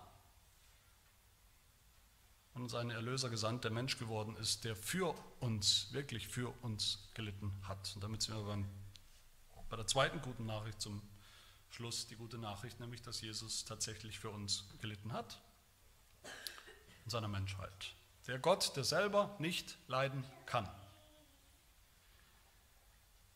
Und 2.54 2.64
uns 2.64 2.76
einen 2.76 2.92
Erlöser 2.92 3.30
gesandt, 3.30 3.64
der 3.64 3.72
Mensch 3.72 3.98
geworden 3.98 4.36
ist, 4.38 4.64
der 4.64 4.76
für 4.76 5.16
uns, 5.40 5.92
wirklich 5.92 6.28
für 6.28 6.50
uns 6.62 7.10
gelitten 7.16 7.52
hat. 7.64 7.92
Und 7.96 8.04
damit 8.04 8.22
sind 8.22 8.36
wir 8.36 8.66
bei 9.70 9.76
der 9.76 9.88
zweiten 9.88 10.22
guten 10.22 10.46
Nachricht 10.46 10.80
zum 10.80 11.02
Schluss, 11.74 12.06
die 12.06 12.16
gute 12.16 12.38
Nachricht, 12.38 12.80
nämlich, 12.80 13.02
dass 13.02 13.22
Jesus 13.22 13.66
tatsächlich 13.66 14.20
für 14.20 14.30
uns 14.30 14.66
gelitten 14.80 15.12
hat. 15.12 15.42
In 17.04 17.10
seiner 17.10 17.28
Menschheit. 17.28 17.96
Der 18.28 18.38
Gott, 18.38 18.76
der 18.76 18.84
selber 18.84 19.36
nicht 19.40 19.76
leiden 19.88 20.24
kann. 20.46 20.70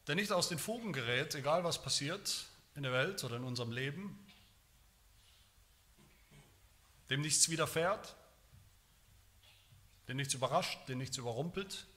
Der 0.06 0.14
nicht 0.14 0.32
aus 0.32 0.50
den 0.50 0.60
Fugen 0.60 0.94
gerät, 0.94 1.34
egal 1.34 1.64
was 1.64 1.82
passiert 1.82 2.46
in 2.76 2.84
der 2.84 2.92
Welt 2.92 3.24
oder 3.24 3.38
in 3.38 3.44
unserem 3.44 3.72
Leben, 3.72 4.24
dem 7.10 7.22
nichts 7.22 7.50
widerfährt, 7.50 8.16
den 10.08 10.18
nichts 10.18 10.36
überrascht, 10.36 10.88
den 10.88 11.00
nichts 11.00 11.18
überrumpelt, 11.18 11.88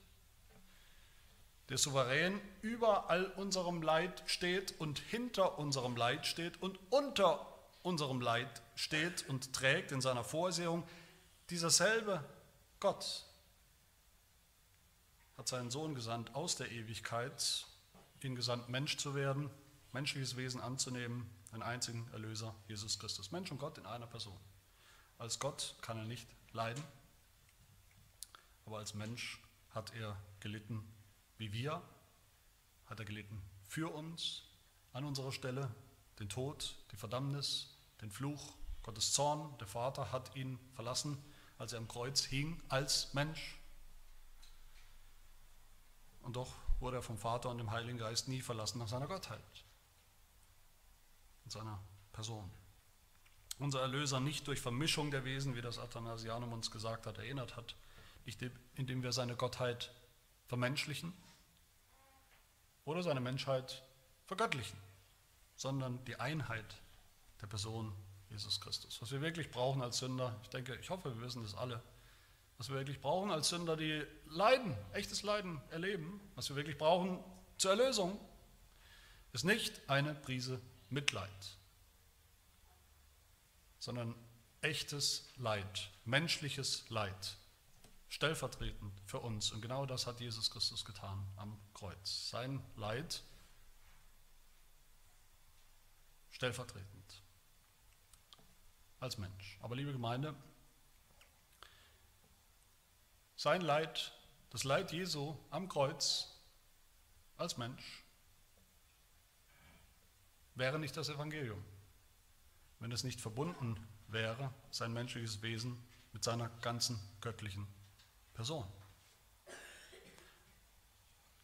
der 1.71 1.77
souverän 1.77 2.41
über 2.61 3.09
all 3.09 3.27
unserem 3.37 3.81
Leid 3.81 4.23
steht 4.25 4.77
und 4.81 4.99
hinter 4.99 5.57
unserem 5.57 5.95
Leid 5.95 6.27
steht 6.27 6.61
und 6.61 6.77
unter 6.89 7.47
unserem 7.81 8.19
Leid 8.19 8.61
steht 8.75 9.27
und 9.29 9.53
trägt 9.53 9.93
in 9.93 10.01
seiner 10.01 10.25
Vorsehung, 10.25 10.83
dieser 11.49 11.69
selbe 11.69 12.25
Gott 12.81 13.25
hat 15.37 15.47
seinen 15.47 15.71
Sohn 15.71 15.95
gesandt 15.95 16.35
aus 16.35 16.57
der 16.57 16.69
Ewigkeit, 16.73 17.65
ihn 18.21 18.35
gesandt, 18.35 18.67
Mensch 18.67 18.97
zu 18.97 19.15
werden, 19.15 19.49
menschliches 19.93 20.35
Wesen 20.35 20.59
anzunehmen, 20.59 21.29
einen 21.53 21.63
einzigen 21.63 22.05
Erlöser, 22.11 22.53
Jesus 22.67 22.99
Christus. 22.99 23.31
Mensch 23.31 23.49
und 23.49 23.59
Gott 23.59 23.77
in 23.77 23.85
einer 23.85 24.07
Person. 24.07 24.37
Als 25.17 25.39
Gott 25.39 25.77
kann 25.81 25.97
er 25.97 26.03
nicht 26.03 26.27
leiden, 26.51 26.83
aber 28.65 28.79
als 28.79 28.93
Mensch 28.93 29.41
hat 29.73 29.93
er 29.95 30.17
gelitten 30.41 30.85
wie 31.41 31.51
wir, 31.51 31.81
hat 32.85 32.99
er 32.99 33.05
gelitten 33.05 33.41
für 33.67 33.91
uns, 33.91 34.43
an 34.93 35.03
unserer 35.03 35.31
Stelle, 35.31 35.73
den 36.19 36.29
Tod, 36.29 36.75
die 36.91 36.97
Verdammnis, 36.97 37.75
den 37.99 38.11
Fluch, 38.11 38.53
Gottes 38.83 39.11
Zorn. 39.11 39.57
Der 39.57 39.67
Vater 39.67 40.11
hat 40.11 40.35
ihn 40.35 40.59
verlassen, 40.75 41.17
als 41.57 41.73
er 41.73 41.79
am 41.79 41.87
Kreuz 41.87 42.23
hing, 42.23 42.61
als 42.69 43.13
Mensch. 43.15 43.59
Und 46.21 46.35
doch 46.35 46.53
wurde 46.79 46.97
er 46.97 47.01
vom 47.01 47.17
Vater 47.17 47.49
und 47.49 47.57
dem 47.57 47.71
Heiligen 47.71 47.97
Geist 47.97 48.27
nie 48.27 48.41
verlassen 48.41 48.77
nach 48.77 48.87
seiner 48.87 49.07
Gottheit, 49.07 49.65
in 51.43 51.49
seiner 51.49 51.81
Person. 52.13 52.51
Unser 53.57 53.81
Erlöser 53.81 54.19
nicht 54.19 54.45
durch 54.47 54.61
Vermischung 54.61 55.09
der 55.09 55.25
Wesen, 55.25 55.55
wie 55.55 55.61
das 55.61 55.79
Athanasianum 55.79 56.53
uns 56.53 56.69
gesagt 56.69 57.07
hat, 57.07 57.17
erinnert 57.17 57.55
hat, 57.55 57.75
nicht 58.25 58.43
indem 58.75 59.01
wir 59.01 59.11
seine 59.11 59.35
Gottheit 59.35 59.91
vermenschlichen 60.45 61.13
oder 62.91 63.03
seine 63.03 63.21
Menschheit 63.21 63.83
vergöttlichen, 64.25 64.77
sondern 65.55 66.03
die 66.05 66.17
Einheit 66.17 66.65
der 67.41 67.47
Person 67.47 67.93
Jesus 68.29 68.61
Christus. 68.61 69.01
Was 69.01 69.11
wir 69.11 69.21
wirklich 69.21 69.51
brauchen 69.51 69.81
als 69.81 69.99
Sünder, 69.99 70.39
ich 70.43 70.49
denke, 70.49 70.75
ich 70.75 70.89
hoffe, 70.89 71.15
wir 71.15 71.25
wissen 71.25 71.43
das 71.43 71.55
alle, 71.55 71.81
was 72.57 72.69
wir 72.69 72.75
wirklich 72.75 73.01
brauchen 73.01 73.31
als 73.31 73.49
Sünder, 73.49 73.75
die 73.75 74.05
Leiden, 74.25 74.75
echtes 74.93 75.23
Leiden 75.23 75.61
erleben, 75.71 76.21
was 76.35 76.49
wir 76.49 76.55
wirklich 76.55 76.77
brauchen 76.77 77.23
zur 77.57 77.71
Erlösung, 77.71 78.19
ist 79.33 79.45
nicht 79.45 79.89
eine 79.89 80.13
Prise 80.13 80.61
Mitleid, 80.89 81.29
sondern 83.79 84.13
echtes 84.61 85.29
Leid, 85.37 85.89
menschliches 86.05 86.87
Leid, 86.89 87.37
stellvertretend 88.11 89.01
für 89.05 89.19
uns. 89.21 89.51
Und 89.51 89.61
genau 89.61 89.85
das 89.85 90.05
hat 90.05 90.19
Jesus 90.19 90.51
Christus 90.51 90.83
getan 90.83 91.25
am 91.37 91.57
Kreuz. 91.73 92.29
Sein 92.29 92.61
Leid 92.75 93.23
stellvertretend 96.29 97.23
als 98.99 99.17
Mensch. 99.17 99.57
Aber 99.61 99.77
liebe 99.77 99.93
Gemeinde, 99.93 100.35
sein 103.37 103.61
Leid, 103.61 104.13
das 104.49 104.65
Leid 104.65 104.91
Jesu 104.91 105.37
am 105.49 105.69
Kreuz 105.69 106.37
als 107.37 107.57
Mensch, 107.57 108.03
wäre 110.55 110.77
nicht 110.79 110.97
das 110.97 111.07
Evangelium, 111.07 111.63
wenn 112.79 112.91
es 112.91 113.05
nicht 113.05 113.21
verbunden 113.21 113.79
wäre, 114.09 114.53
sein 114.69 114.91
menschliches 114.91 115.41
Wesen 115.41 115.81
mit 116.11 116.25
seiner 116.25 116.49
ganzen 116.59 116.99
göttlichen 117.21 117.65
Person. 118.33 118.65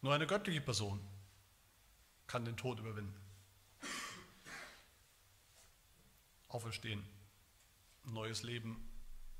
Nur 0.01 0.13
eine 0.13 0.27
göttliche 0.27 0.61
Person 0.61 0.99
kann 2.27 2.45
den 2.45 2.57
Tod 2.57 2.79
überwinden. 2.79 3.19
Auferstehen, 6.49 7.05
neues 8.03 8.43
Leben 8.43 8.89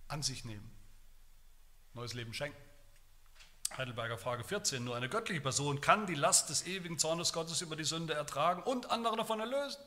an 0.07 0.23
sich 0.23 0.45
nehmen 0.45 0.77
neues 1.97 2.13
Leben 2.13 2.33
schenken. 2.33 2.57
Heidelberger 3.75 4.17
Frage 4.17 4.43
14. 4.43 4.83
Nur 4.83 4.95
eine 4.95 5.09
göttliche 5.09 5.41
Person 5.41 5.81
kann 5.81 6.05
die 6.05 6.15
Last 6.15 6.49
des 6.49 6.65
ewigen 6.65 6.99
Zornes 6.99 7.33
Gottes 7.33 7.61
über 7.61 7.75
die 7.75 7.83
Sünde 7.83 8.13
ertragen 8.13 8.63
und 8.63 8.91
andere 8.91 9.17
davon 9.17 9.39
erlösen. 9.39 9.81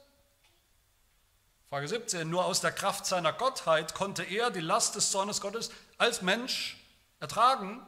Frage 1.70 1.86
17. 1.88 2.28
Nur 2.28 2.44
aus 2.44 2.60
der 2.60 2.72
Kraft 2.72 3.06
seiner 3.06 3.32
Gottheit 3.32 3.94
konnte 3.94 4.24
er 4.24 4.50
die 4.50 4.60
Last 4.60 4.96
des 4.96 5.12
Zornes 5.12 5.40
Gottes 5.40 5.70
als 5.98 6.20
Mensch 6.20 6.76
ertragen 7.20 7.80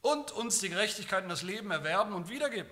und 0.00 0.32
uns 0.32 0.58
die 0.58 0.68
Gerechtigkeit 0.68 1.22
und 1.22 1.28
das 1.28 1.42
Leben 1.42 1.70
erwerben 1.70 2.12
und 2.12 2.28
wiedergeben. 2.28 2.70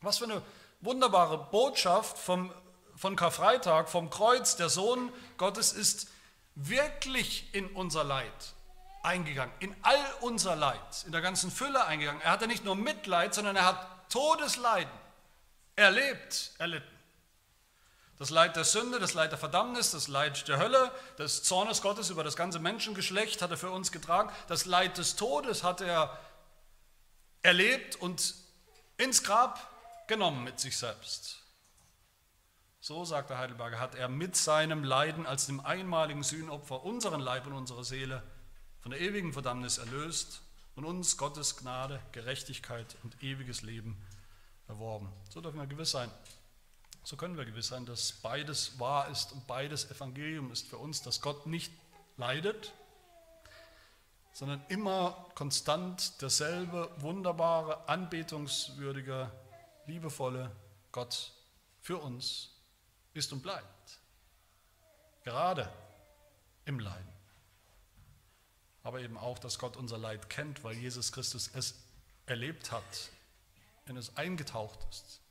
Was 0.00 0.18
für 0.18 0.24
eine 0.24 0.42
wunderbare 0.80 1.38
Botschaft 1.50 2.16
vom, 2.18 2.52
von 2.96 3.16
Karfreitag, 3.16 3.88
vom 3.88 4.10
Kreuz. 4.10 4.56
Der 4.56 4.68
Sohn 4.68 5.12
Gottes 5.36 5.72
ist 5.72 6.08
wirklich 6.54 7.52
in 7.52 7.66
unser 7.68 8.04
Leid 8.04 8.54
eingegangen, 9.02 9.54
in 9.60 9.74
all 9.82 10.04
unser 10.20 10.56
Leid, 10.56 11.04
in 11.06 11.12
der 11.12 11.20
ganzen 11.20 11.50
Fülle 11.50 11.84
eingegangen. 11.84 12.20
Er 12.22 12.30
hatte 12.30 12.46
nicht 12.46 12.64
nur 12.64 12.76
Mitleid, 12.76 13.34
sondern 13.34 13.56
er 13.56 13.66
hat 13.66 14.10
Todesleiden 14.10 14.92
erlebt, 15.76 16.52
erlitten. 16.58 16.97
Das 18.18 18.30
Leid 18.30 18.56
der 18.56 18.64
Sünde, 18.64 18.98
das 18.98 19.14
Leid 19.14 19.30
der 19.30 19.38
Verdammnis, 19.38 19.92
das 19.92 20.08
Leid 20.08 20.48
der 20.48 20.58
Hölle, 20.58 20.90
des 21.18 21.44
Zornes 21.44 21.82
Gottes 21.82 22.10
über 22.10 22.24
das 22.24 22.34
ganze 22.34 22.58
Menschengeschlecht 22.58 23.40
hat 23.42 23.52
er 23.52 23.56
für 23.56 23.70
uns 23.70 23.92
getragen. 23.92 24.30
Das 24.48 24.64
Leid 24.64 24.98
des 24.98 25.14
Todes 25.14 25.62
hat 25.62 25.80
er 25.80 26.18
erlebt 27.42 27.94
und 27.96 28.34
ins 28.96 29.22
Grab 29.22 29.60
genommen 30.08 30.42
mit 30.42 30.58
sich 30.58 30.76
selbst. 30.76 31.44
So, 32.80 33.04
sagt 33.04 33.30
der 33.30 33.38
Heidelberger, 33.38 33.78
hat 33.78 33.94
er 33.94 34.08
mit 34.08 34.34
seinem 34.34 34.82
Leiden 34.82 35.26
als 35.26 35.46
dem 35.46 35.60
einmaligen 35.60 36.24
Sühnopfer 36.24 36.82
unseren 36.82 37.20
Leib 37.20 37.46
und 37.46 37.52
unsere 37.52 37.84
Seele 37.84 38.22
von 38.80 38.90
der 38.90 39.00
ewigen 39.00 39.32
Verdammnis 39.32 39.78
erlöst 39.78 40.40
und 40.74 40.84
uns 40.84 41.16
Gottes 41.16 41.56
Gnade, 41.56 42.00
Gerechtigkeit 42.12 42.96
und 43.04 43.22
ewiges 43.22 43.62
Leben 43.62 44.00
erworben. 44.66 45.12
So 45.28 45.40
dürfen 45.40 45.58
wir 45.58 45.66
gewiss 45.66 45.90
sein. 45.90 46.10
So 47.08 47.16
können 47.16 47.38
wir 47.38 47.46
gewiss 47.46 47.68
sein, 47.68 47.86
dass 47.86 48.12
beides 48.12 48.78
wahr 48.78 49.08
ist 49.08 49.32
und 49.32 49.46
beides 49.46 49.90
Evangelium 49.90 50.52
ist 50.52 50.68
für 50.68 50.76
uns, 50.76 51.00
dass 51.00 51.22
Gott 51.22 51.46
nicht 51.46 51.72
leidet, 52.18 52.74
sondern 54.34 54.62
immer 54.68 55.26
konstant 55.34 56.20
derselbe 56.20 56.90
wunderbare, 57.00 57.88
anbetungswürdige, 57.88 59.32
liebevolle 59.86 60.54
Gott 60.92 61.32
für 61.80 61.96
uns 61.96 62.50
ist 63.14 63.32
und 63.32 63.42
bleibt. 63.42 64.00
Gerade 65.24 65.72
im 66.66 66.78
Leiden. 66.78 67.12
Aber 68.82 69.00
eben 69.00 69.16
auch, 69.16 69.38
dass 69.38 69.58
Gott 69.58 69.78
unser 69.78 69.96
Leid 69.96 70.28
kennt, 70.28 70.62
weil 70.62 70.76
Jesus 70.76 71.10
Christus 71.10 71.50
es 71.54 71.74
erlebt 72.26 72.70
hat, 72.70 73.08
in 73.86 73.96
es 73.96 74.14
eingetaucht 74.18 74.80
ist, 74.90 75.22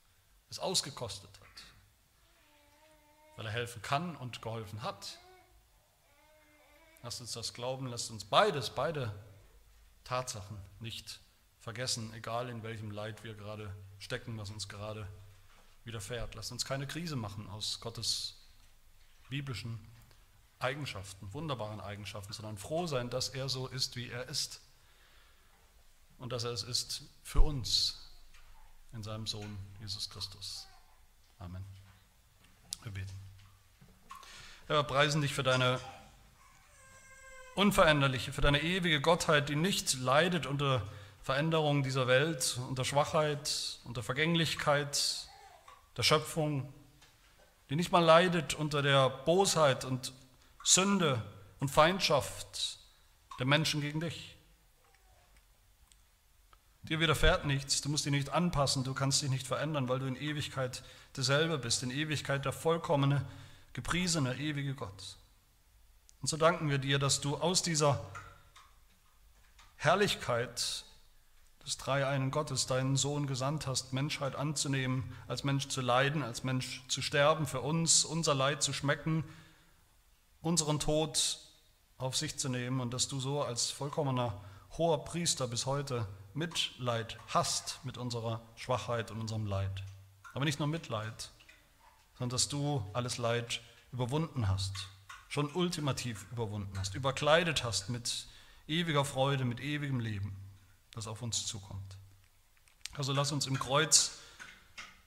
es 0.49 0.57
ausgekostet 0.57 1.29
hat, 1.39 1.46
weil 3.37 3.45
er 3.45 3.51
helfen 3.51 3.81
kann 3.81 4.17
und 4.17 4.41
geholfen 4.41 4.83
hat. 4.83 5.19
Lasst 7.03 7.21
uns 7.21 7.31
das 7.31 7.53
glauben, 7.53 7.87
lasst 7.87 8.11
uns 8.11 8.25
beides, 8.25 8.71
beide 8.71 9.13
Tatsachen 10.03 10.57
nicht 10.79 11.21
vergessen, 11.59 12.13
egal 12.13 12.49
in 12.49 12.63
welchem 12.63 12.91
Leid 12.91 13.23
wir 13.23 13.35
gerade 13.35 13.73
stecken, 13.99 14.37
was 14.37 14.49
uns 14.49 14.67
gerade 14.67 15.07
widerfährt. 15.85 16.35
Lasst 16.35 16.51
uns 16.51 16.65
keine 16.65 16.87
Krise 16.87 17.15
machen 17.15 17.47
aus 17.47 17.79
Gottes 17.79 18.35
biblischen 19.29 19.79
Eigenschaften, 20.59 21.31
wunderbaren 21.33 21.79
Eigenschaften, 21.79 22.33
sondern 22.33 22.57
froh 22.57 22.87
sein, 22.87 23.09
dass 23.09 23.29
er 23.29 23.47
so 23.47 23.67
ist, 23.67 23.95
wie 23.95 24.09
er 24.09 24.27
ist. 24.27 24.61
Und 26.17 26.33
dass 26.33 26.45
er 26.45 26.51
es 26.51 26.63
ist 26.63 27.03
für 27.21 27.41
uns 27.41 28.11
in 28.91 29.03
seinem 29.03 29.27
Sohn 29.27 29.59
Jesus 29.79 30.09
Christus. 30.09 30.67
Amen. 31.37 31.76
Herr, 34.67 34.79
wir 34.79 34.83
preisen 34.83 35.21
dich 35.21 35.33
für 35.33 35.43
deine 35.43 35.79
unveränderliche, 37.55 38.33
für 38.33 38.41
deine 38.41 38.61
ewige 38.61 38.99
Gottheit, 38.99 39.47
die 39.47 39.55
nicht 39.55 39.93
leidet 40.01 40.45
unter 40.45 40.85
Veränderungen 41.23 41.83
dieser 41.83 42.07
Welt, 42.07 42.59
unter 42.67 42.83
Schwachheit, 42.83 43.79
unter 43.85 44.03
Vergänglichkeit 44.03 45.29
der 45.95 46.03
Schöpfung, 46.03 46.73
die 47.69 47.77
nicht 47.77 47.93
mal 47.93 48.03
leidet 48.03 48.55
unter 48.55 48.81
der 48.81 49.09
Bosheit 49.09 49.85
und 49.85 50.11
Sünde 50.65 51.23
und 51.61 51.69
Feindschaft 51.69 52.79
der 53.39 53.45
Menschen 53.45 53.79
gegen 53.79 54.01
dich. 54.01 54.35
Dir 56.81 56.99
widerfährt 56.99 57.45
nichts, 57.45 57.79
du 57.79 57.87
musst 57.87 58.03
dich 58.03 58.11
nicht 58.11 58.31
anpassen, 58.31 58.83
du 58.83 58.93
kannst 58.93 59.21
dich 59.21 59.29
nicht 59.29 59.47
verändern, 59.47 59.87
weil 59.87 59.99
du 59.99 60.07
in 60.07 60.17
Ewigkeit 60.17 60.83
derselbe 61.15 61.57
bist, 61.57 61.83
in 61.83 61.89
Ewigkeit 61.89 62.43
der 62.43 62.51
vollkommene, 62.51 63.25
gepriesene, 63.77 64.35
ewige 64.39 64.73
Gott. 64.73 65.17
Und 66.19 66.27
so 66.27 66.35
danken 66.35 66.67
wir 66.67 66.79
dir, 66.79 66.97
dass 66.97 67.21
du 67.21 67.37
aus 67.37 67.61
dieser 67.61 68.03
Herrlichkeit 69.75 70.83
des 71.63 71.77
dreieinen 71.77 72.31
Gottes 72.31 72.65
deinen 72.65 72.97
Sohn 72.97 73.27
gesandt 73.27 73.67
hast, 73.67 73.93
Menschheit 73.93 74.35
anzunehmen, 74.35 75.15
als 75.27 75.43
Mensch 75.43 75.67
zu 75.67 75.81
leiden, 75.81 76.23
als 76.23 76.43
Mensch 76.43 76.81
zu 76.87 77.03
sterben, 77.03 77.45
für 77.45 77.61
uns 77.61 78.03
unser 78.03 78.33
Leid 78.33 78.63
zu 78.63 78.73
schmecken, 78.73 79.23
unseren 80.41 80.79
Tod 80.79 81.37
auf 81.99 82.17
sich 82.17 82.39
zu 82.39 82.49
nehmen 82.49 82.79
und 82.79 82.95
dass 82.95 83.07
du 83.07 83.19
so 83.19 83.43
als 83.43 83.69
vollkommener 83.69 84.41
hoher 84.79 85.05
Priester 85.05 85.47
bis 85.47 85.67
heute 85.67 86.07
Mitleid 86.33 87.19
hast 87.27 87.79
mit 87.83 87.99
unserer 87.99 88.41
Schwachheit 88.55 89.11
und 89.11 89.21
unserem 89.21 89.45
Leid. 89.45 89.83
Aber 90.33 90.45
nicht 90.45 90.57
nur 90.57 90.67
Mitleid, 90.67 91.29
sondern 92.17 92.31
dass 92.31 92.49
du 92.49 92.83
alles 92.93 93.19
Leid 93.19 93.61
überwunden 93.91 94.47
hast, 94.47 94.89
schon 95.29 95.51
ultimativ 95.51 96.25
überwunden 96.31 96.77
hast, 96.77 96.95
überkleidet 96.95 97.63
hast 97.63 97.89
mit 97.89 98.27
ewiger 98.67 99.05
Freude, 99.05 99.45
mit 99.45 99.59
ewigem 99.59 99.99
Leben, 99.99 100.35
das 100.91 101.07
auf 101.07 101.21
uns 101.21 101.45
zukommt. 101.45 101.97
Also 102.93 103.13
lass 103.13 103.31
uns 103.31 103.47
im 103.47 103.59
Kreuz 103.59 104.19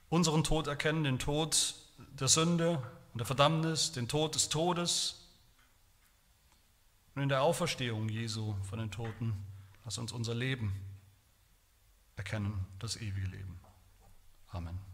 unseren 0.08 0.44
Tod 0.44 0.66
erkennen, 0.66 1.04
den 1.04 1.18
Tod 1.18 1.74
der 1.98 2.28
Sünde 2.28 2.82
und 3.12 3.18
der 3.18 3.26
Verdammnis, 3.26 3.92
den 3.92 4.08
Tod 4.08 4.34
des 4.34 4.48
Todes. 4.48 5.16
Und 7.14 7.22
in 7.22 7.28
der 7.28 7.42
Auferstehung 7.42 8.08
Jesu 8.08 8.54
von 8.62 8.78
den 8.78 8.90
Toten, 8.90 9.34
lass 9.84 9.98
uns 9.98 10.12
unser 10.12 10.34
Leben 10.34 10.72
erkennen 12.16 12.66
das 12.78 12.96
ewige 12.96 13.26
Leben. 13.26 13.58
Amen. 14.48 14.89